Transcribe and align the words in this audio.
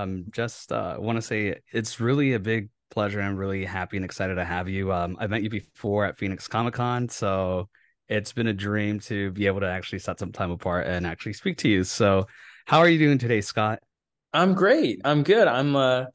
Um, 0.00 0.24
just 0.30 0.72
uh, 0.72 0.96
want 0.98 1.16
to 1.16 1.22
say 1.22 1.60
it's 1.72 2.00
really 2.00 2.34
a 2.34 2.38
big 2.38 2.68
pleasure. 2.90 3.20
I'm 3.20 3.36
really 3.36 3.64
happy 3.64 3.96
and 3.96 4.04
excited 4.04 4.36
to 4.36 4.44
have 4.44 4.68
you. 4.68 4.92
Um, 4.92 5.16
I 5.20 5.26
met 5.26 5.42
you 5.42 5.50
before 5.50 6.04
at 6.04 6.18
Phoenix 6.18 6.48
Comic 6.48 6.74
Con, 6.74 7.08
so 7.08 7.68
it's 8.08 8.32
been 8.32 8.48
a 8.48 8.52
dream 8.52 9.00
to 9.00 9.30
be 9.30 9.46
able 9.46 9.60
to 9.60 9.68
actually 9.68 10.00
set 10.00 10.18
some 10.18 10.32
time 10.32 10.50
apart 10.50 10.86
and 10.86 11.06
actually 11.06 11.34
speak 11.34 11.58
to 11.58 11.68
you. 11.68 11.84
So, 11.84 12.26
how 12.66 12.78
are 12.78 12.88
you 12.88 12.98
doing 12.98 13.18
today, 13.18 13.40
Scott? 13.40 13.80
I'm 14.32 14.54
great. 14.54 15.00
I'm 15.04 15.22
good. 15.22 15.48
I'm 15.48 15.76
uh 15.76 16.06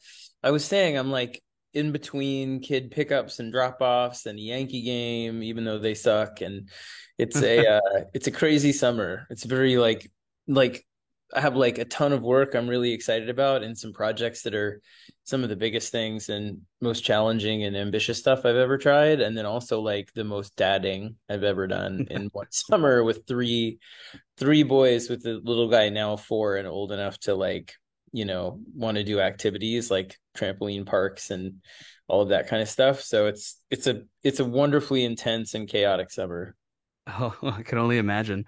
I 0.43 0.51
was 0.51 0.65
saying 0.65 0.97
I'm 0.97 1.11
like 1.11 1.41
in 1.73 1.91
between 1.91 2.61
kid 2.61 2.91
pickups 2.91 3.39
and 3.39 3.51
drop 3.51 3.81
offs 3.81 4.25
and 4.25 4.39
a 4.39 4.41
Yankee 4.41 4.83
game, 4.83 5.43
even 5.43 5.65
though 5.65 5.79
they 5.79 5.93
suck. 5.93 6.41
And 6.41 6.69
it's 7.17 7.41
a 7.41 7.67
uh, 7.77 8.01
it's 8.13 8.27
a 8.27 8.31
crazy 8.31 8.71
summer. 8.71 9.27
It's 9.29 9.43
very 9.43 9.77
like 9.77 10.09
like 10.47 10.85
I 11.33 11.41
have 11.41 11.55
like 11.55 11.77
a 11.77 11.85
ton 11.85 12.13
of 12.13 12.21
work 12.21 12.53
I'm 12.53 12.67
really 12.67 12.93
excited 12.93 13.29
about 13.29 13.63
and 13.63 13.77
some 13.77 13.93
projects 13.93 14.43
that 14.43 14.53
are 14.53 14.81
some 15.23 15.43
of 15.43 15.49
the 15.49 15.55
biggest 15.55 15.91
things 15.91 16.29
and 16.29 16.61
most 16.81 17.01
challenging 17.01 17.63
and 17.63 17.75
ambitious 17.75 18.19
stuff 18.19 18.45
I've 18.45 18.55
ever 18.55 18.77
tried. 18.77 19.21
And 19.21 19.35
then 19.35 19.45
also 19.45 19.81
like 19.81 20.13
the 20.13 20.23
most 20.23 20.55
dadding 20.55 21.15
I've 21.27 21.43
ever 21.43 21.67
done 21.67 22.07
in 22.11 22.27
one 22.27 22.51
summer 22.51 23.03
with 23.03 23.25
three 23.27 23.79
three 24.37 24.63
boys 24.63 25.09
with 25.09 25.23
the 25.23 25.41
little 25.43 25.69
guy 25.69 25.89
now 25.89 26.15
four 26.15 26.57
and 26.57 26.67
old 26.67 26.91
enough 26.91 27.17
to 27.21 27.35
like 27.35 27.73
you 28.11 28.25
know 28.25 28.59
want 28.73 28.95
to 28.95 29.03
do 29.03 29.19
activities 29.19 29.91
like 29.91 30.17
trampoline 30.37 30.85
parks 30.85 31.31
and 31.31 31.55
all 32.07 32.21
of 32.21 32.29
that 32.29 32.47
kind 32.47 32.61
of 32.61 32.69
stuff 32.69 33.01
so 33.01 33.27
it's 33.27 33.59
it's 33.69 33.87
a 33.87 34.03
it's 34.23 34.39
a 34.39 34.45
wonderfully 34.45 35.03
intense 35.03 35.53
and 35.53 35.67
chaotic 35.67 36.09
summer 36.09 36.55
oh 37.07 37.35
i 37.43 37.61
can 37.61 37.77
only 37.77 37.97
imagine 37.97 38.45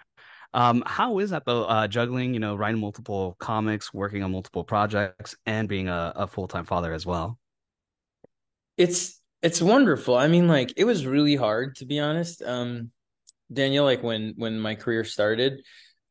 um 0.58 0.84
how 0.86 1.20
is 1.20 1.30
that 1.30 1.46
though 1.46 1.64
uh 1.66 1.88
juggling 1.88 2.34
you 2.34 2.40
know 2.40 2.56
writing 2.56 2.82
multiple 2.82 3.36
comics 3.40 3.94
working 3.94 4.24
on 4.24 4.32
multiple 4.32 4.64
projects 4.64 5.36
and 5.46 5.70
being 5.70 5.88
a, 5.88 6.12
a 6.16 6.28
full-time 6.28 6.66
father 6.66 6.92
as 6.92 7.06
well? 7.06 7.38
It's 8.76 9.22
it's 9.42 9.62
wonderful. 9.62 10.18
I 10.18 10.28
mean 10.28 10.48
like 10.48 10.74
it 10.76 10.84
was 10.84 11.06
really 11.06 11.36
hard 11.36 11.76
to 11.78 11.86
be 11.86 12.00
honest. 12.00 12.42
Um 12.42 12.92
daniel 13.54 13.86
like 13.86 14.04
when 14.04 14.34
when 14.36 14.60
my 14.60 14.76
career 14.76 15.06
started 15.06 15.62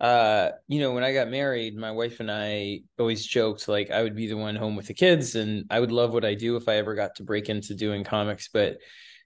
uh 0.00 0.48
you 0.68 0.80
know 0.80 0.92
when 0.92 1.04
i 1.04 1.12
got 1.12 1.28
married 1.28 1.76
my 1.76 1.90
wife 1.90 2.18
and 2.20 2.30
i 2.30 2.80
always 2.98 3.26
joked 3.26 3.68
like 3.68 3.90
i 3.90 4.02
would 4.02 4.16
be 4.16 4.26
the 4.26 4.36
one 4.36 4.56
home 4.56 4.74
with 4.74 4.86
the 4.86 4.94
kids 4.94 5.34
and 5.34 5.66
i 5.68 5.78
would 5.78 5.92
love 5.92 6.14
what 6.14 6.24
i 6.24 6.32
do 6.32 6.56
if 6.56 6.66
i 6.66 6.76
ever 6.76 6.94
got 6.94 7.14
to 7.14 7.22
break 7.24 7.50
into 7.50 7.74
doing 7.74 8.04
comics 8.04 8.48
but 8.48 8.78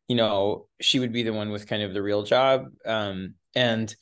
you 0.09 0.17
know 0.17 0.67
she 0.81 0.99
would 0.99 1.13
be 1.13 1.23
the 1.23 1.33
one 1.33 1.51
with 1.51 1.69
kind 1.69 1.85
of 1.85 1.95
the 1.95 2.03
real 2.03 2.25
job. 2.25 2.67
Um 2.85 3.35
and 3.55 3.95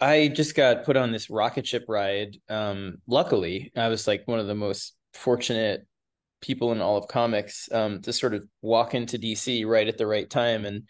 i 0.00 0.28
just 0.28 0.54
got 0.54 0.84
put 0.84 0.96
on 0.96 1.12
this 1.12 1.30
rocket 1.30 1.66
ship 1.66 1.84
ride 1.88 2.36
um 2.48 2.98
luckily. 3.06 3.72
I 3.76 3.88
was 3.88 4.06
like 4.06 4.26
one 4.26 4.38
of 4.38 4.46
the 4.46 4.54
most 4.54 4.94
fortunate 5.14 5.86
people 6.40 6.72
in 6.72 6.80
all 6.80 6.96
of 6.96 7.08
comics 7.08 7.68
um 7.72 8.02
to 8.02 8.12
sort 8.12 8.34
of 8.34 8.46
walk 8.60 8.94
into 8.94 9.18
dc 9.18 9.66
right 9.66 9.88
at 9.88 9.96
the 9.96 10.06
right 10.06 10.28
time 10.28 10.66
and 10.66 10.82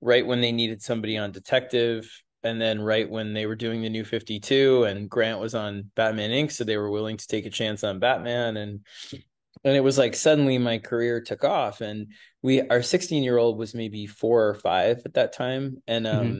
right 0.00 0.26
when 0.26 0.40
they 0.40 0.52
needed 0.52 0.80
somebody 0.80 1.18
on 1.18 1.30
detective 1.30 2.08
and 2.42 2.60
then 2.60 2.80
right 2.80 3.10
when 3.10 3.34
they 3.34 3.46
were 3.46 3.56
doing 3.56 3.82
the 3.82 3.90
new 3.90 4.04
52 4.04 4.84
and 4.84 5.10
grant 5.10 5.40
was 5.40 5.54
on 5.54 5.90
batman 5.94 6.30
inc 6.30 6.52
so 6.52 6.64
they 6.64 6.78
were 6.78 6.90
willing 6.90 7.16
to 7.16 7.26
take 7.26 7.46
a 7.46 7.50
chance 7.50 7.84
on 7.84 7.98
batman. 7.98 8.56
And 8.56 8.80
and 9.64 9.76
it 9.76 9.80
was 9.80 9.98
like 9.98 10.14
suddenly 10.14 10.58
my 10.58 10.78
career 10.78 11.20
took 11.20 11.44
off 11.44 11.80
and 11.80 12.12
we 12.42 12.62
our 12.68 12.82
16 12.82 13.22
year 13.22 13.38
old 13.38 13.58
was 13.58 13.74
maybe 13.74 14.06
four 14.06 14.48
or 14.48 14.54
five 14.54 15.02
at 15.04 15.14
that 15.14 15.32
time. 15.32 15.82
And 15.86 16.06
um 16.06 16.26
mm-hmm. 16.26 16.38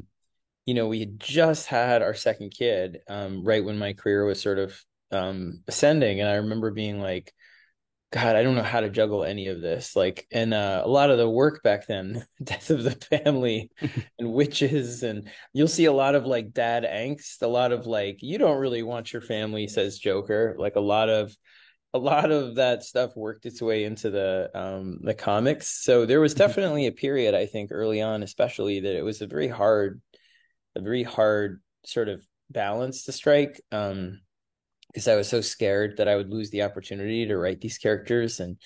You 0.69 0.75
know 0.75 0.87
we 0.87 1.01
had 1.01 1.19
just 1.19 1.67
had 1.67 2.03
our 2.03 2.13
second 2.13 2.51
kid 2.51 2.99
um 3.09 3.43
right 3.43 3.65
when 3.65 3.79
my 3.79 3.95
career 3.95 4.27
was 4.27 4.41
sort 4.41 4.59
of 4.59 4.79
um 5.11 5.63
ascending 5.67 6.21
and 6.21 6.29
i 6.29 6.35
remember 6.35 6.71
being 6.71 7.01
like 7.01 7.33
God, 8.11 8.37
I 8.37 8.43
don't 8.43 8.55
know 8.55 8.63
how 8.63 8.81
to 8.81 8.89
juggle 8.89 9.23
any 9.23 9.49
of 9.49 9.61
this. 9.61 9.95
Like, 9.95 10.27
and 10.33 10.55
uh, 10.55 10.81
a 10.83 10.89
lot 10.89 11.11
of 11.11 11.19
the 11.19 11.29
work 11.29 11.63
back 11.63 11.87
then, 11.87 12.25
death 12.43 12.71
of 12.71 12.83
the 12.83 12.93
family 12.93 13.71
and 14.19 14.33
witches, 14.33 15.03
and 15.03 15.29
you'll 15.53 15.69
see 15.69 15.85
a 15.85 15.93
lot 15.93 16.15
of 16.15 16.25
like 16.25 16.55
dad 16.55 16.85
angst, 16.85 17.43
a 17.43 17.47
lot 17.47 17.71
of 17.71 17.87
like, 17.87 18.23
you 18.23 18.39
don't 18.39 18.61
really 18.61 18.83
want 18.83 19.13
your 19.13 19.21
family, 19.21 19.69
says 19.69 19.99
Joker. 19.99 20.57
Like 20.59 20.77
a 20.77 20.81
lot 20.81 21.11
of, 21.11 21.37
a 21.93 21.99
lot 21.99 22.31
of 22.31 22.55
that 22.55 22.83
stuff 22.83 23.15
worked 23.15 23.45
its 23.45 23.61
way 23.61 23.85
into 23.85 24.11
the 24.11 24.51
um 24.55 25.01
the 25.03 25.15
comics. 25.15 25.69
So 25.69 26.07
there 26.07 26.21
was 26.21 26.33
mm-hmm. 26.33 26.47
definitely 26.47 26.87
a 26.87 26.93
period, 26.93 27.35
I 27.35 27.45
think, 27.45 27.71
early 27.73 28.01
on, 28.01 28.23
especially 28.23 28.81
that 28.81 28.97
it 28.97 29.03
was 29.03 29.21
a 29.21 29.27
very 29.27 29.49
hard, 29.49 30.01
a 30.79 30.83
very 30.83 31.03
hard 31.03 31.61
sort 31.85 32.09
of 32.09 32.23
balance 32.51 33.05
to 33.05 33.13
strike. 33.13 33.61
Um, 33.73 34.21
because 34.89 35.09
I 35.09 35.17
was 35.17 35.29
so 35.29 35.41
scared 35.41 35.99
that 35.99 36.09
I 36.09 36.17
would 36.17 36.31
lose 36.31 36.51
the 36.51 36.63
opportunity 36.63 37.27
to 37.27 37.37
write 37.37 37.61
these 37.61 37.79
characters 37.79 38.41
and 38.41 38.57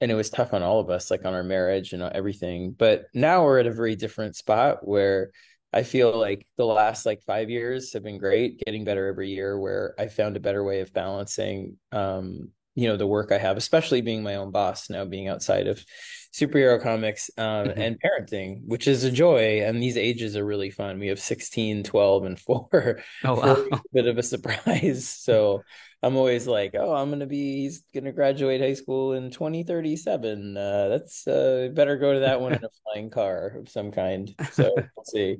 and 0.00 0.10
it 0.10 0.14
was 0.14 0.30
tough 0.30 0.54
on 0.54 0.62
all 0.62 0.80
of 0.80 0.88
us 0.88 1.10
like 1.10 1.24
on 1.24 1.34
our 1.34 1.42
marriage 1.42 1.92
and 1.92 2.02
everything 2.02 2.74
but 2.76 3.06
now 3.14 3.44
we're 3.44 3.58
at 3.58 3.66
a 3.66 3.72
very 3.72 3.96
different 3.96 4.36
spot 4.36 4.86
where 4.86 5.30
I 5.72 5.82
feel 5.82 6.18
like 6.18 6.46
the 6.56 6.64
last 6.64 7.06
like 7.06 7.22
5 7.22 7.50
years 7.50 7.92
have 7.92 8.02
been 8.02 8.18
great 8.18 8.60
getting 8.64 8.84
better 8.84 9.06
every 9.06 9.30
year 9.30 9.58
where 9.58 9.94
I 9.98 10.08
found 10.08 10.36
a 10.36 10.40
better 10.40 10.64
way 10.64 10.80
of 10.80 10.92
balancing 10.92 11.78
um 11.92 12.50
you 12.74 12.88
know 12.88 12.96
the 12.96 13.06
work 13.06 13.32
I 13.32 13.38
have 13.38 13.56
especially 13.56 14.00
being 14.02 14.22
my 14.22 14.36
own 14.36 14.50
boss 14.50 14.90
now 14.90 15.04
being 15.04 15.28
outside 15.28 15.66
of 15.66 15.84
superhero 16.32 16.80
comics 16.80 17.30
um, 17.38 17.66
mm-hmm. 17.66 17.80
and 17.80 17.98
parenting, 18.00 18.62
which 18.66 18.86
is 18.86 19.04
a 19.04 19.10
joy. 19.10 19.62
And 19.62 19.82
these 19.82 19.96
ages 19.96 20.36
are 20.36 20.44
really 20.44 20.70
fun. 20.70 20.98
We 20.98 21.08
have 21.08 21.20
16, 21.20 21.82
12, 21.82 22.24
and 22.24 22.38
four. 22.38 23.00
Oh, 23.24 23.34
wow. 23.34 23.66
a 23.72 23.80
bit 23.92 24.06
of 24.06 24.18
a 24.18 24.22
surprise. 24.22 25.08
So 25.30 25.62
I'm 26.02 26.16
always 26.16 26.46
like, 26.46 26.74
oh, 26.74 26.94
I'm 26.94 27.08
going 27.08 27.20
to 27.20 27.26
be, 27.26 27.62
he's 27.62 27.82
going 27.92 28.04
to 28.04 28.12
graduate 28.12 28.60
high 28.60 28.74
school 28.74 29.12
in 29.12 29.30
2037. 29.30 30.56
Uh, 30.56 30.88
that's 30.88 31.26
uh, 31.26 31.68
better 31.72 31.96
go 31.96 32.14
to 32.14 32.20
that 32.20 32.40
one 32.40 32.54
in 32.54 32.64
a 32.64 32.68
flying 32.82 33.10
car 33.10 33.58
of 33.58 33.68
some 33.68 33.92
kind. 33.92 34.34
So 34.52 34.74
we'll 34.74 35.04
see. 35.04 35.38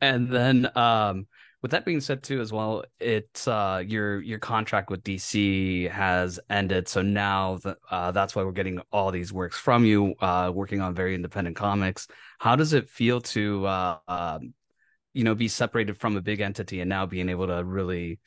And 0.00 0.28
then, 0.28 0.70
um, 0.76 1.26
with 1.64 1.70
that 1.70 1.86
being 1.86 2.02
said 2.02 2.22
too 2.22 2.42
as 2.42 2.52
well 2.52 2.84
it's 3.00 3.48
uh 3.48 3.82
your 3.86 4.20
your 4.20 4.38
contract 4.38 4.90
with 4.90 5.02
dc 5.02 5.90
has 5.90 6.38
ended 6.50 6.86
so 6.86 7.00
now 7.00 7.56
the, 7.62 7.74
uh, 7.90 8.12
that's 8.12 8.36
why 8.36 8.42
we're 8.42 8.52
getting 8.52 8.82
all 8.92 9.10
these 9.10 9.32
works 9.32 9.56
from 9.56 9.86
you 9.86 10.14
uh 10.20 10.52
working 10.54 10.82
on 10.82 10.94
very 10.94 11.14
independent 11.14 11.56
comics. 11.56 12.06
How 12.38 12.54
does 12.54 12.74
it 12.74 12.90
feel 12.90 13.22
to 13.22 13.64
uh, 13.64 13.98
uh 14.06 14.40
you 15.14 15.24
know 15.24 15.34
be 15.34 15.48
separated 15.48 15.96
from 15.96 16.18
a 16.18 16.20
big 16.20 16.42
entity 16.42 16.80
and 16.80 16.90
now 16.90 17.06
being 17.06 17.30
able 17.30 17.46
to 17.46 17.64
really 17.64 18.20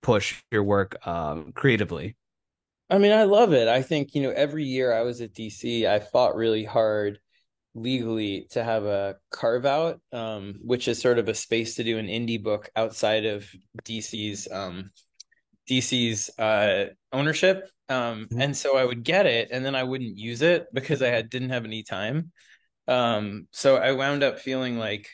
push 0.00 0.42
your 0.50 0.62
work 0.62 1.06
um 1.06 1.52
creatively? 1.52 2.16
I 2.88 2.96
mean 2.96 3.12
i 3.12 3.24
love 3.24 3.52
it. 3.52 3.68
I 3.68 3.82
think 3.82 4.14
you 4.14 4.22
know 4.22 4.30
every 4.30 4.64
year 4.64 4.94
i 4.94 5.02
was 5.02 5.20
at 5.20 5.34
dc 5.34 5.86
i 5.86 5.98
fought 5.98 6.34
really 6.36 6.64
hard 6.64 7.20
legally 7.80 8.46
to 8.50 8.62
have 8.62 8.84
a 8.84 9.16
carve 9.30 9.66
out, 9.66 10.00
um, 10.12 10.60
which 10.62 10.88
is 10.88 11.00
sort 11.00 11.18
of 11.18 11.28
a 11.28 11.34
space 11.34 11.76
to 11.76 11.84
do 11.84 11.98
an 11.98 12.06
indie 12.06 12.42
book 12.42 12.70
outside 12.76 13.24
of 13.24 13.48
DC's 13.84 14.48
um, 14.50 14.90
DC's 15.68 16.30
uh, 16.38 16.86
ownership. 17.12 17.68
Um, 17.88 18.26
mm-hmm. 18.26 18.40
And 18.40 18.56
so 18.56 18.76
I 18.76 18.84
would 18.84 19.02
get 19.02 19.26
it, 19.26 19.48
and 19.50 19.64
then 19.64 19.74
I 19.74 19.84
wouldn't 19.84 20.16
use 20.16 20.42
it 20.42 20.66
because 20.72 21.02
I 21.02 21.08
had 21.08 21.30
didn't 21.30 21.50
have 21.50 21.64
any 21.64 21.82
time. 21.82 22.32
Um, 22.86 23.48
so 23.52 23.76
I 23.76 23.92
wound 23.92 24.22
up 24.22 24.38
feeling 24.38 24.78
like 24.78 25.08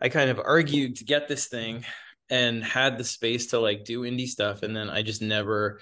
I 0.00 0.08
kind 0.08 0.30
of 0.30 0.40
argued 0.44 0.96
to 0.96 1.04
get 1.04 1.28
this 1.28 1.48
thing 1.48 1.84
and 2.28 2.62
had 2.62 2.98
the 2.98 3.04
space 3.04 3.48
to 3.48 3.60
like 3.60 3.84
do 3.84 4.02
indie 4.02 4.26
stuff, 4.26 4.62
and 4.62 4.74
then 4.74 4.90
I 4.90 5.02
just 5.02 5.22
never 5.22 5.80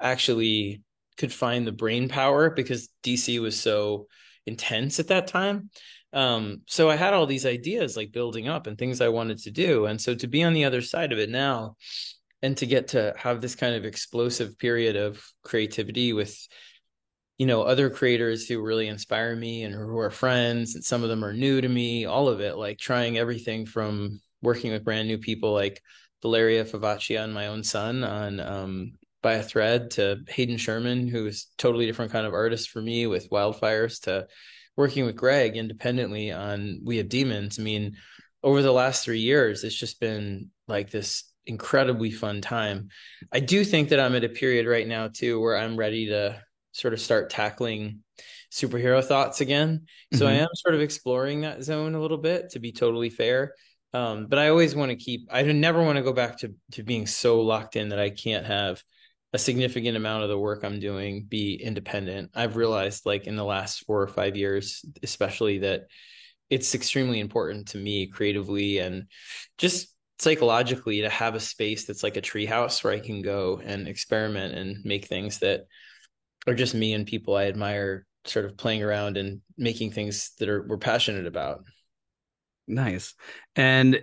actually 0.00 0.82
could 1.16 1.32
find 1.32 1.66
the 1.66 1.72
brain 1.72 2.08
power 2.08 2.50
because 2.50 2.88
DC 3.04 3.40
was 3.40 3.58
so 3.58 4.06
intense 4.46 5.00
at 5.00 5.08
that 5.08 5.26
time. 5.26 5.70
Um, 6.12 6.62
so 6.66 6.90
I 6.90 6.96
had 6.96 7.14
all 7.14 7.26
these 7.26 7.46
ideas 7.46 7.96
like 7.96 8.12
building 8.12 8.48
up 8.48 8.66
and 8.66 8.76
things 8.76 9.00
I 9.00 9.08
wanted 9.08 9.38
to 9.38 9.50
do. 9.50 9.86
And 9.86 10.00
so 10.00 10.14
to 10.14 10.26
be 10.26 10.42
on 10.42 10.52
the 10.52 10.64
other 10.64 10.82
side 10.82 11.12
of 11.12 11.18
it 11.18 11.30
now 11.30 11.76
and 12.42 12.56
to 12.58 12.66
get 12.66 12.88
to 12.88 13.14
have 13.16 13.40
this 13.40 13.54
kind 13.54 13.74
of 13.74 13.84
explosive 13.84 14.58
period 14.58 14.96
of 14.96 15.24
creativity 15.42 16.12
with 16.12 16.36
you 17.38 17.46
know 17.46 17.62
other 17.62 17.88
creators 17.88 18.46
who 18.46 18.60
really 18.60 18.88
inspire 18.88 19.34
me 19.34 19.62
and 19.62 19.74
who 19.74 19.98
are 19.98 20.10
friends 20.10 20.74
and 20.74 20.84
some 20.84 21.02
of 21.02 21.08
them 21.08 21.24
are 21.24 21.32
new 21.32 21.60
to 21.60 21.68
me 21.68 22.04
all 22.04 22.28
of 22.28 22.40
it 22.40 22.56
like 22.56 22.78
trying 22.78 23.16
everything 23.16 23.64
from 23.64 24.20
working 24.42 24.70
with 24.70 24.84
brand 24.84 25.08
new 25.08 25.18
people 25.18 25.52
like 25.52 25.80
valeria 26.20 26.64
favoccia 26.64 27.24
and 27.24 27.32
my 27.32 27.46
own 27.46 27.64
son 27.64 28.04
on 28.04 28.38
um, 28.38 28.92
by 29.22 29.34
a 29.34 29.42
thread 29.42 29.92
to 29.92 30.20
Hayden 30.28 30.56
Sherman, 30.56 31.08
who's 31.08 31.46
totally 31.58 31.86
different 31.86 32.12
kind 32.12 32.26
of 32.26 32.34
artist 32.34 32.70
for 32.70 32.82
me 32.82 33.06
with 33.06 33.30
wildfires, 33.30 34.02
to 34.02 34.26
working 34.76 35.06
with 35.06 35.16
Greg 35.16 35.56
independently 35.56 36.32
on 36.32 36.80
We 36.84 36.96
Have 36.98 37.08
Demons. 37.08 37.58
I 37.58 37.62
mean, 37.62 37.96
over 38.42 38.62
the 38.62 38.72
last 38.72 39.04
three 39.04 39.20
years, 39.20 39.64
it's 39.64 39.74
just 39.74 40.00
been 40.00 40.50
like 40.66 40.90
this 40.90 41.24
incredibly 41.46 42.10
fun 42.10 42.40
time. 42.40 42.88
I 43.32 43.40
do 43.40 43.64
think 43.64 43.90
that 43.90 44.00
I'm 44.00 44.14
at 44.14 44.24
a 44.24 44.28
period 44.28 44.66
right 44.66 44.86
now 44.86 45.08
too 45.08 45.40
where 45.40 45.56
I'm 45.56 45.76
ready 45.76 46.06
to 46.06 46.40
sort 46.72 46.94
of 46.94 47.00
start 47.00 47.30
tackling 47.30 48.00
superhero 48.50 49.04
thoughts 49.04 49.40
again. 49.40 49.86
So 50.12 50.26
mm-hmm. 50.26 50.34
I 50.34 50.38
am 50.38 50.48
sort 50.54 50.74
of 50.74 50.80
exploring 50.80 51.42
that 51.42 51.62
zone 51.62 51.94
a 51.94 52.00
little 52.00 52.18
bit 52.18 52.50
to 52.50 52.60
be 52.60 52.72
totally 52.72 53.10
fair. 53.10 53.54
Um, 53.94 54.26
but 54.26 54.38
I 54.38 54.48
always 54.48 54.74
want 54.74 54.90
to 54.90 54.96
keep 54.96 55.28
I 55.30 55.42
never 55.42 55.82
want 55.82 55.96
to 55.96 56.02
go 56.02 56.12
back 56.12 56.38
to 56.38 56.54
to 56.72 56.82
being 56.82 57.06
so 57.06 57.40
locked 57.40 57.76
in 57.76 57.90
that 57.90 57.98
I 57.98 58.10
can't 58.10 58.46
have 58.46 58.82
a 59.32 59.38
significant 59.38 59.96
amount 59.96 60.22
of 60.22 60.28
the 60.28 60.38
work 60.38 60.62
I'm 60.62 60.78
doing 60.78 61.24
be 61.24 61.54
independent. 61.54 62.30
I've 62.34 62.56
realized 62.56 63.06
like 63.06 63.26
in 63.26 63.36
the 63.36 63.44
last 63.44 63.84
4 63.86 64.02
or 64.02 64.06
5 64.06 64.36
years 64.36 64.84
especially 65.02 65.58
that 65.58 65.86
it's 66.50 66.74
extremely 66.74 67.18
important 67.18 67.68
to 67.68 67.78
me 67.78 68.06
creatively 68.08 68.78
and 68.78 69.06
just 69.56 69.88
psychologically 70.18 71.00
to 71.00 71.08
have 71.08 71.34
a 71.34 71.40
space 71.40 71.86
that's 71.86 72.02
like 72.02 72.16
a 72.16 72.22
treehouse 72.22 72.84
where 72.84 72.92
I 72.92 73.00
can 73.00 73.22
go 73.22 73.60
and 73.64 73.88
experiment 73.88 74.54
and 74.54 74.84
make 74.84 75.06
things 75.06 75.38
that 75.38 75.66
are 76.46 76.54
just 76.54 76.74
me 76.74 76.92
and 76.92 77.06
people 77.06 77.34
I 77.34 77.46
admire 77.46 78.06
sort 78.24 78.44
of 78.44 78.56
playing 78.56 78.82
around 78.82 79.16
and 79.16 79.40
making 79.56 79.92
things 79.92 80.32
that 80.38 80.48
are 80.48 80.66
we're 80.68 80.78
passionate 80.78 81.26
about. 81.26 81.64
Nice. 82.68 83.14
And 83.56 84.00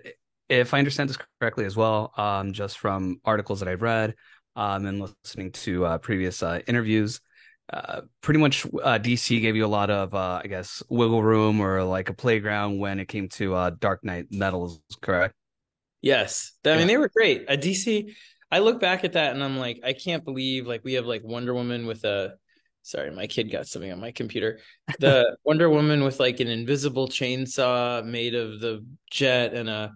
if 0.50 0.74
I 0.74 0.80
understand 0.80 1.10
this 1.10 1.18
correctly 1.40 1.66
as 1.66 1.78
well, 1.78 2.12
um, 2.18 2.52
just 2.52 2.80
from 2.80 3.22
articles 3.24 3.60
that 3.60 3.70
I've 3.70 3.82
read 3.82 4.16
um, 4.60 4.86
and 4.86 5.00
listening 5.24 5.54
to 5.54 5.86
uh, 5.86 5.98
previous 6.00 6.44
uh, 6.44 6.60
interviews, 6.68 7.22
uh, 7.72 8.02
pretty 8.20 8.42
much 8.42 8.66
uh, 8.66 9.00
DC 9.00 9.40
gave 9.40 9.56
you 9.56 9.66
a 9.66 9.68
lot 9.68 9.90
of, 9.90 10.14
uh, 10.14 10.42
I 10.44 10.48
guess, 10.48 10.84
wiggle 10.90 11.24
room 11.24 11.62
or 11.62 11.82
like 11.84 12.10
a 12.10 12.14
playground 12.14 12.78
when 12.78 13.00
it 13.00 13.08
came 13.08 13.30
to 13.30 13.56
uh, 13.56 13.72
Dark 13.80 14.04
Nights 14.04 14.36
Metal, 14.36 14.78
correct? 15.02 15.34
Yes. 16.02 16.52
I 16.66 16.76
mean, 16.76 16.88
they 16.88 16.98
were 16.98 17.08
great. 17.08 17.46
A 17.48 17.56
DC, 17.56 18.14
I 18.52 18.60
look 18.60 18.82
back 18.82 19.06
at 19.06 19.14
that 19.14 19.34
and 19.34 19.42
I'm 19.42 19.58
like, 19.58 19.80
I 19.86 19.94
can't 19.94 20.26
believe 20.26 20.68
like 20.68 20.84
we 20.84 20.94
have 20.94 21.06
like 21.06 21.24
Wonder 21.24 21.54
Woman 21.54 21.88
with 21.88 22.04
a 22.04 22.34
sorry, 22.82 23.12
my 23.12 23.28
kid 23.28 23.52
got 23.52 23.66
something 23.66 23.92
on 23.92 24.02
my 24.02 24.12
computer. 24.12 24.60
The 25.00 25.38
Wonder 25.46 25.70
Woman 25.70 26.04
with 26.04 26.20
like 26.20 26.42
an 26.42 26.50
invisible 26.50 27.08
chainsaw 27.08 28.06
made 28.06 28.36
of 28.36 28.60
the 28.60 28.86
jet 29.10 29.54
and 29.54 29.70
a 29.70 29.94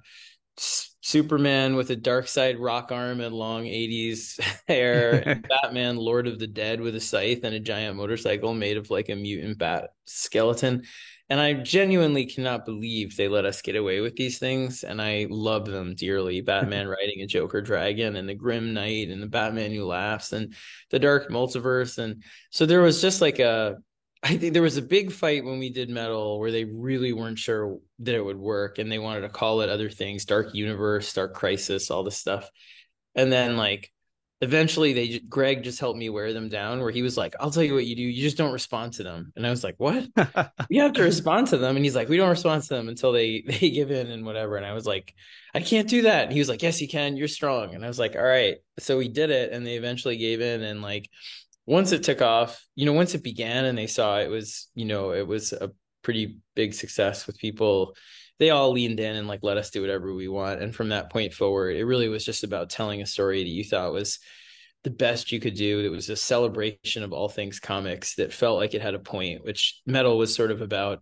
Superman 0.57 1.75
with 1.75 1.89
a 1.91 1.95
Darkseid 1.95 2.57
rock 2.59 2.91
arm 2.91 3.19
and 3.19 3.35
long 3.35 3.65
80s 3.65 4.39
hair, 4.67 5.41
Batman, 5.49 5.97
Lord 5.97 6.27
of 6.27 6.39
the 6.39 6.47
Dead, 6.47 6.79
with 6.79 6.95
a 6.95 6.99
scythe 6.99 7.43
and 7.43 7.53
a 7.53 7.59
giant 7.59 7.97
motorcycle 7.97 8.53
made 8.53 8.77
of 8.77 8.89
like 8.89 9.09
a 9.09 9.15
mutant 9.15 9.57
bat 9.57 9.89
skeleton. 10.05 10.83
And 11.29 11.39
I 11.39 11.53
genuinely 11.53 12.25
cannot 12.25 12.65
believe 12.65 13.15
they 13.15 13.27
let 13.27 13.45
us 13.45 13.61
get 13.61 13.75
away 13.75 14.01
with 14.01 14.15
these 14.15 14.39
things. 14.39 14.83
And 14.83 15.01
I 15.01 15.27
love 15.29 15.65
them 15.65 15.95
dearly. 15.95 16.41
Batman 16.41 16.87
riding 16.99 17.21
a 17.21 17.27
Joker 17.27 17.61
dragon 17.61 18.15
and 18.15 18.27
the 18.27 18.35
Grim 18.35 18.73
Knight 18.73 19.09
and 19.09 19.21
the 19.21 19.27
Batman 19.27 19.71
who 19.71 19.85
laughs 19.85 20.33
and 20.33 20.53
the 20.91 20.99
Dark 20.99 21.29
Multiverse. 21.29 21.97
And 21.97 22.23
so 22.49 22.65
there 22.65 22.81
was 22.81 23.01
just 23.01 23.21
like 23.21 23.39
a, 23.39 23.77
I 24.23 24.37
think 24.37 24.53
there 24.53 24.61
was 24.61 24.77
a 24.77 24.81
big 24.81 25.11
fight 25.11 25.43
when 25.43 25.59
we 25.59 25.69
did 25.69 25.89
metal 25.89 26.39
where 26.39 26.51
they 26.51 26.63
really 26.63 27.11
weren't 27.11 27.37
sure 27.37 27.77
that 27.99 28.15
it 28.15 28.23
would 28.23 28.39
work 28.39 28.79
and 28.79 28.89
they 28.89 28.99
wanted 28.99 29.21
to 29.21 29.29
call 29.29 29.61
it 29.61 29.69
other 29.69 29.89
things, 29.89 30.23
Dark 30.23 30.55
Universe, 30.55 31.13
Dark 31.13 31.33
Crisis, 31.33 31.91
all 31.91 32.03
this 32.03 32.17
stuff. 32.17 32.49
And 33.15 33.31
then 33.31 33.57
like 33.57 33.91
eventually 34.43 34.91
they 34.91 35.19
greg 35.19 35.63
just 35.63 35.79
helped 35.79 35.97
me 35.97 36.09
wear 36.09 36.33
them 36.33 36.49
down 36.49 36.81
where 36.81 36.91
he 36.91 37.01
was 37.01 37.15
like 37.15 37.33
i'll 37.39 37.49
tell 37.49 37.63
you 37.63 37.73
what 37.73 37.85
you 37.85 37.95
do 37.95 38.01
you 38.01 38.21
just 38.21 38.35
don't 38.35 38.51
respond 38.51 38.91
to 38.91 39.01
them. 39.01 39.31
And 39.37 39.47
i 39.47 39.49
was 39.49 39.63
like 39.63 39.75
what? 39.77 40.05
You 40.69 40.81
have 40.81 40.93
to 40.93 41.03
respond 41.03 41.47
to 41.47 41.57
them. 41.57 41.77
And 41.77 41.85
he's 41.85 41.95
like 41.95 42.09
we 42.09 42.17
don't 42.17 42.29
respond 42.29 42.61
to 42.63 42.69
them 42.69 42.89
until 42.89 43.13
they 43.13 43.41
they 43.47 43.69
give 43.69 43.89
in 43.89 44.07
and 44.07 44.25
whatever. 44.25 44.57
And 44.57 44.65
i 44.65 44.73
was 44.73 44.85
like 44.85 45.13
i 45.53 45.61
can't 45.61 45.87
do 45.87 46.03
that. 46.03 46.25
And 46.25 46.33
he 46.33 46.39
was 46.39 46.49
like 46.49 46.61
yes 46.61 46.81
you 46.81 46.89
can. 46.89 47.15
You're 47.15 47.29
strong. 47.29 47.73
And 47.73 47.85
i 47.85 47.87
was 47.87 47.99
like 47.99 48.15
all 48.15 48.23
right. 48.23 48.57
So 48.79 48.97
we 48.97 49.07
did 49.07 49.29
it 49.29 49.53
and 49.53 49.65
they 49.65 49.75
eventually 49.75 50.17
gave 50.17 50.41
in 50.41 50.61
and 50.61 50.81
like 50.81 51.09
once 51.65 51.91
it 51.91 52.03
took 52.03 52.21
off 52.21 52.65
you 52.75 52.85
know 52.85 52.93
once 52.93 53.15
it 53.15 53.23
began 53.23 53.65
and 53.65 53.77
they 53.77 53.87
saw 53.87 54.19
it 54.19 54.29
was 54.29 54.69
you 54.75 54.85
know 54.85 55.11
it 55.11 55.25
was 55.25 55.53
a 55.53 55.71
pretty 56.01 56.39
big 56.55 56.73
success 56.73 57.25
with 57.25 57.37
people 57.37 57.95
they 58.39 58.49
all 58.49 58.71
leaned 58.71 58.99
in 58.99 59.15
and 59.15 59.27
like 59.27 59.39
let 59.43 59.57
us 59.57 59.69
do 59.69 59.81
whatever 59.81 60.13
we 60.13 60.27
want. 60.27 60.61
And 60.61 60.75
from 60.75 60.89
that 60.89 61.09
point 61.09 61.33
forward, 61.33 61.75
it 61.75 61.85
really 61.85 62.09
was 62.09 62.25
just 62.25 62.43
about 62.43 62.69
telling 62.69 63.01
a 63.01 63.05
story 63.05 63.43
that 63.43 63.49
you 63.49 63.63
thought 63.63 63.93
was 63.93 64.19
the 64.83 64.89
best 64.89 65.31
you 65.31 65.39
could 65.39 65.53
do. 65.53 65.79
It 65.79 65.89
was 65.89 66.09
a 66.09 66.15
celebration 66.15 67.03
of 67.03 67.13
all 67.13 67.29
things 67.29 67.59
comics 67.59 68.15
that 68.15 68.33
felt 68.33 68.59
like 68.59 68.73
it 68.73 68.81
had 68.81 68.95
a 68.95 68.99
point, 68.99 69.45
which 69.45 69.81
metal 69.85 70.17
was 70.17 70.33
sort 70.33 70.51
of 70.51 70.61
about 70.61 71.01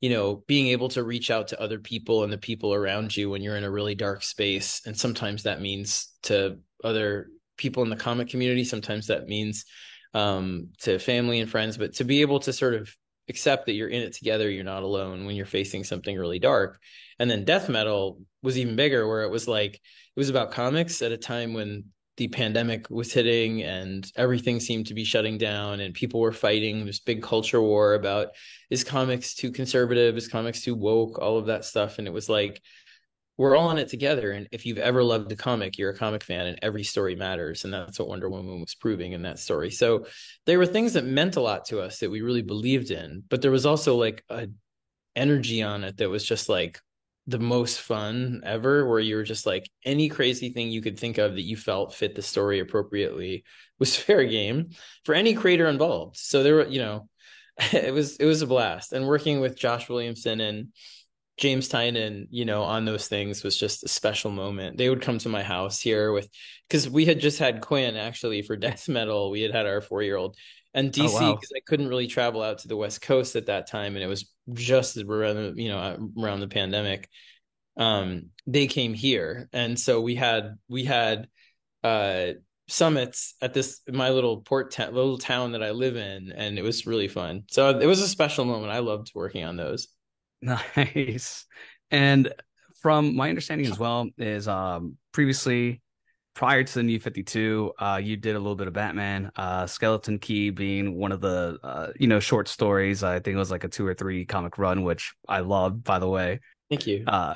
you 0.00 0.10
know 0.10 0.42
being 0.46 0.68
able 0.68 0.88
to 0.90 1.04
reach 1.04 1.30
out 1.30 1.48
to 1.48 1.60
other 1.60 1.78
people 1.78 2.24
and 2.24 2.32
the 2.32 2.38
people 2.38 2.74
around 2.74 3.16
you 3.16 3.30
when 3.30 3.42
you're 3.42 3.56
in 3.56 3.64
a 3.64 3.70
really 3.70 3.94
dark 3.94 4.22
space 4.22 4.80
and 4.86 4.96
sometimes 4.96 5.42
that 5.42 5.60
means 5.60 6.14
to 6.22 6.58
other 6.82 7.28
people 7.60 7.84
in 7.84 7.90
the 7.90 7.96
comic 7.96 8.28
community. 8.28 8.64
Sometimes 8.64 9.06
that 9.06 9.28
means 9.28 9.66
um, 10.14 10.70
to 10.80 10.98
family 10.98 11.38
and 11.38 11.48
friends 11.48 11.76
but 11.76 11.94
to 11.94 12.04
be 12.04 12.22
able 12.22 12.40
to 12.40 12.52
sort 12.52 12.74
of 12.74 12.92
accept 13.28 13.66
that 13.66 13.74
you're 13.74 13.88
in 13.88 14.02
it 14.02 14.12
together 14.12 14.50
you're 14.50 14.64
not 14.64 14.82
alone 14.82 15.24
when 15.24 15.36
you're 15.36 15.46
facing 15.46 15.84
something 15.84 16.18
really 16.18 16.40
dark. 16.40 16.80
And 17.20 17.30
then 17.30 17.44
death 17.44 17.68
metal 17.68 18.20
was 18.42 18.58
even 18.58 18.74
bigger 18.74 19.06
where 19.06 19.22
it 19.22 19.30
was 19.30 19.46
like 19.46 19.74
it 19.74 19.80
was 20.16 20.30
about 20.30 20.50
comics 20.50 21.02
at 21.02 21.12
a 21.12 21.16
time 21.16 21.52
when 21.52 21.84
the 22.16 22.28
pandemic 22.28 22.90
was 22.90 23.12
hitting 23.12 23.62
and 23.62 24.10
everything 24.16 24.58
seemed 24.58 24.86
to 24.86 24.94
be 24.94 25.04
shutting 25.04 25.38
down 25.38 25.80
and 25.80 25.94
people 25.94 26.20
were 26.20 26.32
fighting 26.32 26.84
this 26.84 26.98
big 26.98 27.22
culture 27.22 27.62
war 27.62 27.94
about 27.94 28.28
is 28.68 28.84
comics 28.84 29.34
too 29.34 29.52
conservative? 29.52 30.16
Is 30.16 30.28
comics 30.28 30.62
too 30.62 30.74
woke? 30.74 31.18
All 31.18 31.38
of 31.38 31.46
that 31.46 31.64
stuff. 31.64 31.98
And 31.98 32.06
it 32.06 32.12
was 32.12 32.28
like 32.28 32.60
we're 33.40 33.56
all 33.56 33.70
in 33.70 33.78
it 33.78 33.88
together. 33.88 34.32
And 34.32 34.46
if 34.52 34.66
you've 34.66 34.76
ever 34.76 35.02
loved 35.02 35.32
a 35.32 35.34
comic, 35.34 35.78
you're 35.78 35.88
a 35.88 35.96
comic 35.96 36.22
fan, 36.22 36.46
and 36.46 36.58
every 36.60 36.84
story 36.84 37.16
matters. 37.16 37.64
And 37.64 37.72
that's 37.72 37.98
what 37.98 38.06
Wonder 38.06 38.28
Woman 38.28 38.60
was 38.60 38.74
proving 38.74 39.12
in 39.12 39.22
that 39.22 39.38
story. 39.38 39.70
So 39.70 40.04
there 40.44 40.58
were 40.58 40.66
things 40.66 40.92
that 40.92 41.06
meant 41.06 41.36
a 41.36 41.40
lot 41.40 41.64
to 41.68 41.80
us 41.80 42.00
that 42.00 42.10
we 42.10 42.20
really 42.20 42.42
believed 42.42 42.90
in, 42.90 43.22
but 43.30 43.40
there 43.40 43.50
was 43.50 43.64
also 43.64 43.96
like 43.96 44.22
a 44.28 44.48
energy 45.16 45.62
on 45.62 45.84
it 45.84 45.96
that 45.96 46.10
was 46.10 46.22
just 46.22 46.50
like 46.50 46.80
the 47.28 47.38
most 47.38 47.80
fun 47.80 48.42
ever, 48.44 48.86
where 48.86 49.00
you 49.00 49.16
were 49.16 49.22
just 49.22 49.46
like 49.46 49.70
any 49.86 50.10
crazy 50.10 50.50
thing 50.50 50.70
you 50.70 50.82
could 50.82 50.98
think 50.98 51.16
of 51.16 51.32
that 51.32 51.40
you 51.40 51.56
felt 51.56 51.94
fit 51.94 52.14
the 52.14 52.20
story 52.20 52.58
appropriately 52.58 53.44
was 53.78 53.96
fair 54.06 54.22
game 54.26 54.68
for 55.06 55.14
any 55.14 55.32
creator 55.32 55.66
involved. 55.66 56.18
So 56.18 56.42
there 56.42 56.56
were, 56.56 56.66
you 56.66 56.80
know, 56.80 57.08
it 57.72 57.94
was 57.94 58.18
it 58.18 58.26
was 58.26 58.42
a 58.42 58.46
blast. 58.46 58.92
And 58.92 59.08
working 59.08 59.40
with 59.40 59.56
Josh 59.56 59.88
Williamson 59.88 60.42
and 60.42 60.74
James 61.40 61.70
Tynion, 61.70 62.26
you 62.30 62.44
know, 62.44 62.62
on 62.62 62.84
those 62.84 63.08
things 63.08 63.42
was 63.42 63.56
just 63.56 63.82
a 63.82 63.88
special 63.88 64.30
moment. 64.30 64.76
They 64.76 64.90
would 64.90 65.00
come 65.00 65.16
to 65.18 65.28
my 65.30 65.42
house 65.42 65.80
here 65.80 66.12
with, 66.12 66.28
because 66.68 66.88
we 66.88 67.06
had 67.06 67.18
just 67.18 67.38
had 67.38 67.62
Quinn 67.62 67.96
actually 67.96 68.42
for 68.42 68.56
death 68.56 68.88
metal. 68.88 69.30
We 69.30 69.40
had 69.40 69.52
had 69.52 69.66
our 69.66 69.80
four 69.80 70.02
year 70.02 70.16
old 70.16 70.36
and 70.74 70.92
DC 70.92 71.02
because 71.02 71.14
oh, 71.14 71.30
wow. 71.30 71.38
I 71.56 71.60
couldn't 71.66 71.88
really 71.88 72.06
travel 72.06 72.42
out 72.42 72.58
to 72.58 72.68
the 72.68 72.76
West 72.76 73.00
Coast 73.00 73.36
at 73.36 73.46
that 73.46 73.68
time, 73.68 73.96
and 73.96 74.04
it 74.04 74.06
was 74.06 74.30
just 74.52 74.98
around 74.98 75.36
the, 75.36 75.54
you 75.56 75.70
know 75.70 76.10
around 76.18 76.40
the 76.40 76.48
pandemic. 76.48 77.08
Um, 77.76 78.26
they 78.46 78.66
came 78.66 78.92
here, 78.92 79.48
and 79.52 79.80
so 79.80 80.02
we 80.02 80.14
had 80.14 80.58
we 80.68 80.84
had 80.84 81.26
uh 81.82 82.32
summits 82.68 83.34
at 83.40 83.54
this 83.54 83.80
my 83.88 84.10
little 84.10 84.42
port 84.42 84.72
ta- 84.72 84.90
little 84.90 85.18
town 85.18 85.52
that 85.52 85.62
I 85.62 85.70
live 85.70 85.96
in, 85.96 86.32
and 86.32 86.58
it 86.58 86.62
was 86.62 86.86
really 86.86 87.08
fun. 87.08 87.44
So 87.50 87.78
it 87.78 87.86
was 87.86 88.00
a 88.00 88.08
special 88.08 88.44
moment. 88.44 88.72
I 88.72 88.80
loved 88.80 89.10
working 89.14 89.44
on 89.44 89.56
those. 89.56 89.88
Nice. 90.76 91.46
And 91.90 92.32
from 92.80 93.14
my 93.14 93.28
understanding 93.28 93.66
as 93.66 93.78
well 93.78 94.08
is 94.16 94.48
um 94.48 94.96
previously 95.12 95.82
prior 96.34 96.64
to 96.64 96.74
the 96.74 96.82
new 96.82 96.98
52 96.98 97.72
uh 97.78 98.00
you 98.02 98.16
did 98.16 98.36
a 98.36 98.38
little 98.38 98.56
bit 98.56 98.66
of 98.66 98.72
batman 98.72 99.30
uh 99.36 99.66
skeleton 99.66 100.18
key 100.18 100.48
being 100.48 100.94
one 100.96 101.12
of 101.12 101.20
the 101.20 101.58
uh 101.62 101.88
you 101.98 102.06
know 102.06 102.20
short 102.20 102.48
stories. 102.48 103.02
I 103.02 103.20
think 103.20 103.34
it 103.34 103.38
was 103.38 103.50
like 103.50 103.64
a 103.64 103.68
two 103.68 103.86
or 103.86 103.92
three 103.94 104.24
comic 104.24 104.56
run 104.56 104.82
which 104.82 105.12
i 105.28 105.40
loved 105.40 105.84
by 105.84 105.98
the 105.98 106.08
way. 106.08 106.40
Thank 106.70 106.86
you. 106.86 107.04
Uh 107.06 107.34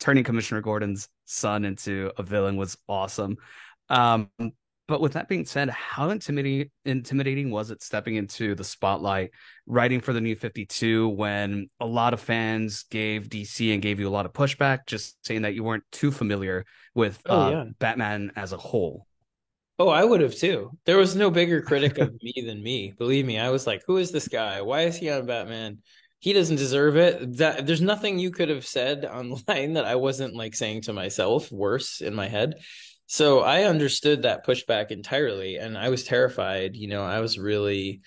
turning 0.00 0.24
commissioner 0.24 0.60
gordon's 0.60 1.08
son 1.26 1.64
into 1.64 2.10
a 2.16 2.22
villain 2.22 2.56
was 2.56 2.78
awesome. 2.88 3.36
Um 3.90 4.30
but 4.88 5.02
with 5.02 5.12
that 5.12 5.28
being 5.28 5.44
said, 5.44 5.68
how 5.68 6.08
intimidating 6.08 6.70
intimidating 6.86 7.50
was 7.50 7.70
it 7.70 7.82
stepping 7.82 8.16
into 8.16 8.54
the 8.54 8.64
spotlight, 8.64 9.30
writing 9.66 10.00
for 10.00 10.14
the 10.14 10.20
new 10.20 10.34
52 10.34 11.10
when 11.10 11.68
a 11.78 11.86
lot 11.86 12.14
of 12.14 12.20
fans 12.20 12.84
gave 12.84 13.28
DC 13.28 13.72
and 13.72 13.82
gave 13.82 14.00
you 14.00 14.08
a 14.08 14.10
lot 14.10 14.24
of 14.24 14.32
pushback, 14.32 14.86
just 14.86 15.24
saying 15.26 15.42
that 15.42 15.54
you 15.54 15.62
weren't 15.62 15.84
too 15.92 16.10
familiar 16.10 16.64
with 16.94 17.20
oh, 17.26 17.40
uh, 17.40 17.50
yeah. 17.50 17.64
Batman 17.78 18.32
as 18.34 18.54
a 18.54 18.56
whole? 18.56 19.06
Oh, 19.78 19.90
I 19.90 20.02
would 20.02 20.22
have 20.22 20.34
too. 20.34 20.70
There 20.86 20.96
was 20.96 21.14
no 21.14 21.30
bigger 21.30 21.60
critic 21.60 21.98
of 21.98 22.14
me 22.22 22.42
than 22.44 22.62
me. 22.62 22.94
Believe 22.96 23.26
me, 23.26 23.38
I 23.38 23.50
was 23.50 23.66
like, 23.66 23.82
"Who 23.86 23.98
is 23.98 24.10
this 24.10 24.26
guy? 24.26 24.62
Why 24.62 24.82
is 24.82 24.96
he 24.96 25.10
on 25.10 25.26
Batman? 25.26 25.78
He 26.18 26.32
doesn't 26.32 26.56
deserve 26.56 26.96
it." 26.96 27.36
That 27.36 27.66
there's 27.66 27.82
nothing 27.82 28.18
you 28.18 28.30
could 28.30 28.48
have 28.48 28.66
said 28.66 29.04
online 29.04 29.74
that 29.74 29.84
I 29.84 29.96
wasn't 29.96 30.34
like 30.34 30.56
saying 30.56 30.82
to 30.82 30.94
myself 30.94 31.52
worse 31.52 32.00
in 32.00 32.14
my 32.14 32.26
head. 32.26 32.54
So 33.08 33.40
I 33.40 33.64
understood 33.64 34.22
that 34.22 34.46
pushback 34.46 34.90
entirely 34.90 35.56
and 35.56 35.78
I 35.78 35.88
was 35.88 36.04
terrified. 36.04 36.76
You 36.76 36.88
know, 36.88 37.02
I 37.02 37.20
was 37.20 37.38
really 37.38 38.02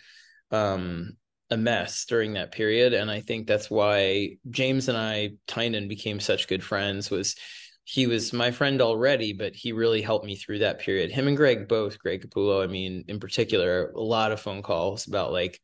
um, 0.52 1.18
a 1.50 1.58
mess 1.58 2.06
during 2.06 2.34
that 2.34 2.52
period. 2.52 2.94
And 2.94 3.10
I 3.10 3.20
think 3.20 3.48
that's 3.48 3.70
why 3.70 4.38
James 4.52 4.90
and 4.90 4.98
I, 4.98 5.32
Tynion, 5.48 5.90
became 5.90 6.20
such 6.20 6.48
good 6.48 6.64
friends 6.64 7.10
was 7.10 7.36
he 7.84 8.06
was 8.06 8.32
my 8.32 8.52
friend 8.52 8.80
already, 8.80 9.34
but 9.34 9.56
he 9.56 9.72
really 9.72 10.04
helped 10.04 10.26
me 10.26 10.36
through 10.36 10.60
that 10.60 10.80
period. 10.80 11.12
Him 11.12 11.28
and 11.28 11.36
Greg 11.36 11.68
both, 11.68 11.98
Greg 11.98 12.22
Capullo, 12.22 12.64
I 12.64 12.68
mean, 12.68 13.04
in 13.08 13.20
particular, 13.20 13.92
a 13.96 14.02
lot 14.02 14.32
of 14.32 14.40
phone 14.40 14.62
calls 14.62 15.08
about 15.08 15.32
like, 15.32 15.60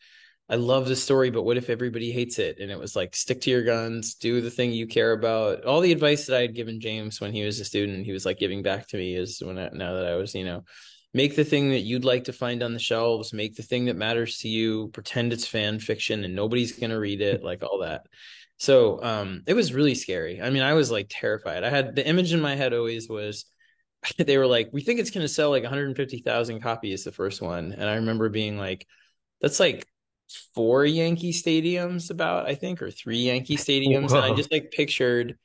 I 0.49 0.55
love 0.55 0.87
the 0.87 0.95
story, 0.95 1.29
but 1.29 1.43
what 1.43 1.57
if 1.57 1.69
everybody 1.69 2.11
hates 2.11 2.39
it? 2.39 2.59
And 2.59 2.71
it 2.71 2.79
was 2.79 2.95
like, 2.95 3.15
stick 3.15 3.41
to 3.41 3.49
your 3.49 3.63
guns, 3.63 4.15
do 4.15 4.39
the 4.39 4.49
thing 4.49 4.71
you 4.71 4.87
care 4.87 5.11
about. 5.11 5.65
All 5.65 5.81
the 5.81 5.91
advice 5.91 6.25
that 6.25 6.37
I 6.37 6.41
had 6.41 6.55
given 6.55 6.79
James 6.79 7.19
when 7.19 7.33
he 7.33 7.43
was 7.43 7.59
a 7.59 7.65
student, 7.65 8.05
he 8.05 8.13
was 8.13 8.25
like 8.25 8.39
giving 8.39 8.63
back 8.63 8.87
to 8.87 8.97
me 8.97 9.15
is 9.15 9.41
when 9.43 9.57
I, 9.57 9.69
now 9.73 9.93
that 9.95 10.07
I 10.07 10.15
was, 10.15 10.33
you 10.33 10.45
know, 10.45 10.63
make 11.13 11.35
the 11.35 11.43
thing 11.43 11.71
that 11.71 11.81
you'd 11.81 12.05
like 12.05 12.25
to 12.25 12.33
find 12.33 12.63
on 12.63 12.73
the 12.73 12.79
shelves, 12.79 13.33
make 13.33 13.55
the 13.55 13.63
thing 13.63 13.85
that 13.85 13.97
matters 13.97 14.37
to 14.39 14.47
you, 14.47 14.87
pretend 14.93 15.33
it's 15.33 15.45
fan 15.45 15.79
fiction 15.79 16.23
and 16.23 16.33
nobody's 16.33 16.71
going 16.71 16.91
to 16.91 16.99
read 16.99 17.19
it, 17.19 17.43
like 17.43 17.61
all 17.61 17.79
that. 17.79 18.05
So 18.57 19.03
um, 19.03 19.43
it 19.47 19.53
was 19.53 19.73
really 19.73 19.95
scary. 19.95 20.41
I 20.41 20.49
mean, 20.49 20.63
I 20.63 20.73
was 20.73 20.89
like 20.89 21.07
terrified. 21.09 21.65
I 21.65 21.69
had 21.69 21.93
the 21.93 22.07
image 22.07 22.33
in 22.33 22.39
my 22.39 22.55
head 22.55 22.73
always 22.73 23.09
was 23.09 23.45
they 24.17 24.37
were 24.37 24.47
like, 24.47 24.69
we 24.71 24.81
think 24.81 24.99
it's 25.01 25.11
going 25.11 25.25
to 25.25 25.33
sell 25.33 25.49
like 25.49 25.63
150,000 25.63 26.61
copies 26.61 27.03
the 27.03 27.11
first 27.11 27.41
one. 27.41 27.73
And 27.73 27.83
I 27.83 27.95
remember 27.95 28.29
being 28.29 28.57
like, 28.57 28.87
that's 29.41 29.59
like 29.59 29.85
four 30.53 30.85
Yankee 30.85 31.33
stadiums 31.33 32.09
about, 32.09 32.47
I 32.47 32.55
think, 32.55 32.81
or 32.81 32.91
three 32.91 33.19
Yankee 33.19 33.57
stadiums. 33.57 34.11
Whoa. 34.11 34.21
And 34.21 34.33
I 34.33 34.35
just 34.35 34.51
like 34.51 34.71
pictured 34.71 35.37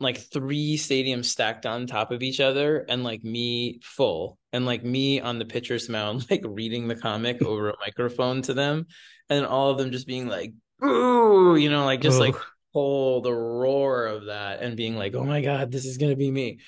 like 0.00 0.18
three 0.18 0.76
stadiums 0.76 1.26
stacked 1.26 1.64
on 1.64 1.86
top 1.86 2.10
of 2.10 2.22
each 2.22 2.40
other 2.40 2.84
and 2.88 3.04
like 3.04 3.22
me 3.22 3.80
full 3.82 4.36
and 4.52 4.66
like 4.66 4.84
me 4.84 5.20
on 5.20 5.38
the 5.38 5.44
pitcher's 5.44 5.88
mound, 5.88 6.26
like 6.30 6.42
reading 6.44 6.88
the 6.88 6.96
comic 6.96 7.42
over 7.44 7.70
a 7.70 7.78
microphone 7.80 8.42
to 8.42 8.54
them. 8.54 8.86
And 9.30 9.46
all 9.46 9.70
of 9.70 9.78
them 9.78 9.92
just 9.92 10.06
being 10.06 10.28
like, 10.28 10.52
ooh, 10.84 11.56
you 11.56 11.70
know, 11.70 11.84
like 11.84 12.00
just 12.00 12.18
like 12.18 12.34
pull 12.72 13.22
the 13.22 13.32
roar 13.32 14.06
of 14.06 14.26
that 14.26 14.60
and 14.60 14.76
being 14.76 14.96
like, 14.96 15.14
oh 15.14 15.24
my 15.24 15.40
God, 15.40 15.70
this 15.70 15.86
is 15.86 15.96
gonna 15.96 16.16
be 16.16 16.30
me. 16.30 16.58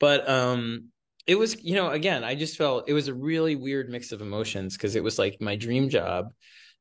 But 0.00 0.28
um 0.28 0.88
it 1.26 1.36
was, 1.36 1.62
you 1.62 1.76
know, 1.76 1.90
again, 1.90 2.24
I 2.24 2.34
just 2.34 2.56
felt 2.56 2.88
it 2.88 2.92
was 2.94 3.06
a 3.06 3.14
really 3.14 3.54
weird 3.54 3.88
mix 3.88 4.10
of 4.10 4.20
emotions 4.20 4.76
because 4.76 4.96
it 4.96 5.04
was 5.04 5.18
like 5.18 5.40
my 5.40 5.54
dream 5.54 5.88
job, 5.88 6.32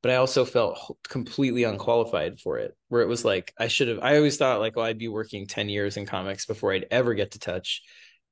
but 0.01 0.11
I 0.11 0.15
also 0.15 0.45
felt 0.45 0.97
completely 1.07 1.63
unqualified 1.63 2.39
for 2.39 2.59
it. 2.59 2.75
Where 2.89 3.01
it 3.01 3.07
was 3.07 3.23
like 3.25 3.53
I 3.57 3.67
should 3.67 3.87
have 3.87 3.99
I 4.01 4.17
always 4.17 4.37
thought 4.37 4.59
like, 4.59 4.75
well, 4.75 4.85
I'd 4.85 4.97
be 4.97 5.07
working 5.07 5.47
10 5.47 5.69
years 5.69 5.97
in 5.97 6.05
comics 6.05 6.45
before 6.45 6.73
I'd 6.73 6.87
ever 6.91 7.13
get 7.13 7.31
to 7.31 7.39
touch 7.39 7.81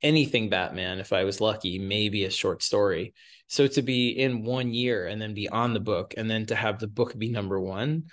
anything 0.01 0.49
Batman 0.49 0.99
if 0.99 1.13
I 1.13 1.23
was 1.25 1.41
lucky, 1.41 1.79
maybe 1.79 2.25
a 2.25 2.31
short 2.31 2.63
story. 2.63 3.13
So 3.47 3.67
to 3.67 3.81
be 3.81 4.09
in 4.09 4.43
one 4.43 4.73
year 4.73 5.07
and 5.07 5.21
then 5.21 5.33
be 5.33 5.49
on 5.49 5.73
the 5.73 5.79
book 5.79 6.13
and 6.17 6.29
then 6.29 6.45
to 6.47 6.55
have 6.55 6.79
the 6.79 6.87
book 6.87 7.17
be 7.17 7.29
number 7.29 7.59
one 7.59 8.05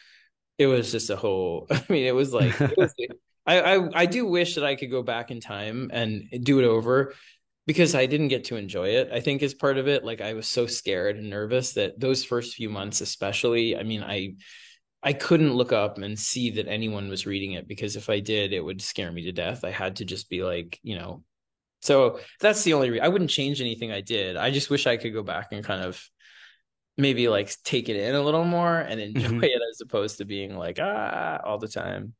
it 0.58 0.66
was 0.66 0.90
just 0.90 1.10
a 1.10 1.16
whole 1.16 1.66
i 1.70 1.84
mean 1.88 2.06
it 2.06 2.14
was 2.14 2.32
like 2.32 2.58
it 2.60 2.74
was, 2.76 2.94
I, 3.46 3.60
I 3.60 4.02
i 4.02 4.06
do 4.06 4.26
wish 4.26 4.54
that 4.56 4.64
i 4.64 4.74
could 4.74 4.90
go 4.90 5.02
back 5.02 5.30
in 5.30 5.40
time 5.40 5.90
and 5.92 6.28
do 6.42 6.58
it 6.58 6.64
over 6.64 7.14
because 7.66 7.94
i 7.94 8.06
didn't 8.06 8.28
get 8.28 8.44
to 8.44 8.56
enjoy 8.56 8.88
it 8.88 9.10
i 9.12 9.20
think 9.20 9.42
is 9.42 9.54
part 9.54 9.78
of 9.78 9.88
it 9.88 10.04
like 10.04 10.20
i 10.20 10.34
was 10.34 10.46
so 10.46 10.66
scared 10.66 11.16
and 11.16 11.30
nervous 11.30 11.72
that 11.72 11.98
those 11.98 12.24
first 12.24 12.54
few 12.54 12.68
months 12.68 13.00
especially 13.00 13.76
i 13.76 13.82
mean 13.82 14.02
i 14.02 14.34
i 15.02 15.12
couldn't 15.12 15.54
look 15.54 15.72
up 15.72 15.98
and 15.98 16.18
see 16.18 16.50
that 16.50 16.68
anyone 16.68 17.08
was 17.08 17.26
reading 17.26 17.52
it 17.52 17.68
because 17.68 17.96
if 17.96 18.08
i 18.08 18.20
did 18.20 18.52
it 18.52 18.64
would 18.64 18.80
scare 18.80 19.12
me 19.12 19.24
to 19.24 19.32
death 19.32 19.64
i 19.64 19.70
had 19.70 19.96
to 19.96 20.04
just 20.04 20.28
be 20.28 20.42
like 20.42 20.78
you 20.82 20.96
know 20.96 21.22
so 21.82 22.18
that's 22.40 22.64
the 22.64 22.74
only 22.74 22.90
reason 22.90 23.04
i 23.04 23.08
wouldn't 23.08 23.30
change 23.30 23.60
anything 23.60 23.92
i 23.92 24.00
did 24.00 24.36
i 24.36 24.50
just 24.50 24.70
wish 24.70 24.86
i 24.86 24.96
could 24.96 25.12
go 25.12 25.22
back 25.22 25.48
and 25.52 25.64
kind 25.64 25.82
of 25.82 26.02
maybe 26.98 27.28
like 27.28 27.54
take 27.62 27.88
it 27.88 27.96
in 27.96 28.14
a 28.14 28.22
little 28.22 28.44
more 28.44 28.78
and 28.78 29.00
enjoy 29.00 29.28
mm-hmm. 29.28 29.44
it 29.44 29.60
as 29.70 29.80
opposed 29.80 30.18
to 30.18 30.24
being 30.24 30.56
like 30.56 30.78
ah 30.80 31.38
all 31.44 31.58
the 31.58 31.68
time. 31.68 32.14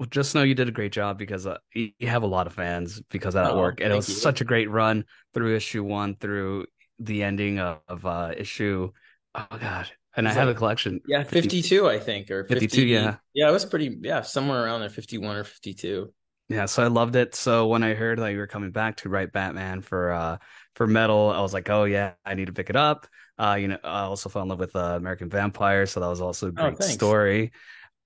Well, 0.00 0.08
just 0.10 0.34
know 0.34 0.42
you 0.42 0.54
did 0.54 0.66
a 0.66 0.72
great 0.72 0.92
job 0.92 1.18
because 1.18 1.46
uh, 1.46 1.58
you 1.74 1.92
have 2.04 2.22
a 2.22 2.26
lot 2.26 2.46
of 2.46 2.54
fans 2.54 3.02
because 3.10 3.34
of 3.34 3.44
that 3.44 3.52
oh, 3.52 3.58
work, 3.58 3.82
and 3.82 3.92
it 3.92 3.96
was 3.96 4.08
you. 4.08 4.14
such 4.14 4.40
a 4.40 4.44
great 4.44 4.70
run 4.70 5.04
through 5.34 5.54
issue 5.54 5.84
one 5.84 6.14
through 6.14 6.64
the 6.98 7.22
ending 7.22 7.58
of, 7.58 7.80
of 7.86 8.06
uh, 8.06 8.32
issue. 8.34 8.92
Oh 9.34 9.46
god, 9.60 9.90
and 10.16 10.26
I 10.26 10.30
like, 10.30 10.38
have 10.38 10.48
a 10.48 10.54
collection. 10.54 11.02
Yeah, 11.06 11.22
52, 11.22 11.86
I 11.86 11.98
think, 11.98 12.30
or 12.30 12.44
50, 12.44 12.66
52. 12.66 12.86
Yeah, 12.86 13.16
yeah, 13.34 13.50
it 13.50 13.52
was 13.52 13.66
pretty. 13.66 13.94
Yeah, 14.00 14.22
somewhere 14.22 14.64
around 14.64 14.80
there, 14.80 14.88
51 14.88 15.36
or 15.36 15.44
52. 15.44 16.10
Yeah, 16.48 16.64
so 16.64 16.82
I 16.82 16.86
loved 16.86 17.14
it. 17.14 17.34
So 17.34 17.66
when 17.66 17.82
I 17.82 17.92
heard 17.92 18.20
that 18.20 18.32
you 18.32 18.38
were 18.38 18.46
coming 18.46 18.70
back 18.70 18.96
to 18.98 19.10
write 19.10 19.32
Batman 19.32 19.82
for 19.82 20.12
uh 20.12 20.38
for 20.76 20.86
metal, 20.86 21.28
I 21.28 21.42
was 21.42 21.52
like, 21.52 21.68
oh 21.68 21.84
yeah, 21.84 22.12
I 22.24 22.32
need 22.32 22.46
to 22.46 22.54
pick 22.54 22.70
it 22.70 22.76
up. 22.76 23.06
Uh, 23.38 23.58
you 23.60 23.68
know, 23.68 23.78
I 23.84 24.04
also 24.04 24.30
fell 24.30 24.42
in 24.42 24.48
love 24.48 24.60
with 24.60 24.74
uh, 24.74 24.96
American 24.96 25.28
Vampire, 25.28 25.84
so 25.84 26.00
that 26.00 26.08
was 26.08 26.22
also 26.22 26.46
a 26.46 26.50
oh, 26.50 26.70
great 26.70 26.76
oh, 26.80 26.84
story. 26.86 27.52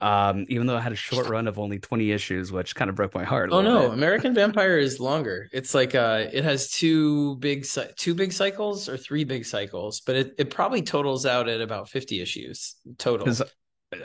Um, 0.01 0.45
even 0.49 0.67
though 0.67 0.77
I 0.77 0.81
had 0.81 0.93
a 0.93 0.97
short 0.97 1.29
run 1.29 1.49
of 1.49 1.59
only 1.59 1.79
20 1.79 2.11
issues, 2.11 2.53
which 2.53 2.75
kind 2.75 2.91
of 2.91 2.97
broke 2.97 3.15
my 3.15 3.25
heart. 3.25 3.51
oh 3.53 3.63
no. 3.63 3.91
American 3.91 4.35
Vampire 4.35 4.79
is 4.79 5.01
longer. 5.01 5.49
It's 5.53 5.75
like 5.75 5.95
uh, 5.95 6.27
it 6.33 6.45
has 6.45 6.71
two 6.71 7.37
big 7.37 7.67
two 7.97 8.15
big 8.15 8.33
cycles 8.33 8.89
or 8.89 8.97
three 8.97 9.25
big 9.25 9.47
cycles, 9.47 10.01
but 10.01 10.17
it, 10.17 10.35
it 10.37 10.51
probably 10.51 10.83
totals 10.83 11.27
out 11.27 11.49
at 11.49 11.61
about 11.61 11.89
50 11.89 12.21
issues 12.21 12.77
total. 12.99 13.33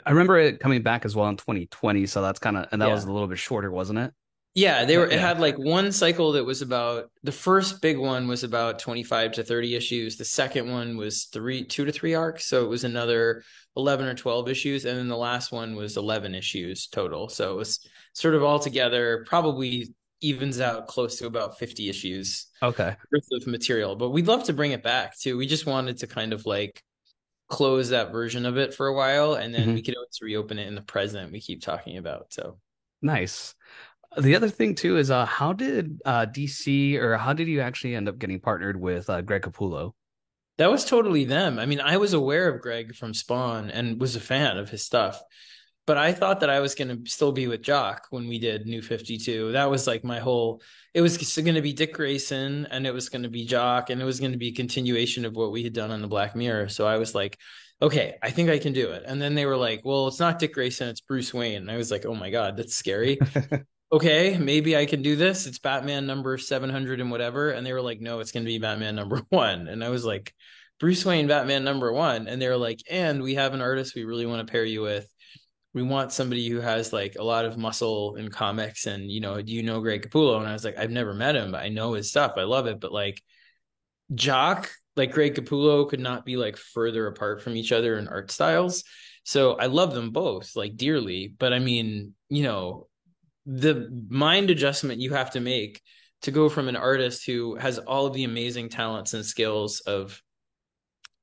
I 0.06 0.10
remember 0.10 0.38
it 0.38 0.60
coming 0.60 0.82
back 0.82 1.04
as 1.04 1.16
well 1.16 1.28
in 1.28 1.36
2020, 1.36 2.06
so 2.06 2.22
that's 2.22 2.38
kind 2.38 2.56
of 2.56 2.66
and 2.72 2.80
that 2.80 2.88
yeah. 2.88 2.94
was 2.94 3.04
a 3.04 3.12
little 3.12 3.28
bit 3.28 3.38
shorter, 3.38 3.70
wasn't 3.70 3.98
it? 3.98 4.12
Yeah, 4.54 4.84
they 4.84 4.98
were. 4.98 5.06
It 5.06 5.20
had 5.20 5.38
like 5.38 5.56
one 5.58 5.92
cycle 5.92 6.32
that 6.32 6.44
was 6.44 6.60
about 6.60 7.10
the 7.22 7.30
first 7.30 7.80
big 7.80 7.98
one 7.98 8.26
was 8.26 8.42
about 8.42 8.80
twenty 8.80 9.04
five 9.04 9.32
to 9.32 9.44
thirty 9.44 9.76
issues. 9.76 10.16
The 10.16 10.24
second 10.24 10.68
one 10.68 10.96
was 10.96 11.24
three, 11.26 11.64
two 11.64 11.84
to 11.84 11.92
three 11.92 12.14
arcs, 12.14 12.46
so 12.46 12.64
it 12.64 12.68
was 12.68 12.82
another 12.82 13.44
eleven 13.76 14.06
or 14.06 14.14
twelve 14.14 14.48
issues, 14.48 14.84
and 14.84 14.98
then 14.98 15.08
the 15.08 15.16
last 15.16 15.52
one 15.52 15.74
was 15.76 15.96
eleven 15.96 16.34
issues 16.34 16.86
total. 16.86 17.28
So 17.28 17.52
it 17.52 17.56
was 17.56 17.86
sort 18.12 18.34
of 18.34 18.42
all 18.42 18.58
together, 18.58 19.24
probably 19.28 19.94
evens 20.20 20.60
out 20.60 20.86
close 20.86 21.16
to 21.18 21.26
about 21.26 21.58
fifty 21.58 21.88
issues. 21.88 22.46
Okay, 22.62 22.96
worth 23.12 23.28
of 23.32 23.46
material, 23.46 23.96
but 23.96 24.10
we'd 24.10 24.26
love 24.26 24.44
to 24.44 24.52
bring 24.52 24.72
it 24.72 24.82
back 24.82 25.18
too. 25.18 25.36
We 25.36 25.46
just 25.46 25.66
wanted 25.66 25.98
to 25.98 26.06
kind 26.06 26.32
of 26.32 26.46
like 26.46 26.82
close 27.48 27.88
that 27.90 28.12
version 28.12 28.46
of 28.46 28.56
it 28.56 28.74
for 28.74 28.86
a 28.86 28.94
while, 28.94 29.34
and 29.34 29.52
then 29.54 29.62
mm-hmm. 29.62 29.74
we 29.74 29.82
could 29.82 29.96
always 29.96 30.18
reopen 30.22 30.58
it 30.58 30.68
in 30.68 30.74
the 30.74 30.82
present. 30.82 31.32
We 31.32 31.40
keep 31.40 31.62
talking 31.62 31.98
about 31.98 32.32
so 32.32 32.58
nice. 33.02 33.54
The 34.18 34.34
other 34.34 34.48
thing 34.48 34.74
too 34.74 34.96
is 34.96 35.10
uh, 35.10 35.24
how 35.24 35.52
did 35.52 36.00
uh, 36.04 36.26
DC 36.26 36.96
or 36.96 37.16
how 37.16 37.32
did 37.32 37.46
you 37.46 37.60
actually 37.60 37.94
end 37.94 38.08
up 38.08 38.18
getting 38.18 38.40
partnered 38.40 38.80
with 38.80 39.08
uh, 39.08 39.20
Greg 39.20 39.42
Capullo? 39.42 39.92
That 40.60 40.70
was 40.70 40.84
totally 40.84 41.24
them. 41.24 41.58
I 41.58 41.64
mean, 41.64 41.80
I 41.80 41.96
was 41.96 42.12
aware 42.12 42.46
of 42.46 42.60
Greg 42.60 42.94
from 42.94 43.14
Spawn 43.14 43.70
and 43.70 43.98
was 43.98 44.14
a 44.14 44.20
fan 44.20 44.58
of 44.58 44.68
his 44.68 44.84
stuff, 44.84 45.18
but 45.86 45.96
I 45.96 46.12
thought 46.12 46.40
that 46.40 46.50
I 46.50 46.60
was 46.60 46.74
going 46.74 46.88
to 47.02 47.10
still 47.10 47.32
be 47.32 47.46
with 47.46 47.62
Jock 47.62 48.08
when 48.10 48.28
we 48.28 48.38
did 48.38 48.66
New 48.66 48.82
Fifty 48.82 49.16
Two. 49.16 49.52
That 49.52 49.70
was 49.70 49.86
like 49.86 50.04
my 50.04 50.18
whole. 50.18 50.60
It 50.92 51.00
was 51.00 51.16
going 51.16 51.54
to 51.54 51.62
be 51.62 51.72
Dick 51.72 51.94
Grayson 51.94 52.66
and 52.70 52.86
it 52.86 52.92
was 52.92 53.08
going 53.08 53.22
to 53.22 53.30
be 53.30 53.46
Jock 53.46 53.88
and 53.88 54.02
it 54.02 54.04
was 54.04 54.20
going 54.20 54.32
to 54.32 54.38
be 54.38 54.48
a 54.48 54.52
continuation 54.52 55.24
of 55.24 55.34
what 55.34 55.50
we 55.50 55.62
had 55.62 55.72
done 55.72 55.90
on 55.90 56.02
the 56.02 56.08
Black 56.08 56.36
Mirror. 56.36 56.68
So 56.68 56.86
I 56.86 56.98
was 56.98 57.14
like, 57.14 57.38
okay, 57.80 58.18
I 58.22 58.30
think 58.30 58.50
I 58.50 58.58
can 58.58 58.74
do 58.74 58.90
it. 58.90 59.04
And 59.06 59.18
then 59.18 59.34
they 59.34 59.46
were 59.46 59.56
like, 59.56 59.80
well, 59.82 60.08
it's 60.08 60.20
not 60.20 60.38
Dick 60.38 60.52
Grayson, 60.52 60.90
it's 60.90 61.00
Bruce 61.00 61.32
Wayne. 61.32 61.62
And 61.62 61.70
I 61.70 61.78
was 61.78 61.90
like, 61.90 62.04
oh 62.04 62.14
my 62.14 62.28
God, 62.28 62.58
that's 62.58 62.76
scary. 62.76 63.18
okay, 63.92 64.38
maybe 64.38 64.76
I 64.76 64.86
can 64.86 65.02
do 65.02 65.16
this. 65.16 65.46
It's 65.46 65.58
Batman 65.58 66.06
number 66.06 66.38
700 66.38 67.00
and 67.00 67.10
whatever. 67.10 67.50
And 67.50 67.66
they 67.66 67.72
were 67.72 67.82
like, 67.82 68.00
no, 68.00 68.20
it's 68.20 68.32
going 68.32 68.44
to 68.44 68.48
be 68.48 68.58
Batman 68.58 68.94
number 68.94 69.22
one. 69.30 69.68
And 69.68 69.82
I 69.82 69.88
was 69.88 70.04
like, 70.04 70.34
Bruce 70.78 71.04
Wayne, 71.04 71.26
Batman 71.26 71.64
number 71.64 71.92
one. 71.92 72.26
And 72.26 72.40
they 72.40 72.48
were 72.48 72.56
like, 72.56 72.80
and 72.88 73.22
we 73.22 73.34
have 73.34 73.52
an 73.52 73.60
artist 73.60 73.94
we 73.94 74.04
really 74.04 74.26
want 74.26 74.46
to 74.46 74.50
pair 74.50 74.64
you 74.64 74.80
with. 74.80 75.06
We 75.74 75.82
want 75.82 76.12
somebody 76.12 76.48
who 76.48 76.60
has 76.60 76.92
like 76.92 77.16
a 77.18 77.22
lot 77.22 77.44
of 77.44 77.58
muscle 77.58 78.16
in 78.16 78.30
comics. 78.30 78.86
And, 78.86 79.10
you 79.10 79.20
know, 79.20 79.40
do 79.42 79.52
you 79.52 79.62
know 79.62 79.80
Greg 79.80 80.08
Capullo? 80.08 80.38
And 80.38 80.48
I 80.48 80.52
was 80.52 80.64
like, 80.64 80.78
I've 80.78 80.90
never 80.90 81.14
met 81.14 81.36
him, 81.36 81.52
but 81.52 81.62
I 81.62 81.68
know 81.68 81.92
his 81.92 82.10
stuff. 82.10 82.32
I 82.36 82.42
love 82.42 82.66
it. 82.66 82.80
But 82.80 82.92
like, 82.92 83.22
Jock, 84.14 84.70
like 84.96 85.12
Greg 85.12 85.34
Capullo 85.34 85.88
could 85.88 86.00
not 86.00 86.24
be 86.24 86.36
like 86.36 86.56
further 86.56 87.06
apart 87.06 87.42
from 87.42 87.56
each 87.56 87.72
other 87.72 87.98
in 87.98 88.08
art 88.08 88.30
styles. 88.30 88.82
So 89.22 89.54
I 89.54 89.66
love 89.66 89.94
them 89.94 90.10
both 90.10 90.56
like 90.56 90.76
dearly. 90.76 91.32
But 91.38 91.52
I 91.52 91.58
mean, 91.58 92.14
you 92.28 92.42
know, 92.42 92.88
the 93.52 94.04
mind 94.08 94.48
adjustment 94.50 95.00
you 95.00 95.12
have 95.12 95.32
to 95.32 95.40
make 95.40 95.82
to 96.22 96.30
go 96.30 96.48
from 96.48 96.68
an 96.68 96.76
artist 96.76 97.26
who 97.26 97.56
has 97.56 97.78
all 97.78 98.06
of 98.06 98.14
the 98.14 98.22
amazing 98.22 98.68
talents 98.68 99.12
and 99.12 99.26
skills 99.26 99.80
of 99.80 100.22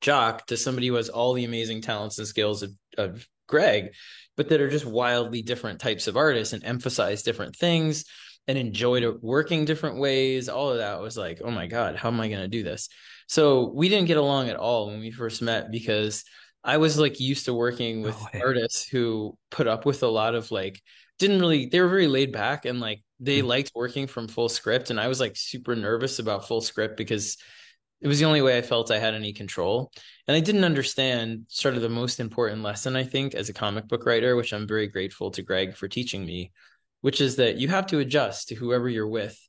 Jock 0.01 0.46
to 0.48 0.57
somebody 0.57 0.88
who 0.88 0.96
has 0.96 1.07
all 1.07 1.34
the 1.34 1.46
amazing 1.46 1.81
talents 1.81 2.17
and 2.17 2.27
skills 2.27 2.63
of, 2.63 2.72
of 2.98 3.25
Greg, 3.48 3.93
but 4.36 4.50
that 4.50 4.60
are 4.60 4.69
just 4.69 4.86
wildly 4.86 5.41
different 5.41 5.79
types 5.79 6.07
of 6.07 6.17
artists 6.17 6.53
and 6.53 6.63
emphasize 6.65 7.24
different 7.24 7.55
things 7.55 8.03
and 8.48 8.57
enjoyed 8.57 9.05
working 9.22 9.63
different 9.63 9.98
ways. 9.98 10.50
All 10.50 10.69
of 10.69 10.79
that 10.79 11.00
was 11.00 11.17
like, 11.17 11.41
oh 11.43 11.51
my 11.51 11.67
God, 11.67 11.96
how 11.96 12.10
am 12.10 12.19
I 12.19 12.27
going 12.27 12.41
to 12.41 12.48
do 12.48 12.62
this? 12.62 12.89
So 13.27 13.72
we 13.74 13.88
didn't 13.88 14.07
get 14.07 14.17
along 14.17 14.50
at 14.50 14.57
all 14.57 14.88
when 14.88 15.00
we 15.00 15.12
first 15.12 15.41
met 15.41 15.72
because 15.72 16.25
I 16.63 16.77
was 16.77 17.00
like 17.00 17.22
used 17.22 17.46
to 17.46 17.53
working 17.53 18.01
with 18.01 18.17
oh, 18.19 18.39
artists 18.39 18.86
who 18.86 19.38
put 19.50 19.67
up 19.67 19.86
with 19.86 20.03
a 20.03 20.07
lot 20.07 20.36
of 20.36 20.51
like 20.51 20.81
didn't 21.19 21.39
really 21.39 21.65
they 21.67 21.79
were 21.79 21.89
very 21.89 22.07
laid 22.07 22.31
back 22.31 22.65
and 22.65 22.79
like 22.79 23.01
they 23.19 23.39
mm-hmm. 23.39 23.47
liked 23.47 23.71
working 23.75 24.07
from 24.07 24.27
full 24.27 24.50
script 24.50 24.89
and 24.89 25.00
i 25.00 25.07
was 25.07 25.19
like 25.19 25.36
super 25.36 25.75
nervous 25.75 26.19
about 26.19 26.47
full 26.47 26.62
script 26.62 26.97
because 26.97 27.38
it 28.01 28.07
was 28.07 28.19
the 28.19 28.25
only 28.25 28.41
way 28.41 28.57
i 28.57 28.62
felt 28.62 28.91
i 28.91 29.00
had 29.00 29.13
any 29.13 29.33
control 29.33 29.91
and 30.27 30.36
i 30.36 30.39
didn't 30.39 30.63
understand 30.63 31.45
sort 31.47 31.75
of 31.75 31.81
the 31.81 31.89
most 31.89 32.19
important 32.19 32.62
lesson 32.62 32.95
i 32.95 33.03
think 33.03 33.33
as 33.33 33.50
a 33.50 33.53
comic 33.53 33.88
book 33.88 34.05
writer 34.05 34.36
which 34.36 34.53
i'm 34.53 34.67
very 34.67 34.88
grateful 34.88 35.31
to 35.31 35.41
greg 35.41 35.75
for 35.75 35.88
teaching 35.88 36.25
me 36.25 36.51
which 37.01 37.21
is 37.21 37.38
that 37.38 37.57
you 37.57 37.67
have 37.67 37.88
to 37.88 38.00
adjust 38.00 38.50
to 38.50 38.55
whoever 38.55 38.89
you're 38.89 39.07
with 39.07 39.39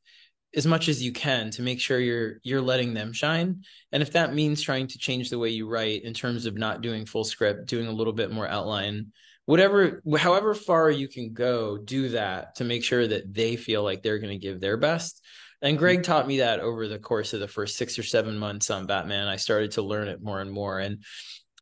as 0.54 0.66
much 0.66 0.88
as 0.88 1.02
you 1.02 1.12
can 1.12 1.50
to 1.50 1.62
make 1.62 1.80
sure 1.80 2.00
you're 2.00 2.38
you're 2.42 2.62
letting 2.62 2.94
them 2.94 3.12
shine 3.12 3.62
and 3.92 4.02
if 4.02 4.12
that 4.12 4.34
means 4.34 4.62
trying 4.62 4.86
to 4.86 4.98
change 4.98 5.28
the 5.28 5.38
way 5.38 5.50
you 5.50 5.68
write 5.68 6.02
in 6.04 6.14
terms 6.14 6.46
of 6.46 6.56
not 6.56 6.80
doing 6.80 7.04
full 7.04 7.24
script 7.24 7.66
doing 7.66 7.86
a 7.86 7.92
little 7.92 8.14
bit 8.14 8.30
more 8.30 8.48
outline 8.48 9.12
whatever 9.48 10.02
however 10.18 10.52
far 10.52 10.90
you 10.90 11.08
can 11.08 11.32
go 11.32 11.78
do 11.78 12.10
that 12.10 12.54
to 12.54 12.64
make 12.64 12.84
sure 12.84 13.06
that 13.06 13.32
they 13.32 13.56
feel 13.56 13.82
like 13.82 14.02
they're 14.02 14.18
going 14.18 14.38
to 14.38 14.46
give 14.46 14.60
their 14.60 14.76
best 14.76 15.24
And 15.62 15.72
mm-hmm. 15.72 15.78
Greg 15.78 16.02
taught 16.02 16.28
me 16.28 16.40
that 16.40 16.60
over 16.60 16.86
the 16.86 16.98
course 16.98 17.32
of 17.32 17.40
the 17.40 17.48
first 17.48 17.78
six 17.78 17.98
or 17.98 18.02
seven 18.02 18.36
months 18.36 18.68
on 18.68 18.84
Batman. 18.84 19.26
I 19.26 19.36
started 19.36 19.70
to 19.72 19.82
learn 19.82 20.08
it 20.08 20.22
more 20.22 20.42
and 20.42 20.52
more. 20.52 20.78
And 20.78 21.02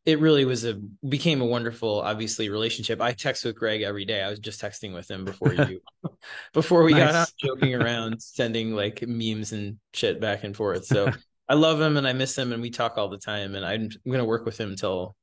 it 0.05 0.19
really 0.19 0.43
was 0.43 0.65
a 0.65 0.73
became 1.07 1.39
a 1.39 1.45
wonderful 1.45 1.99
obviously 1.99 2.47
relationship 2.47 3.01
i 3.01 3.11
text 3.11 3.43
with 3.43 3.57
greg 3.57 3.81
every 3.81 4.05
day 4.05 4.23
i 4.23 4.29
was 4.29 4.39
just 4.39 4.61
texting 4.61 4.93
with 4.93 5.11
him 5.11 5.25
before 5.25 5.53
you 5.53 5.81
before 6.53 6.83
we 6.83 6.93
nice. 6.93 7.11
got 7.11 7.15
out 7.15 7.33
joking 7.37 7.75
around 7.75 8.21
sending 8.21 8.73
like 8.73 9.05
memes 9.05 9.51
and 9.51 9.77
shit 9.93 10.21
back 10.21 10.45
and 10.45 10.55
forth 10.55 10.85
so 10.85 11.11
i 11.49 11.55
love 11.55 11.81
him 11.81 11.97
and 11.97 12.07
i 12.07 12.13
miss 12.13 12.37
him 12.37 12.53
and 12.53 12.61
we 12.61 12.69
talk 12.69 12.97
all 12.97 13.09
the 13.09 13.17
time 13.17 13.53
and 13.53 13.65
i'm, 13.65 13.81
I'm 13.81 14.11
going 14.11 14.19
to 14.19 14.23
work 14.23 14.45
with 14.45 14.57
him 14.57 14.69
until 14.69 15.13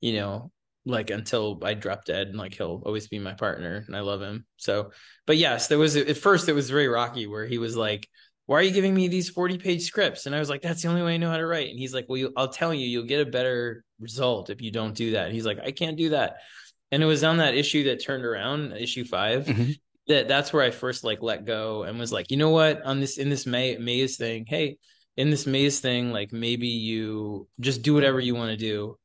you 0.00 0.14
know 0.14 0.50
like 0.86 1.10
until 1.10 1.60
i 1.62 1.74
drop 1.74 2.04
dead 2.04 2.28
and 2.28 2.38
like 2.38 2.54
he'll 2.54 2.82
always 2.86 3.08
be 3.08 3.18
my 3.18 3.34
partner 3.34 3.84
and 3.86 3.94
i 3.94 4.00
love 4.00 4.22
him 4.22 4.46
so 4.56 4.90
but 5.26 5.36
yes 5.36 5.68
there 5.68 5.78
was 5.78 5.94
at 5.96 6.16
first 6.16 6.48
it 6.48 6.54
was 6.54 6.70
very 6.70 6.88
rocky 6.88 7.26
where 7.26 7.46
he 7.46 7.58
was 7.58 7.76
like 7.76 8.08
why 8.50 8.56
are 8.56 8.62
you 8.62 8.72
giving 8.72 8.94
me 8.94 9.06
these 9.06 9.30
40 9.30 9.58
page 9.58 9.82
scripts? 9.82 10.26
And 10.26 10.34
I 10.34 10.40
was 10.40 10.50
like, 10.50 10.60
that's 10.60 10.82
the 10.82 10.88
only 10.88 11.02
way 11.02 11.14
I 11.14 11.18
know 11.18 11.30
how 11.30 11.36
to 11.36 11.46
write. 11.46 11.70
And 11.70 11.78
he's 11.78 11.94
like, 11.94 12.06
well, 12.08 12.18
you, 12.18 12.32
I'll 12.36 12.48
tell 12.48 12.74
you, 12.74 12.84
you'll 12.84 13.04
get 13.04 13.24
a 13.24 13.30
better 13.30 13.84
result 14.00 14.50
if 14.50 14.60
you 14.60 14.72
don't 14.72 14.92
do 14.92 15.12
that. 15.12 15.26
And 15.26 15.32
he's 15.32 15.46
like, 15.46 15.60
I 15.64 15.70
can't 15.70 15.96
do 15.96 16.08
that. 16.08 16.38
And 16.90 17.00
it 17.00 17.06
was 17.06 17.22
on 17.22 17.36
that 17.36 17.54
issue 17.54 17.84
that 17.84 18.02
turned 18.02 18.24
around, 18.24 18.72
issue 18.72 19.04
5 19.04 19.46
mm-hmm. 19.46 19.70
that 20.08 20.26
that's 20.26 20.52
where 20.52 20.64
I 20.64 20.72
first 20.72 21.04
like 21.04 21.22
let 21.22 21.44
go 21.44 21.84
and 21.84 21.96
was 21.96 22.10
like, 22.10 22.32
you 22.32 22.36
know 22.38 22.50
what, 22.50 22.82
on 22.82 22.98
this, 22.98 23.18
in 23.18 23.30
this 23.30 23.46
May, 23.46 23.76
maze 23.76 24.16
thing, 24.16 24.46
hey, 24.48 24.78
in 25.16 25.30
this 25.30 25.46
maze 25.46 25.78
thing, 25.78 26.10
like 26.10 26.32
maybe 26.32 26.66
you 26.66 27.46
just 27.60 27.82
do 27.82 27.94
whatever 27.94 28.18
you 28.18 28.34
want 28.34 28.50
to 28.50 28.56
do 28.56 28.98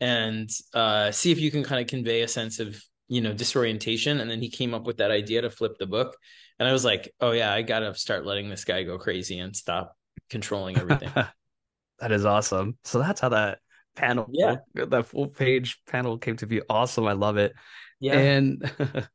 and 0.00 0.50
uh, 0.74 1.10
see 1.10 1.32
if 1.32 1.40
you 1.40 1.50
can 1.50 1.64
kind 1.64 1.80
of 1.80 1.86
convey 1.86 2.22
a 2.22 2.28
sense 2.28 2.60
of, 2.60 2.80
you 3.08 3.20
know, 3.20 3.32
disorientation. 3.32 4.20
And 4.20 4.30
then 4.30 4.40
he 4.40 4.50
came 4.50 4.74
up 4.74 4.86
with 4.86 4.98
that 4.98 5.10
idea 5.10 5.42
to 5.42 5.50
flip 5.50 5.78
the 5.78 5.86
book 5.86 6.16
and 6.58 6.68
I 6.68 6.72
was 6.72 6.84
like, 6.84 7.12
oh 7.20 7.32
yeah, 7.32 7.52
I 7.52 7.62
gotta 7.62 7.94
start 7.94 8.24
letting 8.24 8.48
this 8.48 8.64
guy 8.64 8.82
go 8.82 8.98
crazy 8.98 9.38
and 9.38 9.54
stop 9.54 9.96
controlling 10.30 10.78
everything. 10.78 11.10
that 11.98 12.12
is 12.12 12.24
awesome. 12.24 12.78
So 12.84 12.98
that's 12.98 13.20
how 13.20 13.30
that 13.30 13.58
panel, 13.94 14.28
yeah, 14.32 14.56
that 14.74 15.06
full 15.06 15.28
page 15.28 15.80
panel 15.86 16.18
came 16.18 16.36
to 16.36 16.46
be 16.46 16.62
awesome. 16.68 17.06
I 17.06 17.12
love 17.12 17.36
it. 17.36 17.52
Yeah, 18.00 18.18
and 18.18 18.72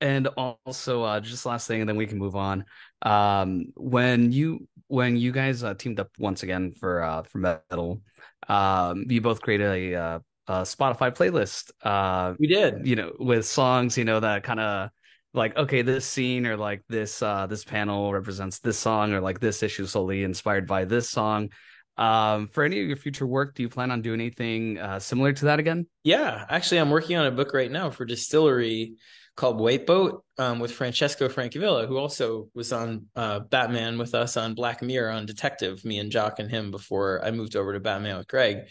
and 0.00 0.28
also 0.28 1.02
uh, 1.02 1.20
just 1.20 1.46
last 1.46 1.66
thing, 1.66 1.80
and 1.80 1.88
then 1.88 1.96
we 1.96 2.06
can 2.06 2.18
move 2.18 2.36
on. 2.36 2.64
Um, 3.02 3.66
when 3.76 4.32
you 4.32 4.66
when 4.88 5.16
you 5.16 5.32
guys 5.32 5.64
uh, 5.64 5.74
teamed 5.74 6.00
up 6.00 6.10
once 6.18 6.42
again 6.42 6.72
for 6.78 7.02
uh, 7.02 7.22
for 7.22 7.38
metal, 7.38 8.02
um, 8.48 9.06
you 9.08 9.20
both 9.20 9.40
created 9.40 9.66
a, 9.66 9.94
uh, 9.94 10.18
a 10.48 10.52
Spotify 10.62 11.14
playlist. 11.14 11.70
Uh, 11.82 12.34
we 12.38 12.46
did, 12.46 12.86
you 12.86 12.96
know, 12.96 13.12
with 13.18 13.46
songs, 13.46 13.96
you 13.96 14.04
know, 14.04 14.20
that 14.20 14.42
kind 14.42 14.60
of 14.60 14.90
like 15.34 15.56
okay 15.56 15.82
this 15.82 16.04
scene 16.04 16.46
or 16.46 16.56
like 16.56 16.82
this 16.88 17.22
uh 17.22 17.46
this 17.46 17.64
panel 17.64 18.12
represents 18.12 18.58
this 18.58 18.78
song 18.78 19.12
or 19.12 19.20
like 19.20 19.40
this 19.40 19.62
issue 19.62 19.86
solely 19.86 20.24
inspired 20.24 20.66
by 20.66 20.84
this 20.84 21.08
song 21.08 21.48
um 21.96 22.48
for 22.48 22.64
any 22.64 22.80
of 22.80 22.86
your 22.86 22.96
future 22.96 23.26
work 23.26 23.54
do 23.54 23.62
you 23.62 23.68
plan 23.68 23.90
on 23.90 24.02
doing 24.02 24.20
anything 24.20 24.78
uh 24.78 24.98
similar 24.98 25.32
to 25.32 25.46
that 25.46 25.58
again 25.58 25.86
yeah 26.04 26.44
actually 26.48 26.78
i'm 26.78 26.90
working 26.90 27.16
on 27.16 27.26
a 27.26 27.30
book 27.30 27.54
right 27.54 27.70
now 27.70 27.90
for 27.90 28.06
DSTLRY 28.06 28.94
called 29.42 29.58
white 29.58 29.86
boat 29.86 30.22
um, 30.38 30.60
with 30.60 30.70
francesco 30.70 31.28
francavilla 31.28 31.88
who 31.88 31.98
also 31.98 32.48
was 32.54 32.72
on 32.72 33.06
uh, 33.16 33.40
batman 33.40 33.98
with 33.98 34.14
us 34.14 34.36
on 34.36 34.54
black 34.54 34.82
mirror 34.82 35.10
on 35.10 35.26
detective 35.26 35.84
me 35.84 35.98
and 35.98 36.12
jock 36.12 36.38
and 36.38 36.48
him 36.48 36.70
before 36.70 37.20
i 37.24 37.32
moved 37.32 37.56
over 37.56 37.72
to 37.72 37.80
batman 37.80 38.16
with 38.18 38.28
greg. 38.28 38.68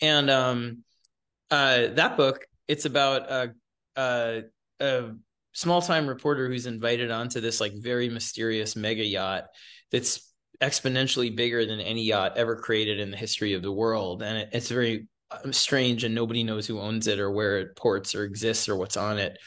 And 0.00 0.30
um 0.30 0.82
uh 1.50 1.88
that 1.88 2.16
book 2.16 2.46
it's 2.68 2.86
about 2.86 3.30
a, 3.30 3.54
uh, 3.96 4.40
uh 4.82 5.02
small 5.52 5.82
time 5.82 6.06
reporter 6.06 6.48
who's 6.48 6.64
invited 6.64 7.10
onto 7.10 7.42
this 7.42 7.60
like 7.60 7.74
very 7.74 8.08
mysterious 8.08 8.76
mega 8.76 9.04
yacht 9.04 9.44
that's 9.92 10.32
exponentially 10.62 11.36
bigger 11.36 11.66
than 11.66 11.80
any 11.80 12.04
yacht 12.04 12.38
ever 12.38 12.56
created 12.56 12.98
in 12.98 13.10
the 13.10 13.16
history 13.16 13.52
of 13.52 13.62
the 13.62 13.72
world. 13.72 14.22
And 14.22 14.38
it, 14.38 14.48
it's 14.52 14.68
very 14.70 15.06
um, 15.30 15.52
strange 15.52 16.04
and 16.04 16.14
nobody 16.14 16.44
knows 16.44 16.66
who 16.66 16.80
owns 16.80 17.06
it 17.08 17.20
or 17.20 17.30
where 17.30 17.58
it 17.58 17.76
ports 17.76 18.14
or 18.14 18.24
exists 18.24 18.68
or 18.70 18.76
what's 18.76 18.96
on 18.96 19.18
it 19.18 19.38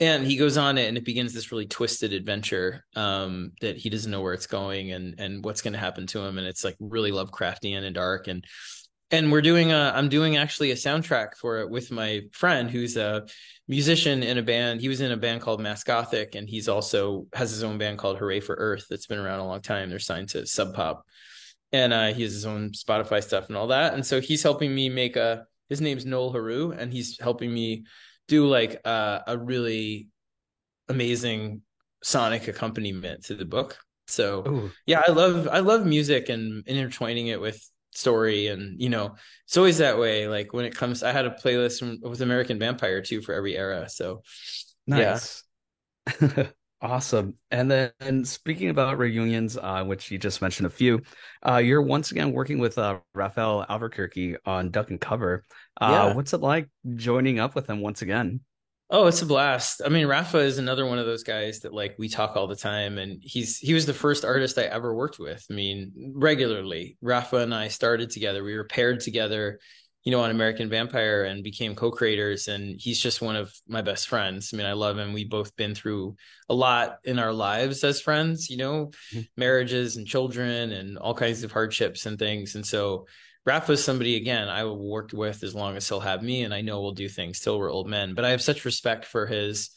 and 0.00 0.26
he 0.26 0.36
goes 0.36 0.56
on 0.56 0.78
it 0.78 0.88
and 0.88 0.96
it 0.96 1.04
begins 1.04 1.34
this 1.34 1.52
really 1.52 1.66
twisted 1.66 2.14
adventure 2.14 2.86
um, 2.96 3.52
that 3.60 3.76
he 3.76 3.90
doesn't 3.90 4.10
know 4.10 4.22
where 4.22 4.32
it's 4.32 4.46
going 4.46 4.92
and 4.92 5.20
and 5.20 5.44
what's 5.44 5.60
going 5.60 5.74
to 5.74 5.78
happen 5.78 6.06
to 6.08 6.20
him. 6.20 6.38
And 6.38 6.46
it's 6.46 6.64
like 6.64 6.76
really 6.80 7.12
lovecraftian 7.12 7.84
and 7.84 7.94
dark. 7.94 8.26
And 8.26 8.44
and 9.12 9.32
we're 9.32 9.42
doing 9.42 9.72
a 9.72 9.92
i'm 9.96 10.08
doing 10.08 10.36
actually 10.36 10.70
a 10.70 10.76
soundtrack 10.76 11.34
for 11.34 11.58
it 11.58 11.68
with 11.68 11.90
my 11.90 12.20
friend 12.32 12.70
who's 12.70 12.96
a 12.96 13.26
musician 13.66 14.22
in 14.22 14.38
a 14.38 14.42
band. 14.42 14.80
He 14.80 14.88
was 14.88 15.00
in 15.00 15.12
a 15.12 15.16
band 15.16 15.42
called 15.42 15.60
mass 15.60 15.84
gothic 15.84 16.34
and 16.34 16.48
he's 16.48 16.68
also 16.68 17.26
has 17.34 17.50
his 17.50 17.62
own 17.62 17.76
band 17.76 17.98
called 17.98 18.18
hooray 18.18 18.40
for 18.40 18.54
earth 18.54 18.86
that's 18.88 19.06
been 19.06 19.18
around 19.18 19.40
a 19.40 19.46
long 19.46 19.60
time. 19.60 19.90
They're 19.90 19.98
signed 19.98 20.30
to 20.30 20.46
sub 20.46 20.74
pop 20.74 21.04
and 21.72 21.92
uh, 21.92 22.12
he 22.12 22.22
has 22.22 22.32
his 22.32 22.46
own 22.46 22.70
spotify 22.70 23.22
stuff 23.22 23.48
and 23.48 23.56
all 23.56 23.68
that. 23.68 23.94
And 23.94 24.04
so 24.04 24.20
he's 24.20 24.42
helping 24.42 24.74
me 24.74 24.88
make 24.88 25.16
a 25.16 25.46
his 25.68 25.80
name's 25.80 26.06
noel 26.06 26.32
heroux 26.32 26.72
and 26.76 26.92
he's 26.92 27.18
helping 27.20 27.52
me 27.52 27.84
do 28.30 28.46
like 28.46 28.80
uh, 28.84 29.18
a 29.26 29.36
really 29.36 30.06
amazing 30.88 31.62
sonic 32.02 32.46
accompaniment 32.46 33.24
to 33.24 33.34
the 33.34 33.44
book 33.44 33.76
so 34.06 34.46
Ooh. 34.46 34.70
yeah 34.86 35.02
i 35.06 35.10
love 35.10 35.48
i 35.48 35.58
love 35.58 35.84
music 35.84 36.28
and 36.28 36.66
intertwining 36.66 37.26
it 37.26 37.40
with 37.40 37.60
story 37.92 38.46
and 38.46 38.80
you 38.80 38.88
know 38.88 39.16
it's 39.46 39.56
always 39.56 39.78
that 39.78 39.98
way 39.98 40.28
like 40.28 40.52
when 40.52 40.64
it 40.64 40.74
comes 40.74 41.02
i 41.02 41.12
had 41.12 41.26
a 41.26 41.30
playlist 41.30 41.80
from, 41.80 41.98
with 42.08 42.22
american 42.22 42.58
vampire 42.58 43.02
too 43.02 43.20
for 43.20 43.34
every 43.34 43.56
era 43.56 43.88
so 43.88 44.22
nice 44.86 45.42
yeah. 46.22 46.46
awesome 46.82 47.34
and 47.50 47.70
then 47.70 47.90
and 48.00 48.26
speaking 48.26 48.70
about 48.70 48.96
reunions 48.98 49.56
uh, 49.56 49.84
which 49.84 50.10
you 50.10 50.18
just 50.18 50.40
mentioned 50.40 50.66
a 50.66 50.70
few 50.70 51.00
uh, 51.46 51.56
you're 51.56 51.82
once 51.82 52.10
again 52.10 52.32
working 52.32 52.58
with 52.58 52.78
uh, 52.78 52.98
rafael 53.14 53.66
albuquerque 53.68 54.36
on 54.46 54.70
duck 54.70 54.90
and 54.90 55.00
cover 55.00 55.44
uh, 55.80 56.06
yeah. 56.08 56.14
what's 56.14 56.32
it 56.32 56.40
like 56.40 56.68
joining 56.94 57.38
up 57.38 57.54
with 57.54 57.68
him 57.68 57.80
once 57.80 58.02
again 58.02 58.40
Oh, 58.92 59.06
it's 59.06 59.22
a 59.22 59.26
blast. 59.26 59.82
I 59.86 59.88
mean, 59.88 60.08
Rafa 60.08 60.38
is 60.38 60.58
another 60.58 60.84
one 60.84 60.98
of 60.98 61.06
those 61.06 61.22
guys 61.22 61.60
that 61.60 61.72
like 61.72 61.94
we 61.96 62.08
talk 62.08 62.34
all 62.34 62.48
the 62.48 62.56
time 62.56 62.98
and 62.98 63.20
he's 63.22 63.56
he 63.56 63.72
was 63.72 63.86
the 63.86 63.94
first 63.94 64.24
artist 64.24 64.58
I 64.58 64.64
ever 64.64 64.92
worked 64.92 65.20
with. 65.20 65.46
I 65.48 65.54
mean, 65.54 66.12
regularly. 66.12 66.98
Rafa 67.00 67.36
and 67.36 67.54
I 67.54 67.68
started 67.68 68.10
together. 68.10 68.42
We 68.42 68.56
were 68.56 68.64
paired 68.64 68.98
together, 68.98 69.60
you 70.04 70.12
know, 70.12 70.20
on 70.20 70.30
American 70.30 70.70
Vampire 70.70 71.24
and 71.24 71.44
became 71.44 71.74
co-creators 71.74 72.48
and 72.48 72.80
he's 72.80 72.98
just 72.98 73.20
one 73.20 73.36
of 73.36 73.52
my 73.68 73.82
best 73.82 74.08
friends. 74.08 74.50
I 74.52 74.56
mean, 74.56 74.66
I 74.66 74.72
love 74.72 74.98
him. 74.98 75.12
We've 75.12 75.28
both 75.28 75.54
been 75.56 75.74
through 75.74 76.16
a 76.48 76.54
lot 76.54 76.98
in 77.04 77.18
our 77.18 77.32
lives 77.32 77.84
as 77.84 78.00
friends, 78.00 78.48
you 78.48 78.56
know, 78.56 78.86
mm-hmm. 79.12 79.20
marriages 79.36 79.96
and 79.96 80.06
children 80.06 80.72
and 80.72 80.96
all 80.96 81.14
kinds 81.14 81.44
of 81.44 81.52
hardships 81.52 82.06
and 82.06 82.18
things. 82.18 82.54
And 82.54 82.64
so 82.64 83.06
Rafa's 83.46 83.82
somebody 83.82 84.16
again 84.16 84.48
I 84.48 84.64
will 84.64 84.78
work 84.78 85.10
with 85.12 85.42
as 85.42 85.54
long 85.54 85.76
as 85.76 85.88
he'll 85.88 86.00
have 86.00 86.22
me, 86.22 86.42
and 86.42 86.52
I 86.52 86.60
know 86.60 86.80
we'll 86.80 86.92
do 86.92 87.08
things 87.08 87.40
till 87.40 87.58
we're 87.58 87.72
old 87.72 87.88
men. 87.88 88.14
But 88.14 88.24
I 88.24 88.30
have 88.30 88.42
such 88.42 88.64
respect 88.64 89.04
for 89.04 89.26
his 89.26 89.70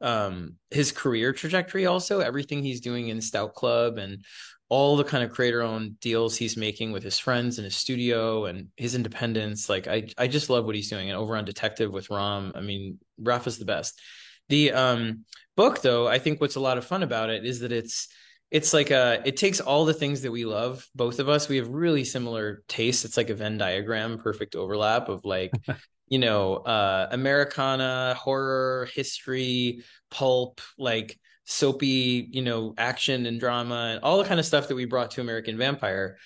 um 0.00 0.56
his 0.70 0.90
career 0.90 1.32
trajectory 1.32 1.86
also 1.86 2.18
everything 2.18 2.62
he's 2.62 2.80
doing 2.80 3.08
in 3.08 3.20
stout 3.20 3.54
club 3.54 3.96
and 3.96 4.24
all 4.68 4.96
the 4.96 5.04
kind 5.04 5.22
of 5.22 5.30
creator 5.30 5.62
owned 5.62 6.00
deals 6.00 6.36
he's 6.36 6.56
making 6.56 6.90
with 6.92 7.02
his 7.02 7.18
friends 7.18 7.58
in 7.58 7.64
his 7.64 7.76
studio 7.76 8.46
and 8.46 8.68
his 8.76 8.94
independence 8.94 9.68
like 9.68 9.86
i 9.86 10.08
i 10.16 10.26
just 10.26 10.50
love 10.50 10.64
what 10.64 10.74
he's 10.74 10.90
doing. 10.90 11.10
And 11.10 11.18
over 11.18 11.36
on 11.36 11.44
detective 11.44 11.92
with 11.92 12.10
ram 12.10 12.52
i 12.54 12.60
mean 12.60 12.98
rafa's 13.18 13.58
the 13.58 13.64
best. 13.64 14.00
The 14.48 14.72
um 14.72 15.24
book 15.56 15.82
though 15.82 16.08
i 16.08 16.18
think 16.18 16.40
what's 16.40 16.56
a 16.56 16.60
lot 16.60 16.78
of 16.78 16.84
fun 16.84 17.02
about 17.02 17.30
it 17.30 17.44
is 17.44 17.60
that 17.60 17.72
it's 17.72 18.08
it's 18.50 18.72
like 18.72 18.90
a 18.90 19.20
it 19.24 19.36
takes 19.36 19.60
all 19.60 19.84
the 19.84 19.94
things 19.94 20.22
that 20.22 20.30
we 20.30 20.44
love 20.44 20.86
both 20.94 21.18
of 21.18 21.28
us. 21.28 21.48
We 21.48 21.56
have 21.56 21.68
really 21.68 22.04
similar 22.04 22.62
tastes. 22.68 23.04
It's 23.04 23.16
like 23.16 23.30
a 23.30 23.34
venn 23.34 23.58
diagram 23.58 24.18
perfect 24.18 24.54
overlap 24.54 25.08
of 25.08 25.24
like 25.24 25.50
you 26.08 26.18
know 26.18 26.56
uh 26.56 27.08
americana 27.10 28.14
horror 28.18 28.88
history 28.94 29.82
pulp 30.10 30.60
like 30.78 31.18
soapy 31.44 32.28
you 32.30 32.42
know 32.42 32.74
action 32.78 33.26
and 33.26 33.38
drama 33.38 33.92
and 33.94 34.00
all 34.02 34.18
the 34.18 34.24
kind 34.24 34.40
of 34.40 34.46
stuff 34.46 34.68
that 34.68 34.74
we 34.74 34.86
brought 34.86 35.10
to 35.10 35.20
american 35.20 35.58
vampire 35.58 36.16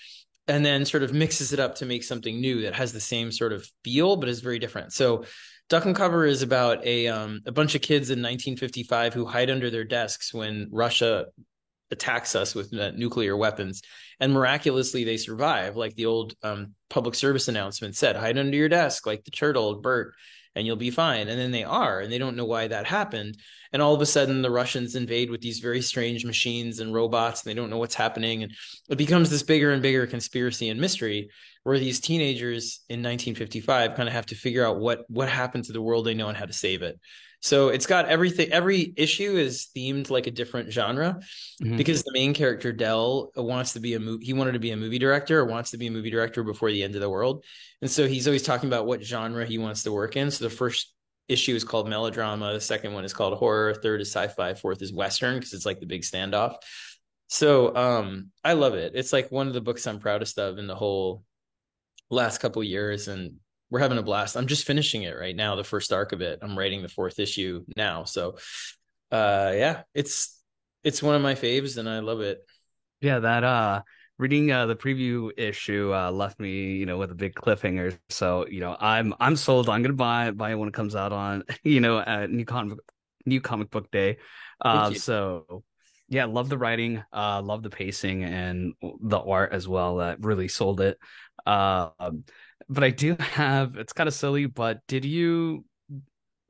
and 0.49 0.65
then 0.65 0.87
sort 0.87 1.03
of 1.03 1.13
mixes 1.13 1.53
it 1.53 1.61
up 1.61 1.77
to 1.77 1.87
make 1.87 2.03
something 2.03 2.41
new 2.41 2.63
that 2.63 2.75
has 2.75 2.93
the 2.93 3.01
same 3.01 3.31
sort 3.31 3.53
of 3.53 3.69
feel 3.85 4.17
but 4.17 4.29
is 4.29 4.41
very 4.41 4.59
different. 4.59 4.93
So 4.93 5.25
Duck 5.69 5.85
and 5.85 5.95
Cover 5.95 6.25
is 6.25 6.41
about 6.41 6.85
a 6.85 7.07
um, 7.09 7.41
a 7.47 7.53
bunch 7.53 7.75
of 7.75 7.83
kids 7.83 8.09
in 8.09 8.19
1955 8.21 9.13
who 9.13 9.27
hide 9.27 9.51
under 9.51 9.71
their 9.71 9.85
desks 9.85 10.33
when 10.33 10.69
Russia 10.73 11.27
attacks 11.91 12.35
us 12.35 12.55
with 12.55 12.73
nuclear 12.73 13.35
weapons 13.35 13.81
and 14.21 14.33
miraculously 14.33 15.05
they 15.05 15.17
survive 15.17 15.75
like 15.75 15.95
the 15.95 16.05
old 16.05 16.35
um, 16.43 16.75
public 16.91 17.15
service 17.15 17.49
announcement 17.49 17.97
said 17.97 18.15
hide 18.15 18.37
under 18.37 18.55
your 18.55 18.69
desk 18.69 19.07
like 19.07 19.25
the 19.25 19.31
turtle 19.31 19.81
bert 19.81 20.13
and 20.59 20.67
you'll 20.67 20.77
be 20.77 20.91
fine. 20.91 21.29
And 21.29 21.39
then 21.39 21.51
they 21.51 21.65
are 21.65 22.01
and 22.01 22.13
they 22.13 22.19
don't 22.19 22.37
know 22.37 22.45
why 22.45 22.69
that 22.69 22.87
happened. 22.87 23.39
And 23.73 23.81
all 23.81 23.95
of 23.95 24.01
a 24.01 24.07
sudden 24.07 24.43
the 24.43 24.51
russians 24.51 24.97
invade 24.97 25.31
with 25.31 25.41
these 25.41 25.61
very 25.61 25.81
strange 25.81 26.25
machines 26.25 26.81
and 26.81 26.93
robots 26.93 27.43
and 27.43 27.51
they 27.51 27.55
don't 27.55 27.71
know 27.71 27.79
what's 27.79 27.95
happening. 27.95 28.43
And 28.43 28.53
it 28.91 28.99
becomes 28.99 29.31
this 29.31 29.43
bigger 29.43 29.73
and 29.73 29.81
bigger 29.81 30.07
conspiracy 30.07 30.69
and 30.69 30.81
mystery 30.81 31.31
where 31.63 31.79
these 31.79 32.01
teenagers 32.01 32.81
in 32.89 32.99
1955 33.01 33.95
kind 33.95 34.09
of 34.09 34.15
have 34.15 34.27
to 34.27 34.35
figure 34.35 34.67
out 34.67 34.81
what 34.81 35.05
what 35.09 35.29
happened 35.29 35.65
to 35.65 35.73
the 35.73 35.83
world 35.83 36.07
they 36.07 36.15
know 36.15 36.29
and 36.29 36.37
how 36.37 36.47
to 36.47 36.53
save 36.53 36.83
it. 36.83 36.99
So 37.41 37.69
it's 37.69 37.87
got 37.87 38.07
everything. 38.07 38.51
Every 38.51 38.93
issue 38.97 39.37
is 39.37 39.69
themed 39.77 40.11
like 40.11 40.27
a 40.27 40.31
different 40.33 40.73
genre 40.73 41.21
mm-hmm. 41.63 41.77
because 41.77 42.03
the 42.03 42.13
main 42.13 42.35
character 42.35 42.73
Dell 42.73 43.31
wants 43.37 43.75
to 43.75 43.81
be 43.81 43.95
a 43.95 44.01
movie. 44.01 44.27
He 44.27 44.33
wanted 44.33 44.53
to 44.53 44.59
be 44.59 44.73
a 44.73 44.77
movie 44.77 44.99
director 44.99 45.39
or 45.39 45.45
wants 45.45 45.71
to 45.71 45.79
be 45.79 45.87
a 45.87 45.91
movie 45.91 46.11
director 46.11 46.43
before 46.43 46.71
the 46.71 46.83
end 46.83 46.97
of 46.97 47.01
the 47.01 47.11
world, 47.11 47.45
and 47.81 47.91
so 47.91 48.09
he's 48.09 48.27
always 48.27 48.43
talking 48.43 48.69
about 48.69 48.87
what 48.87 49.05
genre 49.05 49.47
he 49.47 49.59
wants 49.59 49.85
to 49.85 49.93
work 49.93 50.17
in. 50.17 50.31
So 50.31 50.45
the 50.45 50.51
first 50.51 50.93
issue 51.29 51.55
is 51.55 51.63
called 51.63 51.89
melodrama. 51.89 52.55
The 52.55 52.61
second 52.61 52.93
one 52.95 53.05
is 53.05 53.13
called 53.13 53.39
horror. 53.39 53.75
Third 53.75 54.01
is 54.01 54.11
sci-fi. 54.11 54.55
Fourth 54.55 54.83
is 54.83 54.93
western 54.93 55.37
because 55.37 55.53
it's 55.53 55.67
like 55.67 55.79
the 55.79 55.87
big 55.87 56.03
standoff. 56.03 56.57
So 57.29 57.77
um, 57.77 58.31
I 58.43 58.55
love 58.55 58.75
it. 58.75 58.93
It's 58.95 59.13
like 59.13 59.31
one 59.31 59.47
of 59.47 59.53
the 59.53 59.61
books 59.61 59.87
I'm 59.87 60.01
proudest 60.01 60.39
of 60.39 60.59
in 60.59 60.67
the 60.67 60.75
whole 60.75 61.23
last 62.11 62.39
couple 62.39 62.65
years, 62.65 63.07
and 63.07 63.35
we're 63.71 63.81
having 63.81 63.99
a 63.99 64.03
blast. 64.03 64.37
I'm 64.37 64.47
just 64.47 64.67
finishing 64.67 65.03
it 65.03 65.17
right 65.19 65.37
now, 65.37 65.57
the 65.57 65.65
first 65.65 65.93
arc 65.93 66.13
of 66.13 66.21
it. 66.21 66.39
I'm 66.43 66.59
writing 66.59 66.83
the 66.83 66.89
fourth 66.89 67.19
issue 67.19 67.65
now. 67.77 68.05
So 68.05 68.37
uh 69.11 69.53
yeah, 69.55 69.83
it's 69.95 70.41
it's 70.85 71.03
one 71.03 71.15
of 71.15 71.23
my 71.23 71.35
faves 71.35 71.77
and 71.77 71.89
I 71.89 72.01
love 72.01 72.21
it. 72.21 72.39
Yeah, 73.01 73.21
that 73.21 73.45
uh 73.45 73.83
reading 74.19 74.51
uh 74.51 74.67
the 74.67 74.77
preview 74.77 75.31
issue 75.37 75.93
uh 75.95 76.11
left 76.11 76.41
me, 76.41 76.73
you 76.77 76.87
know, 76.87 76.99
with 76.99 77.11
a 77.11 77.15
big 77.15 77.35
cliffhanger. 77.35 77.99
So, 78.09 78.47
you 78.49 78.61
know, 78.61 78.77
I'm 78.79 79.15
I'm 79.21 79.37
sold. 79.37 79.69
I'm 79.69 79.83
gonna 79.83 79.95
buy 79.95 80.31
buy 80.31 80.53
it 80.53 80.57
when 80.57 80.69
it 80.69 80.75
comes 80.75 80.97
out 80.97 81.13
on, 81.13 81.45
you 81.63 81.81
know, 81.81 82.27
new 82.27 82.45
comic 82.45 82.79
new 83.27 83.41
comic 83.41 83.71
book 83.71 83.91
day. 83.91 84.19
Uh 84.61 84.93
so 84.95 85.63
yeah, 86.09 86.25
love 86.25 86.49
the 86.49 86.59
writing, 86.59 87.03
uh 87.13 87.43
love 87.43 87.63
the 87.63 87.71
pacing 87.71 88.25
and 88.25 88.73
the 89.03 89.19
art 89.19 89.53
as 89.53 89.69
well. 89.69 89.97
That 89.97 90.25
really 90.25 90.49
sold 90.49 90.81
it. 90.81 90.99
Uh, 91.47 91.91
but 92.69 92.85
I 92.85 92.91
do 92.91 93.17
have 93.19 93.77
it's 93.77 93.93
kind 93.93 94.09
of 94.09 94.15
silly, 94.15 94.47
but 94.47 94.81
did 94.87 95.05
you 95.05 95.65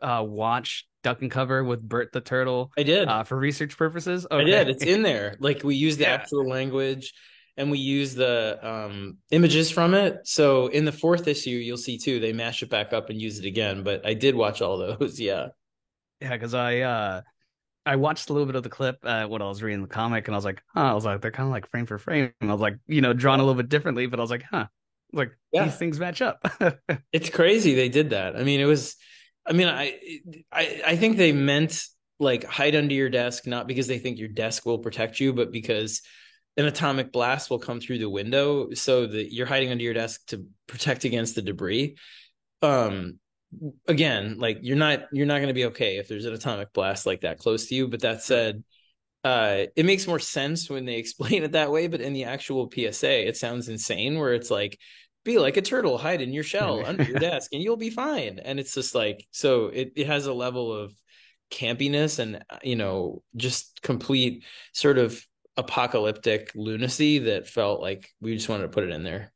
uh 0.01 0.25
watch 0.27 0.87
Duck 1.03 1.23
and 1.23 1.31
Cover 1.31 1.63
with 1.63 1.81
Bert 1.81 2.13
the 2.13 2.21
Turtle? 2.21 2.73
I 2.77 2.83
did. 2.83 3.09
Uh, 3.09 3.23
for 3.23 3.39
research 3.39 3.77
purposes. 3.77 4.27
Okay. 4.31 4.43
I 4.43 4.45
did. 4.45 4.69
It's 4.69 4.85
in 4.85 5.03
there. 5.03 5.37
Like 5.39 5.63
we 5.63 5.77
use 5.77 5.97
the 5.97 6.05
yeah. 6.05 6.15
actual 6.15 6.49
language 6.49 7.13
and 7.57 7.71
we 7.71 7.79
use 7.79 8.15
the 8.15 8.59
um, 8.63 9.19
images 9.31 9.71
from 9.71 9.95
it. 9.95 10.19
So 10.25 10.69
in 10.69 10.85
the 10.85 10.93
fourth 10.93 11.27
issue, 11.27 11.51
you'll 11.51 11.77
see 11.77 11.99
too, 11.99 12.21
they 12.21 12.33
mash 12.33 12.63
it 12.63 12.71
back 12.71 12.93
up 12.93 13.11
and 13.11 13.21
use 13.21 13.39
it 13.39 13.45
again. 13.45 13.83
But 13.83 14.07
I 14.07 14.15
did 14.15 14.35
watch 14.35 14.63
all 14.63 14.79
those. 14.99 15.21
Yeah. 15.21 15.49
Yeah, 16.21 16.33
because 16.33 16.55
I 16.55 16.81
uh 16.81 17.23
I 17.87 17.97
watched 17.97 18.29
a 18.29 18.33
little 18.33 18.47
bit 18.47 18.57
of 18.57 18.65
the 18.65 18.69
clip 18.69 18.99
uh, 19.03 19.27
when 19.27 19.41
I 19.41 19.47
was 19.47 19.63
reading 19.63 19.81
the 19.81 19.89
comic, 19.89 20.29
and 20.29 20.35
I 20.35 20.37
was 20.37 20.45
like, 20.45 20.61
huh. 20.75 20.91
I 20.91 20.93
was 20.93 21.07
like, 21.07 21.23
they're 21.23 21.31
kind 21.31 21.47
of 21.47 21.53
like 21.53 21.71
frame 21.71 21.87
for 21.87 21.97
frame. 21.97 22.33
And 22.43 22.51
I 22.51 22.53
was 22.53 22.61
like, 22.61 22.77
you 22.87 23.01
know, 23.01 23.15
drawn 23.15 23.41
a 23.41 23.43
little 23.43 23.55
bit 23.55 23.71
differently, 23.71 24.05
but 24.07 24.19
I 24.19 24.23
was 24.23 24.31
like, 24.31 24.43
huh 24.43 24.67
like 25.13 25.33
yeah. 25.53 25.65
these 25.65 25.77
things 25.77 25.99
match 25.99 26.23
up. 26.23 26.41
it's 27.13 27.31
crazy 27.31 27.75
they 27.75 27.89
did 27.89 28.11
that. 28.11 28.37
I 28.37 28.43
mean, 28.43 28.61
it 28.61 28.67
was. 28.67 28.97
I 29.47 29.53
mean, 29.53 29.69
I, 29.69 29.99
I 30.53 30.83
I 30.87 30.97
think 30.97 31.17
they 31.17 31.33
meant 31.33 31.83
like 32.21 32.45
hide 32.45 32.75
under 32.75 32.95
your 32.95 33.09
desk, 33.09 33.47
not 33.47 33.67
because 33.67 33.87
they 33.87 33.99
think 33.99 34.19
your 34.19 34.29
desk 34.29 34.67
will 34.67 34.79
protect 34.79 35.21
you, 35.21 35.33
but 35.33 35.53
because 35.53 36.03
an 36.57 36.67
atomic 36.67 37.13
blast 37.13 37.51
will 37.51 37.59
come 37.59 37.81
through 37.81 37.99
the 37.99 38.11
window, 38.11 38.73
so 38.75 39.07
that 39.07 39.33
you're 39.33 39.47
hiding 39.47 39.71
under 39.71 39.85
your 39.85 39.95
desk 39.95 40.21
to 40.27 40.47
protect 40.67 41.05
against 41.05 41.35
the 41.35 41.43
debris. 41.43 41.97
Um, 42.61 43.21
again, 43.87 44.39
like 44.39 44.59
you're 44.63 44.77
not 44.77 45.05
you're 45.13 45.27
not 45.27 45.37
going 45.37 45.49
to 45.49 45.55
be 45.55 45.67
okay 45.67 45.97
if 45.97 46.09
there's 46.09 46.27
an 46.27 46.35
atomic 46.35 46.73
blast 46.73 47.07
like 47.07 47.23
that 47.23 47.39
close 47.39 47.67
to 47.69 47.75
you. 47.75 47.89
But 47.89 48.01
that 48.01 48.23
said, 48.23 48.65
uh, 49.25 49.65
it 49.77 49.85
makes 49.85 50.07
more 50.07 50.19
sense 50.19 50.71
when 50.71 50.85
they 50.85 50.95
explain 50.99 51.45
it 51.45 51.53
that 51.53 51.71
way. 51.71 51.87
But 51.87 52.01
in 52.01 52.13
the 52.13 52.25
actual 52.25 52.71
PSA, 52.71 53.29
it 53.29 53.37
sounds 53.37 53.69
insane. 53.69 54.19
Where 54.19 54.35
it's 54.35 54.51
like, 54.51 54.79
be 55.25 55.39
like 55.39 55.57
a 55.57 55.63
turtle, 55.63 55.99
hide 55.99 56.23
in 56.23 56.33
your 56.33 56.45
shell 56.45 56.85
under 56.87 57.03
your 57.03 57.19
desk, 57.21 57.53
and 57.53 57.63
you'll 57.63 57.77
be 57.77 57.91
fine. 57.91 58.39
And 58.39 58.59
it's 58.59 58.75
just 58.75 58.95
like, 58.95 59.27
so 59.31 59.67
it 59.67 59.93
it 59.97 60.07
has 60.07 60.27
a 60.27 60.33
level 60.33 60.73
of 60.73 60.95
campiness 61.51 62.19
and 62.19 62.45
you 62.63 62.77
know 62.77 63.23
just 63.35 63.81
complete 63.81 64.45
sort 64.75 64.99
of 64.99 65.25
apocalyptic 65.57 66.53
lunacy 66.55 67.19
that 67.21 67.49
felt 67.49 67.81
like 67.81 68.11
we 68.21 68.35
just 68.35 68.49
wanted 68.49 68.63
to 68.65 68.69
put 68.69 68.85
it 68.85 68.91
in 68.91 69.03
there. 69.03 69.33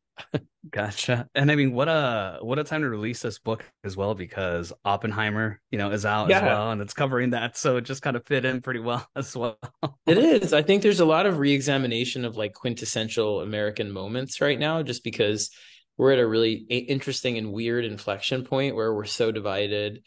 Gotcha. 0.70 1.28
And 1.34 1.50
I 1.50 1.56
mean, 1.56 1.72
what 1.72 1.88
a 1.88 2.38
what 2.40 2.58
a 2.58 2.64
time 2.64 2.82
to 2.82 2.88
release 2.88 3.20
this 3.20 3.38
book 3.38 3.64
as 3.84 3.96
well 3.96 4.14
because 4.14 4.72
Oppenheimer, 4.84 5.60
you 5.70 5.78
know, 5.78 5.90
is 5.90 6.06
out 6.06 6.30
yeah. 6.30 6.38
as 6.38 6.42
well, 6.42 6.70
and 6.70 6.80
it's 6.80 6.94
covering 6.94 7.30
that, 7.30 7.56
so 7.56 7.76
it 7.76 7.82
just 7.82 8.02
kind 8.02 8.16
of 8.16 8.24
fit 8.26 8.44
in 8.44 8.60
pretty 8.60 8.80
well 8.80 9.06
as 9.16 9.36
well. 9.36 9.58
it 10.06 10.18
is. 10.18 10.52
I 10.52 10.62
think 10.62 10.82
there's 10.82 11.00
a 11.00 11.04
lot 11.04 11.26
of 11.26 11.38
reexamination 11.38 12.24
of 12.24 12.36
like 12.36 12.54
quintessential 12.54 13.40
American 13.40 13.90
moments 13.90 14.40
right 14.40 14.58
now, 14.58 14.82
just 14.82 15.02
because 15.02 15.50
we're 15.98 16.12
at 16.12 16.20
a 16.20 16.26
really 16.26 16.52
interesting 16.54 17.38
and 17.38 17.52
weird 17.52 17.84
inflection 17.84 18.44
point 18.44 18.76
where 18.76 18.94
we're 18.94 19.04
so 19.04 19.32
divided, 19.32 20.02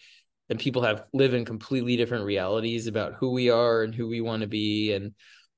and 0.49 0.57
people 0.57 0.83
have 0.83 1.03
live 1.13 1.33
in 1.33 1.43
completely 1.43 1.97
different 1.97 2.25
realities 2.25 2.87
about 2.87 3.15
who 3.19 3.31
we 3.31 3.49
are 3.49 3.83
and 3.83 3.93
who 3.93 4.07
we 4.07 4.21
want 4.21 4.41
to 4.41 4.47
be, 4.47 4.93
and 4.93 5.13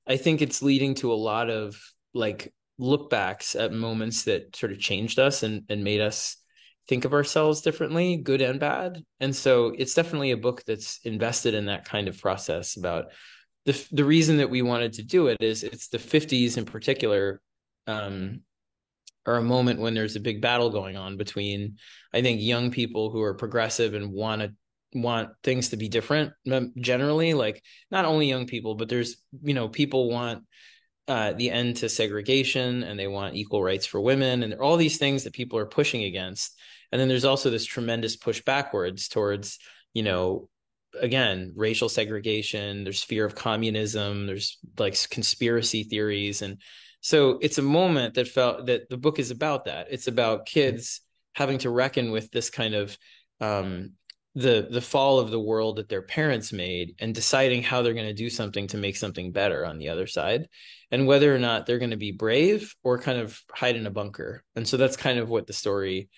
I 0.08 0.16
think 0.16 0.42
it's 0.42 0.60
leading 0.60 0.96
to 0.96 1.12
a 1.12 1.14
lot 1.14 1.50
of 1.50 1.80
like 2.14 2.52
look 2.78 3.10
backs 3.10 3.56
at 3.56 3.72
moments 3.72 4.24
that 4.24 4.54
sort 4.54 4.72
of 4.72 4.78
changed 4.78 5.18
us 5.18 5.42
and, 5.42 5.64
and 5.68 5.82
made 5.82 6.00
us 6.00 6.36
think 6.88 7.04
of 7.04 7.12
ourselves 7.12 7.60
differently, 7.60 8.16
good 8.16 8.40
and 8.40 8.58
bad. 8.58 9.02
And 9.20 9.34
so 9.34 9.74
it's 9.76 9.94
definitely 9.94 10.30
a 10.30 10.36
book 10.36 10.62
that's 10.66 11.00
invested 11.04 11.54
in 11.54 11.66
that 11.66 11.84
kind 11.84 12.08
of 12.08 12.20
process 12.20 12.76
about 12.76 13.06
the 13.68 13.86
the 13.92 14.04
reason 14.04 14.38
that 14.38 14.48
we 14.48 14.62
wanted 14.62 14.94
to 14.94 15.02
do 15.02 15.26
it 15.26 15.42
is 15.42 15.62
it's 15.62 15.88
the 15.88 15.98
50s 15.98 16.56
in 16.56 16.64
particular 16.64 17.40
um, 17.86 18.40
are 19.26 19.36
a 19.36 19.42
moment 19.42 19.80
when 19.80 19.92
there's 19.92 20.16
a 20.16 20.20
big 20.20 20.40
battle 20.40 20.70
going 20.70 20.96
on 20.96 21.18
between 21.18 21.76
I 22.14 22.22
think 22.22 22.40
young 22.40 22.70
people 22.70 23.10
who 23.10 23.20
are 23.20 23.34
progressive 23.34 23.92
and 23.92 24.10
want 24.10 24.40
to 24.40 24.54
want 24.94 25.28
things 25.44 25.68
to 25.68 25.76
be 25.76 25.90
different 25.90 26.32
generally 26.78 27.34
like 27.34 27.62
not 27.90 28.06
only 28.06 28.26
young 28.26 28.46
people 28.46 28.74
but 28.74 28.88
there's 28.88 29.22
you 29.42 29.52
know 29.52 29.68
people 29.68 30.08
want 30.08 30.44
uh, 31.08 31.32
the 31.32 31.50
end 31.50 31.76
to 31.78 31.88
segregation 31.88 32.82
and 32.82 32.98
they 32.98 33.08
want 33.08 33.34
equal 33.34 33.62
rights 33.62 33.86
for 33.86 34.00
women 34.00 34.42
and 34.42 34.54
all 34.54 34.76
these 34.76 34.98
things 34.98 35.24
that 35.24 35.32
people 35.32 35.58
are 35.58 35.66
pushing 35.66 36.04
against. 36.04 36.56
And 36.92 37.00
then 37.00 37.08
there's 37.08 37.24
also 37.24 37.50
this 37.50 37.64
tremendous 37.64 38.16
push 38.16 38.42
backwards 38.42 39.08
towards 39.08 39.58
you 39.94 40.02
know 40.02 40.48
again 41.00 41.52
racial 41.56 41.88
segregation 41.88 42.82
there's 42.84 43.02
fear 43.02 43.24
of 43.24 43.34
communism 43.34 44.26
there's 44.26 44.58
like 44.78 44.96
conspiracy 45.10 45.84
theories. 45.84 46.42
And 46.42 46.60
so 47.00 47.38
it's 47.40 47.58
a 47.58 47.62
moment 47.62 48.14
that 48.14 48.28
felt 48.28 48.66
that 48.66 48.88
the 48.88 48.96
book 48.96 49.18
is 49.18 49.30
about 49.30 49.64
that. 49.66 49.88
It's 49.90 50.08
about 50.08 50.46
kids 50.46 51.00
having 51.34 51.58
to 51.58 51.70
reckon 51.70 52.10
with 52.10 52.30
this 52.32 52.50
kind 52.50 52.74
of 52.74 52.98
um, 53.40 53.92
the 54.34 54.68
the 54.70 54.80
fall 54.80 55.18
of 55.18 55.30
the 55.30 55.40
world 55.40 55.76
that 55.76 55.88
their 55.88 56.02
parents 56.02 56.52
made 56.52 56.94
and 57.00 57.14
deciding 57.14 57.62
how 57.62 57.82
they're 57.82 57.94
going 57.94 58.06
to 58.06 58.12
do 58.12 58.30
something 58.30 58.66
to 58.68 58.76
make 58.76 58.96
something 58.96 59.32
better 59.32 59.64
on 59.64 59.78
the 59.78 59.88
other 59.88 60.06
side 60.06 60.48
and 60.90 61.06
whether 61.06 61.34
or 61.34 61.38
not 61.38 61.66
they're 61.66 61.78
going 61.78 61.90
to 61.90 61.96
be 61.96 62.12
brave 62.12 62.74
or 62.82 62.98
kind 62.98 63.18
of 63.18 63.40
hide 63.52 63.76
in 63.76 63.86
a 63.86 63.90
bunker. 63.90 64.44
And 64.54 64.66
so 64.66 64.76
that's 64.76 64.96
kind 64.96 65.18
of 65.18 65.28
what 65.28 65.46
the 65.46 65.52
story 65.52 66.08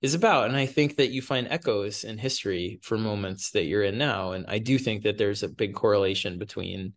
is 0.00 0.14
about. 0.14 0.48
And 0.48 0.56
i 0.56 0.66
think 0.66 0.96
that 0.96 1.10
you 1.10 1.22
find 1.22 1.46
echoes 1.48 2.04
in 2.04 2.18
history 2.18 2.78
for 2.82 2.96
moments 2.96 3.50
that 3.52 3.64
you're 3.64 3.84
in 3.84 3.98
now. 3.98 4.32
And 4.32 4.46
i 4.48 4.58
do 4.58 4.78
think 4.78 5.02
that 5.02 5.18
there's 5.18 5.42
a 5.42 5.48
big 5.48 5.74
correlation 5.74 6.38
between 6.38 6.94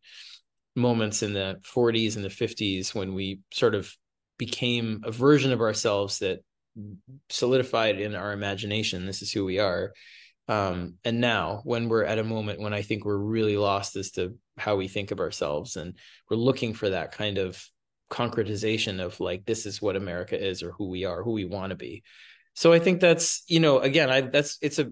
moments 0.75 1.21
in 1.21 1.33
the 1.33 1.59
40s 1.63 2.15
and 2.15 2.23
the 2.23 2.29
50s 2.29 2.95
when 2.95 3.13
we 3.13 3.41
sort 3.53 3.75
of 3.75 3.93
became 4.37 5.01
a 5.03 5.11
version 5.11 5.51
of 5.51 5.61
ourselves 5.61 6.19
that 6.19 6.39
solidified 7.29 7.99
in 7.99 8.15
our 8.15 8.31
imagination 8.31 9.05
this 9.05 9.21
is 9.21 9.31
who 9.31 9.43
we 9.43 9.59
are 9.59 9.91
um, 10.47 10.95
and 11.05 11.21
now 11.21 11.61
when 11.63 11.87
we're 11.87 12.03
at 12.03 12.19
a 12.19 12.23
moment 12.23 12.59
when 12.59 12.73
i 12.73 12.81
think 12.81 13.05
we're 13.05 13.17
really 13.17 13.57
lost 13.57 13.95
as 13.95 14.11
to 14.11 14.37
how 14.57 14.75
we 14.75 14.87
think 14.87 15.11
of 15.11 15.19
ourselves 15.19 15.75
and 15.75 15.95
we're 16.29 16.37
looking 16.37 16.73
for 16.73 16.89
that 16.89 17.11
kind 17.11 17.37
of 17.37 17.63
concretization 18.09 18.99
of 18.99 19.19
like 19.19 19.45
this 19.45 19.65
is 19.65 19.81
what 19.81 19.95
america 19.95 20.37
is 20.39 20.61
or 20.61 20.71
who 20.73 20.89
we 20.89 21.05
are 21.05 21.23
who 21.23 21.31
we 21.31 21.45
want 21.45 21.69
to 21.69 21.75
be. 21.75 22.03
So 22.53 22.73
i 22.73 22.79
think 22.79 22.99
that's 22.99 23.43
you 23.47 23.61
know 23.61 23.79
again 23.79 24.09
i 24.09 24.21
that's 24.21 24.57
it's 24.61 24.79
a 24.79 24.91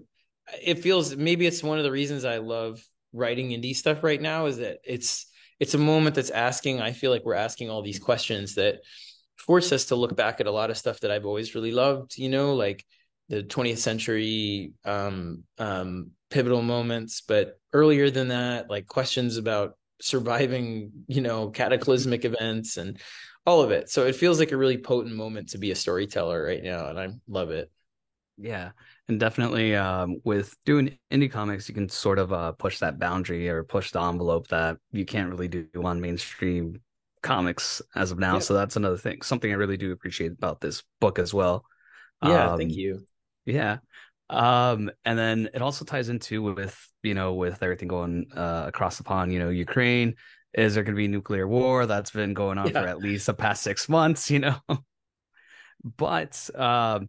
it 0.62 0.80
feels 0.80 1.14
maybe 1.16 1.46
it's 1.46 1.62
one 1.62 1.78
of 1.78 1.84
the 1.84 1.90
reasons 1.90 2.24
i 2.24 2.38
love 2.38 2.82
writing 3.12 3.50
indie 3.50 3.76
stuff 3.76 4.02
right 4.02 4.20
now 4.20 4.46
is 4.46 4.58
that 4.58 4.78
it's 4.84 5.26
it's 5.58 5.74
a 5.74 5.78
moment 5.78 6.14
that's 6.14 6.30
asking 6.30 6.80
i 6.80 6.92
feel 6.92 7.10
like 7.10 7.24
we're 7.24 7.34
asking 7.34 7.68
all 7.68 7.82
these 7.82 7.98
questions 7.98 8.54
that 8.54 8.80
force 9.36 9.72
us 9.72 9.86
to 9.86 9.96
look 9.96 10.16
back 10.16 10.40
at 10.40 10.46
a 10.46 10.50
lot 10.50 10.70
of 10.70 10.78
stuff 10.78 11.00
that 11.00 11.10
i've 11.10 11.26
always 11.26 11.54
really 11.54 11.72
loved 11.72 12.16
you 12.16 12.28
know 12.28 12.54
like 12.54 12.84
the 13.30 13.44
20th 13.44 13.78
century 13.78 14.72
um, 14.84 15.44
um, 15.58 16.10
pivotal 16.30 16.62
moments, 16.62 17.22
but 17.26 17.58
earlier 17.72 18.10
than 18.10 18.28
that, 18.28 18.68
like 18.68 18.86
questions 18.86 19.36
about 19.36 19.78
surviving, 20.00 20.90
you 21.06 21.20
know, 21.22 21.48
cataclysmic 21.48 22.24
events 22.24 22.76
and 22.76 22.98
all 23.46 23.62
of 23.62 23.70
it. 23.70 23.88
So 23.88 24.06
it 24.06 24.16
feels 24.16 24.40
like 24.40 24.50
a 24.50 24.56
really 24.56 24.78
potent 24.78 25.14
moment 25.14 25.50
to 25.50 25.58
be 25.58 25.70
a 25.70 25.76
storyteller 25.76 26.44
right 26.44 26.62
now, 26.62 26.88
and 26.88 26.98
I 26.98 27.08
love 27.28 27.50
it. 27.50 27.70
Yeah, 28.36 28.70
and 29.06 29.20
definitely 29.20 29.76
um, 29.76 30.16
with 30.24 30.56
doing 30.64 30.98
indie 31.12 31.30
comics, 31.30 31.68
you 31.68 31.74
can 31.74 31.88
sort 31.88 32.18
of 32.18 32.32
uh, 32.32 32.52
push 32.52 32.78
that 32.80 32.98
boundary 32.98 33.48
or 33.48 33.62
push 33.62 33.92
the 33.92 34.00
envelope 34.00 34.48
that 34.48 34.78
you 34.90 35.04
can't 35.04 35.30
really 35.30 35.48
do 35.48 35.68
on 35.84 36.00
mainstream 36.00 36.80
comics 37.22 37.80
as 37.94 38.10
of 38.10 38.18
now. 38.18 38.34
Yeah. 38.34 38.40
So 38.40 38.54
that's 38.54 38.76
another 38.76 38.98
thing, 38.98 39.22
something 39.22 39.52
I 39.52 39.54
really 39.54 39.76
do 39.76 39.92
appreciate 39.92 40.32
about 40.32 40.60
this 40.60 40.82
book 41.00 41.20
as 41.20 41.32
well. 41.32 41.64
Yeah, 42.22 42.52
um, 42.52 42.58
thank 42.58 42.74
you. 42.74 43.04
Yeah. 43.52 43.78
Um, 44.28 44.90
and 45.04 45.18
then 45.18 45.50
it 45.52 45.60
also 45.60 45.84
ties 45.84 46.08
into 46.08 46.42
with, 46.42 46.78
you 47.02 47.14
know, 47.14 47.34
with 47.34 47.62
everything 47.62 47.88
going 47.88 48.26
uh, 48.34 48.64
across 48.68 48.96
the 48.96 49.04
pond, 49.04 49.32
you 49.32 49.38
know, 49.38 49.50
Ukraine. 49.50 50.14
Is 50.54 50.74
there 50.74 50.84
going 50.84 50.94
to 50.94 50.98
be 50.98 51.08
nuclear 51.08 51.46
war? 51.46 51.86
That's 51.86 52.10
been 52.10 52.34
going 52.34 52.58
on 52.58 52.66
yeah. 52.66 52.82
for 52.82 52.88
at 52.88 52.98
least 52.98 53.26
the 53.26 53.34
past 53.34 53.62
six 53.62 53.88
months, 53.88 54.30
you 54.30 54.40
know. 54.40 54.56
but 55.96 56.50
um, 56.54 57.08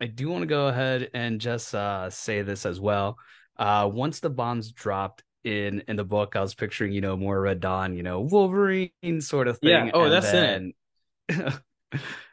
I 0.00 0.06
do 0.06 0.28
want 0.28 0.42
to 0.42 0.46
go 0.46 0.68
ahead 0.68 1.10
and 1.12 1.40
just 1.40 1.74
uh, 1.74 2.08
say 2.10 2.42
this 2.42 2.64
as 2.64 2.80
well. 2.80 3.18
Uh, 3.58 3.90
once 3.92 4.20
the 4.20 4.30
bombs 4.30 4.72
dropped 4.72 5.22
in 5.44 5.82
in 5.88 5.96
the 5.96 6.04
book, 6.04 6.36
I 6.36 6.40
was 6.40 6.54
picturing, 6.54 6.92
you 6.92 7.00
know, 7.00 7.16
more 7.16 7.40
Red 7.40 7.60
Dawn, 7.60 7.94
you 7.94 8.02
know, 8.02 8.20
Wolverine 8.20 9.20
sort 9.20 9.48
of 9.48 9.58
thing. 9.58 9.70
Yeah. 9.70 9.90
Oh, 9.92 10.08
that's 10.08 10.30
then... 10.30 10.72
in 11.28 11.40
it. 11.40 11.54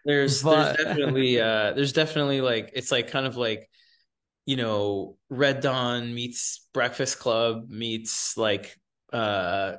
there's 0.06 0.44
but... 0.44 0.78
there's 0.78 0.78
definitely 0.88 1.40
uh 1.40 1.74
there's 1.74 1.94
definitely 1.94 2.42
like 2.42 2.72
it's 2.74 2.92
like 2.92 3.10
kind 3.10 3.26
of 3.26 3.38
like 3.38 3.70
you 4.46 4.56
know 4.56 5.18
Red 5.30 5.62
Dawn 5.62 6.14
meets 6.14 6.68
Breakfast 6.74 7.20
Club 7.20 7.70
meets 7.70 8.38
like 8.38 8.76
uh 9.12 9.78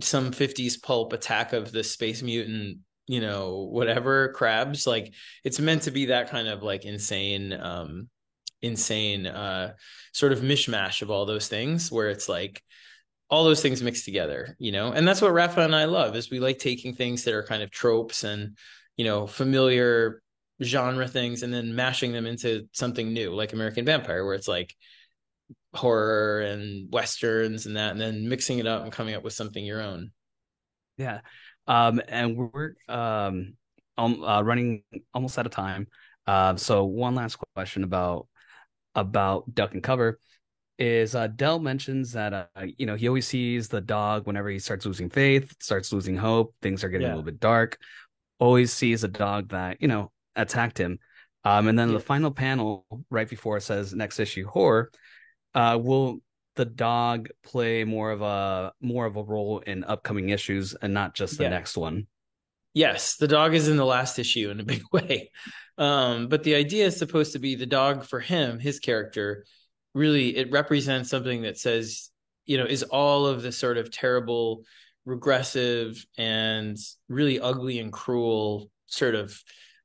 some 0.00 0.30
50s 0.30 0.80
pulp 0.82 1.12
attack 1.12 1.52
of 1.52 1.72
the 1.72 1.82
space 1.82 2.22
mutant 2.22 2.78
you 3.06 3.20
know 3.20 3.68
whatever 3.70 4.32
crabs. 4.32 4.86
Like 4.86 5.12
it's 5.44 5.58
meant 5.58 5.82
to 5.82 5.90
be 5.90 6.06
that 6.06 6.30
kind 6.30 6.48
of 6.48 6.62
like 6.62 6.84
insane 6.84 7.52
um 7.52 8.08
insane 8.60 9.26
uh 9.26 9.72
sort 10.12 10.32
of 10.32 10.40
mishmash 10.40 11.02
of 11.02 11.10
all 11.10 11.26
those 11.26 11.48
things 11.48 11.92
where 11.92 12.10
it's 12.10 12.28
like 12.28 12.62
all 13.30 13.44
those 13.44 13.62
things 13.62 13.82
mixed 13.82 14.04
together 14.04 14.56
you 14.58 14.72
know? 14.72 14.90
And 14.90 15.06
that's 15.06 15.22
what 15.22 15.32
rafa 15.32 15.60
and 15.60 15.76
i 15.76 15.84
love 15.84 16.16
is 16.16 16.28
we 16.28 16.40
like 16.40 16.58
taking 16.58 16.92
things 16.92 17.22
that 17.22 17.34
are 17.34 17.44
kind 17.44 17.62
of 17.62 17.70
tropes 17.70 18.24
and 18.24 18.56
you 18.98 19.06
know 19.06 19.26
familiar 19.26 20.20
genre 20.62 21.08
things 21.08 21.42
and 21.42 21.54
then 21.54 21.74
mashing 21.74 22.12
them 22.12 22.26
into 22.26 22.68
something 22.72 23.14
new 23.14 23.32
like 23.32 23.52
american 23.52 23.84
vampire 23.84 24.24
where 24.24 24.34
it's 24.34 24.48
like 24.48 24.74
horror 25.74 26.40
and 26.40 26.92
westerns 26.92 27.66
and 27.66 27.76
that 27.76 27.92
and 27.92 28.00
then 28.00 28.28
mixing 28.28 28.58
it 28.58 28.66
up 28.66 28.82
and 28.82 28.92
coming 28.92 29.14
up 29.14 29.22
with 29.22 29.32
something 29.32 29.64
your 29.64 29.82
own. 29.82 30.10
Yeah. 30.96 31.20
Um 31.66 32.00
and 32.08 32.36
we're 32.36 32.74
um 32.88 33.54
um 33.96 34.22
uh, 34.22 34.42
running 34.42 34.82
almost 35.12 35.38
out 35.38 35.46
of 35.46 35.52
time. 35.52 35.88
Uh, 36.26 36.56
so 36.56 36.84
one 36.84 37.14
last 37.14 37.38
question 37.54 37.84
about 37.84 38.26
about 38.94 39.54
duck 39.54 39.74
and 39.74 39.82
cover 39.82 40.18
is 40.78 41.14
uh 41.14 41.26
dell 41.26 41.58
mentions 41.58 42.12
that 42.12 42.32
uh 42.32 42.46
you 42.76 42.86
know 42.86 42.94
he 42.94 43.08
always 43.08 43.26
sees 43.26 43.68
the 43.68 43.80
dog 43.80 44.26
whenever 44.26 44.48
he 44.48 44.60
starts 44.60 44.86
losing 44.86 45.10
faith 45.10 45.52
starts 45.60 45.92
losing 45.92 46.16
hope 46.16 46.54
things 46.62 46.84
are 46.84 46.88
getting 46.88 47.06
yeah. 47.06 47.12
a 47.12 47.16
little 47.16 47.24
bit 47.24 47.40
dark 47.40 47.78
always 48.38 48.72
sees 48.72 49.04
a 49.04 49.08
dog 49.08 49.48
that 49.50 49.80
you 49.80 49.88
know 49.88 50.10
attacked 50.36 50.78
him 50.78 50.98
um 51.44 51.68
and 51.68 51.78
then 51.78 51.88
yeah. 51.88 51.94
the 51.94 52.00
final 52.00 52.30
panel 52.30 52.86
right 53.10 53.28
before 53.28 53.56
it 53.56 53.62
says 53.62 53.94
next 53.94 54.20
issue 54.20 54.46
horror 54.46 54.90
uh, 55.54 55.78
will 55.80 56.20
the 56.58 56.64
dog 56.64 57.28
play 57.44 57.84
more 57.84 58.10
of 58.10 58.20
a 58.20 58.72
more 58.82 59.06
of 59.06 59.16
a 59.16 59.22
role 59.22 59.60
in 59.60 59.84
upcoming 59.84 60.28
issues 60.28 60.74
and 60.74 60.92
not 60.92 61.14
just 61.14 61.38
the 61.38 61.44
yeah. 61.44 61.50
next 61.50 61.76
one? 61.76 62.06
Yes, 62.74 63.16
the 63.16 63.28
dog 63.28 63.54
is 63.54 63.68
in 63.68 63.76
the 63.76 63.86
last 63.86 64.18
issue 64.18 64.50
in 64.50 64.60
a 64.60 64.64
big 64.64 64.82
way. 64.92 65.30
Um, 65.78 66.28
but 66.28 66.42
the 66.42 66.56
idea 66.56 66.86
is 66.86 66.96
supposed 66.96 67.32
to 67.32 67.38
be 67.38 67.54
the 67.54 67.64
dog 67.64 68.04
for 68.04 68.20
him, 68.20 68.58
his 68.58 68.80
character, 68.80 69.46
really 69.94 70.36
it 70.36 70.50
represents 70.50 71.08
something 71.08 71.42
that 71.42 71.58
says, 71.58 72.10
you 72.44 72.58
know, 72.58 72.66
is 72.66 72.82
all 72.82 73.26
of 73.26 73.42
the 73.42 73.52
sort 73.52 73.78
of 73.78 73.90
terrible, 73.90 74.64
regressive, 75.04 76.04
and 76.16 76.76
really 77.08 77.40
ugly 77.40 77.78
and 77.78 77.92
cruel 77.92 78.70
sort 78.86 79.14
of 79.14 79.38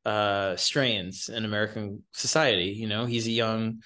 uh 0.06 0.56
strains 0.56 1.30
in 1.30 1.46
American 1.46 2.04
society. 2.14 2.76
You 2.78 2.88
know, 2.88 3.06
he's 3.06 3.28
a 3.28 3.32
young 3.32 3.80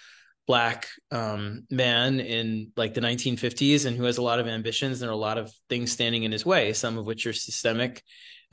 black 0.48 0.88
um, 1.12 1.68
man 1.70 2.22
in 2.22 2.72
like 2.78 2.94
the 2.94 3.02
1950s 3.02 3.86
and 3.86 3.98
who 3.98 4.06
has 4.06 4.18
a 4.18 4.22
lot 4.22 4.40
of 4.40 4.48
ambitions 4.48 5.02
and 5.02 5.12
a 5.12 5.16
lot 5.16 5.38
of 5.38 5.52
things 5.70 5.92
standing 5.92 6.24
in 6.24 6.32
his 6.32 6.46
way 6.46 6.72
some 6.72 6.98
of 6.98 7.06
which 7.06 7.28
are 7.28 7.34
systemic 7.34 8.02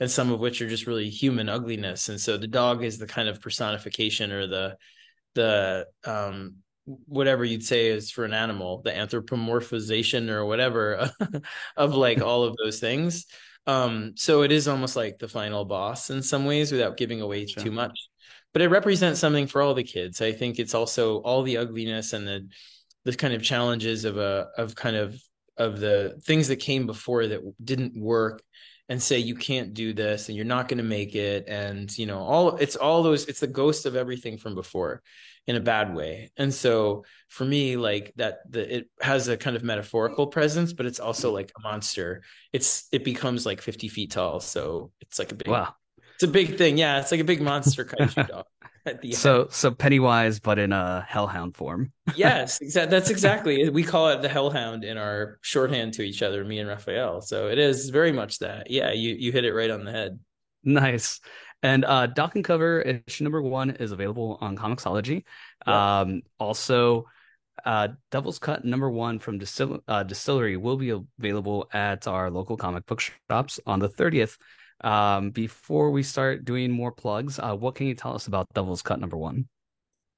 and 0.01 0.11
some 0.11 0.29
of 0.29 0.41
which 0.41 0.61
are 0.61 0.67
just 0.67 0.87
really 0.87 1.09
human 1.09 1.47
ugliness 1.47 2.09
and 2.09 2.19
so 2.19 2.37
the 2.37 2.47
dog 2.47 2.83
is 2.83 2.97
the 2.97 3.07
kind 3.07 3.29
of 3.29 3.41
personification 3.41 4.33
or 4.33 4.45
the 4.45 4.75
the 5.35 5.87
um, 6.05 6.55
whatever 6.85 7.43
you'd 7.43 7.65
say 7.65 7.87
is 7.87 8.11
for 8.11 8.25
an 8.25 8.33
animal 8.33 8.81
the 8.83 8.91
anthropomorphization 8.91 10.29
or 10.29 10.45
whatever 10.45 11.09
of 11.77 11.95
like 11.95 12.21
all 12.21 12.43
of 12.43 12.55
those 12.57 12.79
things 12.79 13.25
um, 13.67 14.13
so 14.15 14.43
it 14.43 14.51
is 14.51 14.67
almost 14.67 14.95
like 14.95 15.17
the 15.17 15.27
final 15.27 15.65
boss 15.65 16.11
in 16.11 16.21
some 16.21 16.45
ways 16.45 16.71
without 16.71 16.97
giving 16.97 17.21
away 17.21 17.47
sure. 17.47 17.63
too 17.63 17.71
much 17.71 17.97
but 18.55 18.61
it 18.61 18.69
represents 18.69 19.19
something 19.19 19.47
for 19.47 19.61
all 19.61 19.73
the 19.73 19.83
kids. 19.83 20.21
I 20.21 20.31
think 20.31 20.59
it's 20.59 20.73
also 20.73 21.17
all 21.17 21.43
the 21.43 21.57
ugliness 21.57 22.13
and 22.13 22.25
the 22.25 22.47
the 23.03 23.13
kind 23.13 23.33
of 23.33 23.43
challenges 23.43 24.05
of 24.05 24.17
a 24.17 24.47
of 24.57 24.75
kind 24.75 24.95
of 24.95 25.21
of 25.57 25.81
the 25.81 26.17
things 26.23 26.47
that 26.47 26.55
came 26.55 26.85
before 26.85 27.27
that 27.27 27.41
didn't 27.61 28.01
work 28.01 28.41
and 28.89 29.01
say 29.01 29.17
you 29.17 29.35
can't 29.35 29.73
do 29.73 29.93
this 29.93 30.29
and 30.29 30.35
you're 30.35 30.45
not 30.45 30.67
going 30.67 30.77
to 30.77 30.83
make 30.83 31.15
it 31.15 31.45
and 31.47 31.97
you 31.97 32.05
know 32.05 32.19
all 32.19 32.55
it's 32.57 32.75
all 32.75 33.03
those 33.03 33.25
it's 33.25 33.39
the 33.39 33.47
ghost 33.47 33.85
of 33.85 33.95
everything 33.95 34.37
from 34.37 34.55
before 34.55 35.01
in 35.47 35.55
a 35.55 35.59
bad 35.59 35.93
way 35.95 36.31
and 36.37 36.53
so 36.53 37.03
for 37.27 37.45
me 37.45 37.77
like 37.77 38.13
that 38.15 38.39
the 38.49 38.77
it 38.77 38.89
has 39.01 39.27
a 39.27 39.37
kind 39.37 39.55
of 39.55 39.63
metaphorical 39.63 40.27
presence 40.27 40.73
but 40.73 40.85
it's 40.85 40.99
also 40.99 41.31
like 41.31 41.51
a 41.57 41.61
monster 41.61 42.23
it's 42.53 42.87
it 42.91 43.03
becomes 43.03 43.45
like 43.45 43.61
50 43.61 43.87
feet 43.87 44.11
tall 44.11 44.39
so 44.39 44.91
it's 45.01 45.19
like 45.19 45.31
a 45.31 45.35
big 45.35 45.47
wow 45.47 45.73
it's 46.15 46.23
a 46.23 46.27
big 46.27 46.57
thing. 46.57 46.77
Yeah, 46.77 46.99
it's 46.99 47.11
like 47.11 47.19
a 47.19 47.25
big 47.25 47.41
monster 47.41 47.83
kaiju 47.83 48.27
dog. 48.29 48.45
so 49.11 49.41
end. 49.43 49.53
so 49.53 49.71
Pennywise, 49.71 50.39
but 50.39 50.59
in 50.59 50.71
a 50.71 51.05
hellhound 51.07 51.55
form. 51.55 51.91
yes, 52.15 52.61
exactly. 52.61 52.91
That's 52.91 53.09
exactly. 53.09 53.69
We 53.69 53.83
call 53.83 54.09
it 54.09 54.21
the 54.21 54.29
hellhound 54.29 54.83
in 54.83 54.97
our 54.97 55.39
shorthand 55.41 55.93
to 55.95 56.03
each 56.03 56.21
other, 56.21 56.43
me 56.43 56.59
and 56.59 56.69
Rafael. 56.69 57.21
So 57.21 57.47
it 57.47 57.57
is 57.57 57.89
very 57.89 58.11
much 58.11 58.39
that. 58.39 58.69
Yeah, 58.69 58.91
you 58.91 59.15
you 59.15 59.31
hit 59.31 59.45
it 59.45 59.53
right 59.53 59.69
on 59.69 59.83
the 59.83 59.91
head. 59.91 60.19
Nice. 60.63 61.19
And 61.63 61.85
uh 61.85 62.07
Duck 62.07 62.35
and 62.35 62.43
Cover 62.43 62.81
issue 62.81 63.23
number 63.23 63.41
one 63.41 63.71
is 63.71 63.91
available 63.91 64.37
on 64.41 64.55
Comixology. 64.57 65.23
Yeah. 65.65 65.99
Um 66.01 66.21
also 66.39 67.05
uh 67.65 67.89
Devil's 68.11 68.39
Cut 68.39 68.65
number 68.65 68.89
one 68.89 69.19
from 69.19 69.39
Distil- 69.39 69.81
uh, 69.87 70.03
DSTLRY 70.03 70.57
will 70.59 70.77
be 70.77 70.89
available 71.19 71.67
at 71.73 72.07
our 72.07 72.29
local 72.29 72.57
comic 72.57 72.85
book 72.85 72.99
shops 72.99 73.59
on 73.65 73.79
the 73.79 73.89
30th. 73.89 74.37
Um, 74.81 75.31
before 75.31 75.91
we 75.91 76.03
start 76.03 76.45
doing 76.45 76.71
more 76.71 76.91
plugs, 76.91 77.39
uh, 77.39 77.55
what 77.55 77.75
can 77.75 77.87
you 77.87 77.95
tell 77.95 78.13
us 78.13 78.27
about 78.27 78.47
Devil's 78.53 78.81
Cut 78.81 78.99
number 78.99 79.17
one? 79.17 79.47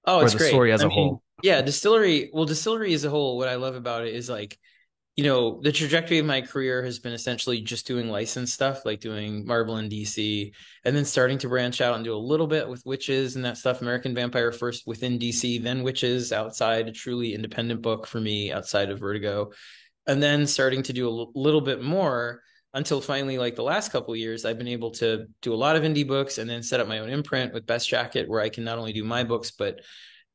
Oh, 0.06 0.22
it's 0.22 0.34
or 0.34 0.38
the 0.38 0.38
great. 0.40 0.50
story 0.50 0.72
as 0.72 0.82
I 0.82 0.86
a 0.86 0.90
mean, 0.90 0.96
whole. 0.98 1.24
Yeah, 1.44 1.62
DSTLRY. 1.62 2.30
Well, 2.34 2.46
DSTLRY 2.46 2.94
as 2.94 3.04
a 3.04 3.10
whole, 3.10 3.38
what 3.38 3.48
I 3.48 3.56
love 3.56 3.76
about 3.76 4.06
it 4.06 4.16
is 4.16 4.30
like, 4.30 4.58
you 5.16 5.24
know, 5.24 5.60
the 5.62 5.72
trajectory 5.72 6.20
of 6.20 6.26
my 6.26 6.42
career 6.42 6.84
has 6.84 7.00
been 7.00 7.14
essentially 7.14 7.60
just 7.62 7.88
doing 7.88 8.08
licensed 8.10 8.54
stuff, 8.54 8.86
like 8.86 9.00
doing 9.00 9.46
Marvel 9.46 9.78
and 9.78 9.90
DC, 9.90 10.54
and 10.86 10.96
then 10.96 11.06
starting 11.06 11.40
to 11.40 11.50
branch 11.50 11.82
out 11.82 11.96
and 11.96 12.04
do 12.04 12.16
a 12.16 12.18
little 12.18 12.48
bit 12.48 12.70
with 12.70 12.86
witches 12.86 13.36
and 13.36 13.44
that 13.44 13.58
stuff. 13.58 13.82
American 13.82 14.14
Vampire 14.14 14.52
first 14.52 14.86
within 14.88 15.18
DC, 15.18 15.58
then 15.58 15.84
witches 15.84 16.32
outside, 16.32 16.88
a 16.88 16.92
truly 16.92 17.34
independent 17.34 17.82
book 17.82 18.06
for 18.08 18.22
me 18.22 18.52
outside 18.52 18.92
of 18.92 19.00
Vertigo, 19.00 19.52
and 20.06 20.22
then 20.22 20.48
starting 20.48 20.84
to 20.84 20.94
do 20.94 21.08
a 21.08 21.12
l- 21.12 21.32
little 21.36 21.62
bit 21.62 21.82
more 21.82 22.42
until 22.74 23.02
finally 23.02 23.38
like 23.38 23.56
the 23.56 23.64
last 23.64 23.92
couple 23.92 24.16
years 24.16 24.46
i've 24.46 24.58
been 24.58 24.68
able 24.68 24.92
to 24.92 25.26
do 25.42 25.54
a 25.54 25.56
lot 25.56 25.76
of 25.76 25.84
indie 25.84 26.08
books 26.08 26.38
and 26.38 26.50
then 26.50 26.62
set 26.62 26.80
up 26.80 26.88
my 26.88 27.00
own 27.00 27.10
imprint 27.10 27.54
with 27.54 27.66
best 27.66 27.90
jackett 27.90 28.28
where 28.28 28.42
i 28.42 28.50
can 28.50 28.64
not 28.64 28.78
only 28.78 28.94
do 28.94 29.04
my 29.04 29.24
books 29.24 29.52
but 29.52 29.80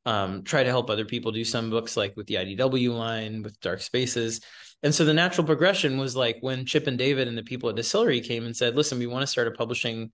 um, 0.05 0.43
try 0.43 0.63
to 0.63 0.69
help 0.69 0.89
other 0.89 1.05
people 1.05 1.31
do 1.31 1.45
some 1.45 1.69
books 1.69 1.95
like 1.95 2.15
with 2.15 2.27
the 2.27 2.35
idw 2.35 2.93
line 2.93 3.43
with 3.43 3.59
dark 3.61 3.81
spaces. 3.81 4.41
And 4.81 4.93
so 4.93 5.05
the 5.05 5.13
natural 5.13 5.47
progression 5.47 5.97
was 5.97 6.15
like 6.15 6.37
when 6.41 6.65
chip 6.65 6.87
and 6.87 6.97
david 6.97 7.27
and 7.27 7.37
the 7.37 7.43
people 7.43 7.69
at 7.69 7.75
DSTLRY 7.75 8.25
came 8.25 8.45
and 8.45 8.55
said 8.55 8.75
listen 8.75 8.99
we 8.99 9.07
want 9.07 9.23
to 9.23 9.27
start 9.27 9.47
a 9.47 9.51
publishing 9.51 10.11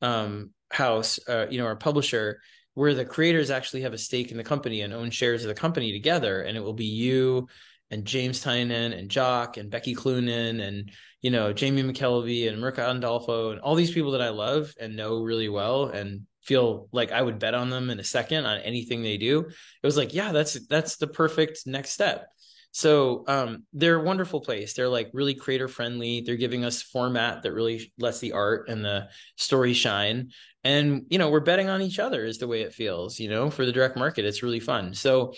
um, 0.00 0.50
house 0.70 1.18
uh, 1.28 1.46
you 1.50 1.58
know 1.58 1.66
our 1.66 1.76
publisher 1.76 2.40
where 2.74 2.94
the 2.94 3.04
creators 3.04 3.50
actually 3.50 3.82
have 3.82 3.92
a 3.92 3.98
stake 3.98 4.30
in 4.30 4.36
the 4.36 4.44
company 4.44 4.80
and 4.82 4.92
own 4.92 5.10
shares 5.10 5.42
of 5.42 5.48
the 5.48 5.54
company 5.54 5.92
together 5.92 6.42
and 6.42 6.56
it 6.56 6.60
will 6.60 6.74
be 6.74 6.86
you 6.86 7.46
and 7.90 8.04
James 8.04 8.42
Tynion 8.42 8.96
and 8.98 9.08
Jock 9.08 9.56
and 9.56 9.70
Becky 9.70 9.94
Cloonan 9.94 10.60
and 10.60 10.90
you 11.22 11.30
know 11.30 11.52
Jamie 11.52 11.82
McKelvey 11.82 12.48
and 12.48 12.62
Mirka 12.62 12.78
Andolfo 12.78 13.52
and 13.52 13.60
all 13.60 13.74
these 13.74 13.92
people 13.92 14.12
that 14.12 14.22
I 14.22 14.30
love 14.30 14.72
and 14.80 14.96
know 14.96 15.22
really 15.22 15.48
well 15.48 15.86
and 15.86 16.22
feel 16.42 16.88
like 16.92 17.12
I 17.12 17.20
would 17.20 17.38
bet 17.38 17.54
on 17.54 17.70
them 17.70 17.90
in 17.90 17.98
a 17.98 18.04
second 18.04 18.46
on 18.46 18.58
anything 18.58 19.02
they 19.02 19.16
do. 19.16 19.40
It 19.40 19.86
was 19.86 19.96
like, 19.96 20.14
yeah, 20.14 20.32
that's 20.32 20.66
that's 20.68 20.96
the 20.96 21.08
perfect 21.08 21.66
next 21.66 21.90
step. 21.90 22.28
So 22.70 23.24
um, 23.26 23.64
they're 23.72 23.98
a 23.98 24.04
wonderful 24.04 24.42
place. 24.42 24.74
They're 24.74 24.88
like 24.88 25.08
really 25.14 25.34
creator 25.34 25.66
friendly. 25.66 26.20
They're 26.20 26.36
giving 26.36 26.62
us 26.64 26.82
format 26.82 27.42
that 27.42 27.52
really 27.52 27.90
lets 27.98 28.20
the 28.20 28.32
art 28.32 28.68
and 28.68 28.84
the 28.84 29.08
story 29.36 29.72
shine. 29.72 30.30
And 30.62 31.06
you 31.08 31.18
know, 31.18 31.30
we're 31.30 31.40
betting 31.40 31.68
on 31.68 31.80
each 31.80 31.98
other 31.98 32.24
is 32.24 32.38
the 32.38 32.46
way 32.46 32.62
it 32.62 32.74
feels. 32.74 33.18
You 33.18 33.30
know, 33.30 33.50
for 33.50 33.64
the 33.64 33.72
direct 33.72 33.96
market, 33.96 34.24
it's 34.24 34.42
really 34.42 34.60
fun. 34.60 34.94
So 34.94 35.32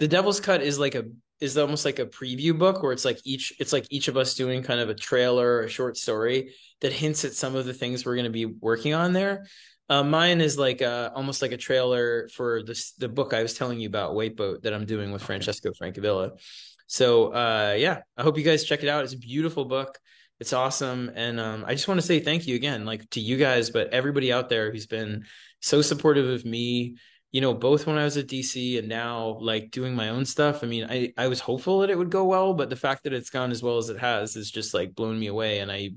the 0.00 0.08
Devil's 0.08 0.40
Cut 0.40 0.62
is 0.62 0.78
like 0.78 0.94
a 0.94 1.04
is 1.40 1.56
almost 1.56 1.84
like 1.84 1.98
a 1.98 2.06
preview 2.06 2.56
book 2.56 2.82
where 2.82 2.92
it's 2.92 3.04
like 3.04 3.20
each 3.24 3.52
it's 3.58 3.72
like 3.72 3.86
each 3.90 4.08
of 4.08 4.16
us 4.16 4.34
doing 4.34 4.62
kind 4.62 4.80
of 4.80 4.90
a 4.90 4.94
trailer, 4.94 5.62
a 5.62 5.68
short 5.68 5.96
story 5.96 6.54
that 6.80 6.92
hints 6.92 7.24
at 7.24 7.32
some 7.32 7.56
of 7.56 7.64
the 7.64 7.74
things 7.74 8.04
we're 8.04 8.14
going 8.14 8.24
to 8.24 8.30
be 8.30 8.46
working 8.46 8.94
on 8.94 9.12
there. 9.12 9.46
Uh, 9.88 10.04
mine 10.04 10.40
is 10.40 10.56
like 10.56 10.82
a, 10.82 11.10
almost 11.16 11.42
like 11.42 11.50
a 11.52 11.56
trailer 11.56 12.28
for 12.28 12.62
this 12.62 12.92
the 12.92 13.08
book 13.08 13.34
I 13.34 13.42
was 13.42 13.54
telling 13.54 13.80
you 13.80 13.88
about, 13.88 14.14
White 14.14 14.36
Boat, 14.36 14.62
that 14.62 14.72
I'm 14.72 14.86
doing 14.86 15.10
with 15.10 15.22
Francesco 15.22 15.72
Francavilla. 15.72 16.32
So 16.86 17.34
uh, 17.34 17.74
yeah, 17.76 18.02
I 18.16 18.22
hope 18.22 18.38
you 18.38 18.44
guys 18.44 18.64
check 18.64 18.82
it 18.82 18.88
out. 18.88 19.04
It's 19.04 19.14
a 19.14 19.18
beautiful 19.18 19.64
book. 19.64 19.98
It's 20.38 20.52
awesome, 20.52 21.10
and 21.14 21.38
um, 21.38 21.64
I 21.66 21.74
just 21.74 21.86
want 21.86 22.00
to 22.00 22.06
say 22.06 22.20
thank 22.20 22.46
you 22.46 22.54
again, 22.54 22.86
like 22.86 23.08
to 23.10 23.20
you 23.20 23.36
guys, 23.36 23.70
but 23.70 23.92
everybody 23.92 24.32
out 24.32 24.48
there 24.48 24.72
who's 24.72 24.86
been 24.86 25.24
so 25.60 25.82
supportive 25.82 26.28
of 26.28 26.44
me 26.44 26.96
you 27.32 27.40
know, 27.40 27.54
both 27.54 27.86
when 27.86 27.96
I 27.96 28.04
was 28.04 28.16
at 28.16 28.26
DC 28.26 28.78
and 28.78 28.88
now 28.88 29.38
like 29.40 29.70
doing 29.70 29.94
my 29.94 30.08
own 30.08 30.24
stuff. 30.24 30.64
I 30.64 30.66
mean, 30.66 30.86
I 30.88 31.12
I 31.16 31.28
was 31.28 31.40
hopeful 31.40 31.80
that 31.80 31.90
it 31.90 31.98
would 31.98 32.10
go 32.10 32.24
well, 32.24 32.54
but 32.54 32.70
the 32.70 32.76
fact 32.76 33.04
that 33.04 33.12
it's 33.12 33.30
gone 33.30 33.50
as 33.50 33.62
well 33.62 33.78
as 33.78 33.88
it 33.88 33.98
has 33.98 34.36
is 34.36 34.50
just 34.50 34.74
like 34.74 34.94
blown 34.94 35.18
me 35.18 35.28
away 35.28 35.60
and 35.60 35.70
I 35.70 35.92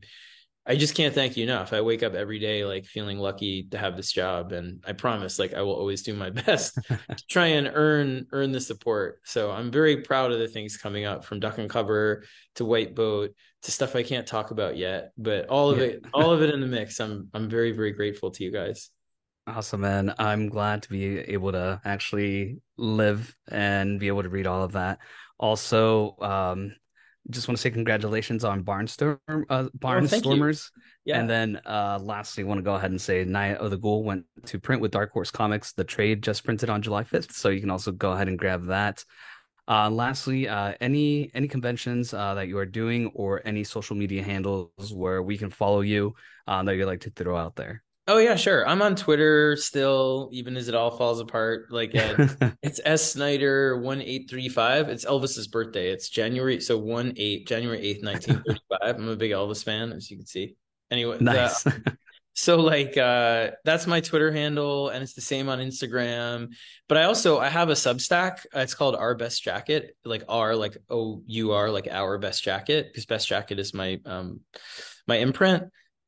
I 0.66 0.78
just 0.78 0.96
can't 0.96 1.14
thank 1.14 1.36
you 1.36 1.44
enough. 1.44 1.74
I 1.74 1.82
wake 1.82 2.04
up 2.04 2.14
every 2.14 2.40
day 2.40 2.64
like 2.64 2.86
feeling 2.86 3.18
lucky 3.18 3.64
to 3.72 3.78
have 3.78 3.98
this 3.98 4.12
job 4.14 4.54
and 4.54 4.82
I 4.88 4.94
promise 4.94 5.38
like 5.38 5.54
I 5.54 5.62
will 5.62 5.74
always 5.74 6.04
do 6.04 6.14
my 6.14 6.30
best 6.46 6.76
to 6.88 7.28
try 7.30 7.48
and 7.48 7.70
earn 7.74 8.28
earn 8.32 8.52
the 8.52 8.62
support. 8.62 9.20
So 9.26 9.52
I'm 9.52 9.72
very 9.72 10.02
proud 10.04 10.32
of 10.32 10.40
the 10.40 10.48
things 10.48 10.78
coming 10.78 11.06
up 11.06 11.26
from 11.26 11.40
Duck 11.40 11.58
and 11.58 11.70
Cover 11.70 12.24
to 12.56 12.66
White 12.66 12.96
Boat 12.96 13.32
to 13.64 13.72
stuff 13.72 13.96
I 13.96 14.04
can't 14.04 14.28
talk 14.28 14.52
about 14.52 14.78
yet, 14.78 15.12
but 15.18 15.48
all 15.48 15.72
of 15.72 15.80
yeah. 15.80 15.86
it 15.86 16.06
all 16.14 16.32
of 16.32 16.42
it 16.42 16.54
in 16.54 16.62
the 16.62 16.68
mix. 16.68 17.00
I'm 17.00 17.30
I'm 17.34 17.50
very 17.50 17.72
very 17.72 17.92
grateful 17.92 18.32
to 18.32 18.44
you 18.44 18.52
guys. 18.52 18.90
Awesome, 19.46 19.82
man. 19.82 20.14
I'm 20.18 20.48
glad 20.48 20.84
to 20.84 20.90
be 20.90 21.20
able 21.20 21.52
to 21.52 21.82
actually 21.84 22.62
live 22.78 23.36
and 23.50 24.00
be 24.00 24.08
able 24.08 24.24
to 24.24 24.30
read 24.30 24.48
all 24.48 24.64
of 24.64 24.72
that. 24.72 25.00
Also, 25.38 26.16
um, 26.22 26.74
just 27.30 27.48
want 27.48 27.58
to 27.58 27.62
say 27.62 27.70
congratulations 27.70 28.46
on 28.46 28.64
Barnstorm, 28.64 29.20
uh, 29.50 29.66
Barnstormers. 29.78 30.72
Oh, 30.76 30.82
yeah. 31.04 31.20
And 31.20 31.30
then 31.30 31.62
uh, 31.66 32.00
lastly, 32.02 32.46
want 32.46 32.60
to 32.60 32.64
go 32.64 32.76
ahead 32.76 32.92
and 32.92 33.02
say 33.02 33.26
Night 33.26 33.58
of 33.58 33.70
the 33.70 33.78
Ghoul 33.78 34.04
went 34.04 34.26
to 34.46 34.60
print 34.60 34.82
with 34.82 34.92
Dark 34.92 35.12
Horse 35.12 35.32
Comics. 35.32 35.74
The 35.74 35.84
trade 35.84 36.22
just 36.24 36.46
printed 36.46 36.70
on 36.70 36.82
July 36.82 37.04
5th, 37.04 37.34
so 37.34 37.50
you 37.50 37.60
can 37.60 37.70
also 37.70 37.92
go 37.92 38.14
ahead 38.14 38.30
and 38.30 38.40
grab 38.40 38.68
that. 38.68 39.04
Uh, 39.68 39.90
lastly, 39.90 40.48
uh, 40.48 40.74
any 40.82 41.32
any 41.34 41.48
conventions 41.48 42.14
uh, 42.14 42.34
that 42.34 42.48
you 42.48 42.58
are 42.58 42.66
doing 42.66 43.08
or 43.14 43.42
any 43.46 43.64
social 43.64 43.96
media 43.96 44.22
handles 44.22 44.94
where 44.94 45.22
we 45.22 45.38
can 45.38 45.50
follow 45.50 45.82
you 45.82 46.14
uh, 46.48 46.64
that 46.64 46.76
you'd 46.76 46.86
like 46.86 47.02
to 47.02 47.10
throw 47.10 47.38
out 47.38 47.56
there? 47.56 47.84
Oh 48.06 48.18
yeah, 48.18 48.36
sure. 48.36 48.68
I'm 48.68 48.82
on 48.82 48.98
Twitter 48.98 49.56
still, 49.56 50.30
even 50.34 50.58
as 50.58 50.68
it 50.68 50.76
all 50.76 50.92
falls 50.92 51.22
apart. 51.22 51.68
Like 51.72 51.96
uh, 51.96 52.28
it's 52.62 52.82
S 52.84 53.14
Snyder 53.14 53.78
one 53.78 54.02
eight 54.02 54.30
three 54.30 54.50
five. 54.50 54.90
It's 54.90 55.06
Elvis's 55.06 55.48
birthday. 55.48 55.90
It's 55.90 56.10
January 56.10 56.60
so 56.60 56.78
one 56.78 57.14
eight 57.16 57.48
January 57.48 57.80
eighth, 57.80 58.04
nineteen 58.04 58.44
thirty 58.46 58.60
five. 58.70 58.98
I'm 58.98 59.08
a 59.08 59.16
big 59.16 59.32
Elvis 59.32 59.64
fan, 59.64 59.94
as 59.94 60.12
you 60.12 60.18
can 60.18 60.26
see. 60.26 60.56
Anyway, 60.92 61.18
nice. 61.22 61.64
The, 61.64 61.98
so 62.34 62.58
like 62.58 62.98
uh 62.98 63.52
that's 63.64 63.88
my 63.88 64.02
Twitter 64.02 64.34
handle, 64.34 64.90
and 64.90 65.02
it's 65.02 65.14
the 65.14 65.22
same 65.22 65.48
on 65.48 65.60
Instagram. 65.60 66.50
But 66.90 66.98
I 66.98 67.04
also 67.04 67.40
I 67.40 67.48
have 67.48 67.70
a 67.70 67.74
Substack. 67.74 68.46
It's 68.54 68.76
called 68.76 68.98
Our 68.98 69.16
Best 69.16 69.46
Jackett, 69.46 69.92
like 70.04 70.26
R 70.28 70.58
like 70.58 70.76
O 70.90 71.22
U 71.26 71.54
R 71.54 71.70
like 71.70 71.88
Our 71.90 72.18
Best 72.18 72.44
Jackett, 72.44 72.88
because 72.88 73.06
Best 73.06 73.30
Jackett 73.30 73.60
is 73.60 73.74
my 73.74 74.02
um 74.06 74.42
my 75.08 75.16
imprint 75.20 75.64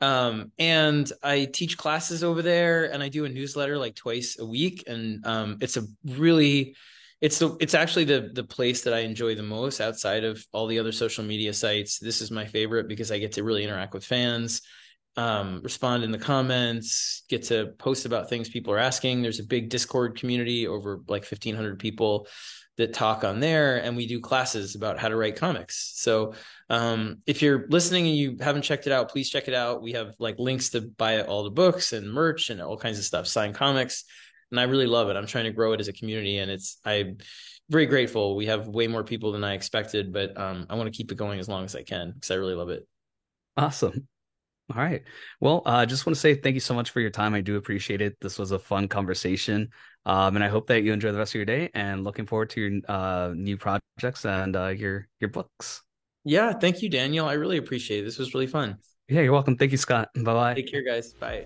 um, 0.05 0.51
and 0.59 1.11
I 1.23 1.45
teach 1.45 1.79
classes 1.79 2.23
over 2.23 2.43
there, 2.43 2.93
and 2.93 3.01
I 3.01 3.09
do 3.09 3.25
a 3.25 3.29
newsletter 3.29 3.75
like 3.75 3.95
twice 3.95 4.37
a 4.37 4.45
week, 4.45 4.83
and 4.85 5.25
um, 5.25 5.57
it's 5.61 5.77
a 5.77 5.83
really 6.03 6.75
it's 7.21 7.39
the 7.39 7.57
it's 7.59 7.73
actually 7.73 8.03
the 8.03 8.29
the 8.31 8.43
place 8.43 8.83
that 8.83 8.93
I 8.93 8.99
enjoy 8.99 9.33
the 9.33 9.41
most 9.41 9.81
outside 9.81 10.23
of 10.23 10.45
all 10.51 10.67
the 10.67 10.77
other 10.77 10.91
social 10.91 11.23
media 11.23 11.53
sites. 11.53 11.97
This 11.97 12.21
is 12.21 12.29
my 12.29 12.45
favorite 12.45 12.87
because 12.87 13.11
I 13.11 13.17
get 13.17 13.31
to 13.31 13.43
really 13.43 13.63
interact 13.63 13.95
with 13.95 14.05
fans, 14.05 14.61
um, 15.17 15.61
respond 15.63 16.03
in 16.03 16.11
the 16.11 16.19
comments, 16.19 17.23
get 17.27 17.41
to 17.45 17.73
post 17.79 18.05
about 18.05 18.29
things 18.29 18.47
people 18.47 18.73
are 18.73 18.77
asking. 18.77 19.23
There's 19.23 19.39
a 19.39 19.43
big 19.43 19.69
Discord 19.69 20.19
community 20.19 20.67
over 20.67 20.97
like 21.07 21.23
1500 21.23 21.79
people 21.79 22.27
that 22.77 22.93
talk 22.93 23.23
on 23.23 23.39
there 23.39 23.77
and 23.77 23.95
we 23.95 24.05
do 24.05 24.19
classes 24.19 24.75
about 24.75 24.99
how 24.99 25.07
to 25.07 25.15
write 25.15 25.37
comics. 25.37 25.93
So 25.95 26.33
um, 26.69 27.19
if 27.25 27.41
you're 27.41 27.67
listening 27.69 28.07
and 28.07 28.15
you 28.15 28.37
haven't 28.39 28.63
checked 28.63 28.87
it 28.87 28.93
out 28.93 29.09
please 29.09 29.29
check 29.29 29.47
it 29.47 29.53
out. 29.53 29.81
We 29.81 29.93
have 29.93 30.13
like 30.19 30.39
links 30.39 30.69
to 30.71 30.81
buy 30.81 31.21
all 31.21 31.43
the 31.43 31.51
books 31.51 31.93
and 31.93 32.11
merch 32.11 32.49
and 32.49 32.61
all 32.61 32.77
kinds 32.77 32.97
of 32.97 33.05
stuff 33.05 33.27
signed 33.27 33.55
comics 33.55 34.03
and 34.51 34.59
i 34.59 34.63
really 34.63 34.87
love 34.87 35.09
it. 35.09 35.15
I'm 35.15 35.27
trying 35.27 35.45
to 35.45 35.51
grow 35.51 35.73
it 35.73 35.79
as 35.79 35.87
a 35.87 35.93
community 35.93 36.37
and 36.37 36.51
it's 36.51 36.79
i'm 36.85 37.17
very 37.69 37.87
grateful. 37.87 38.35
We 38.35 38.45
have 38.47 38.67
way 38.67 38.87
more 38.87 39.03
people 39.03 39.31
than 39.31 39.43
i 39.43 39.53
expected 39.53 40.11
but 40.11 40.37
um, 40.37 40.67
i 40.69 40.75
want 40.75 40.91
to 40.91 40.97
keep 40.97 41.11
it 41.11 41.17
going 41.17 41.39
as 41.39 41.47
long 41.47 41.63
as 41.63 41.75
i 41.75 41.83
can 41.83 42.11
because 42.11 42.31
i 42.31 42.35
really 42.35 42.55
love 42.55 42.69
it. 42.69 42.87
Awesome 43.57 44.07
all 44.73 44.81
right. 44.81 45.03
Well, 45.39 45.61
I 45.65 45.83
uh, 45.83 45.85
just 45.85 46.05
want 46.05 46.15
to 46.15 46.19
say 46.19 46.33
thank 46.33 46.55
you 46.55 46.59
so 46.59 46.73
much 46.73 46.89
for 46.89 46.99
your 46.99 47.11
time. 47.11 47.33
I 47.35 47.41
do 47.41 47.55
appreciate 47.55 48.01
it. 48.01 48.17
This 48.19 48.39
was 48.39 48.51
a 48.51 48.59
fun 48.59 48.87
conversation. 48.87 49.69
Um, 50.05 50.35
and 50.35 50.43
I 50.43 50.47
hope 50.47 50.67
that 50.67 50.83
you 50.83 50.93
enjoy 50.93 51.11
the 51.11 51.17
rest 51.17 51.31
of 51.31 51.35
your 51.35 51.45
day 51.45 51.69
and 51.73 52.03
looking 52.03 52.25
forward 52.25 52.49
to 52.51 52.61
your 52.61 52.81
uh, 52.87 53.33
new 53.35 53.57
projects 53.57 54.25
and 54.25 54.55
uh, 54.55 54.67
your 54.67 55.07
your 55.19 55.29
books. 55.29 55.83
Yeah, 56.23 56.53
thank 56.53 56.81
you, 56.81 56.89
Daniel. 56.89 57.27
I 57.27 57.33
really 57.33 57.57
appreciate 57.57 58.01
it. 58.01 58.05
This 58.05 58.17
was 58.17 58.33
really 58.33 58.47
fun. 58.47 58.77
Yeah, 59.07 59.21
you're 59.21 59.33
welcome. 59.33 59.55
Thank 59.55 59.71
you, 59.71 59.77
Scott. 59.77 60.09
Bye 60.15 60.33
bye. 60.33 60.53
Take 60.55 60.71
care, 60.71 60.83
guys. 60.83 61.13
Bye. 61.13 61.45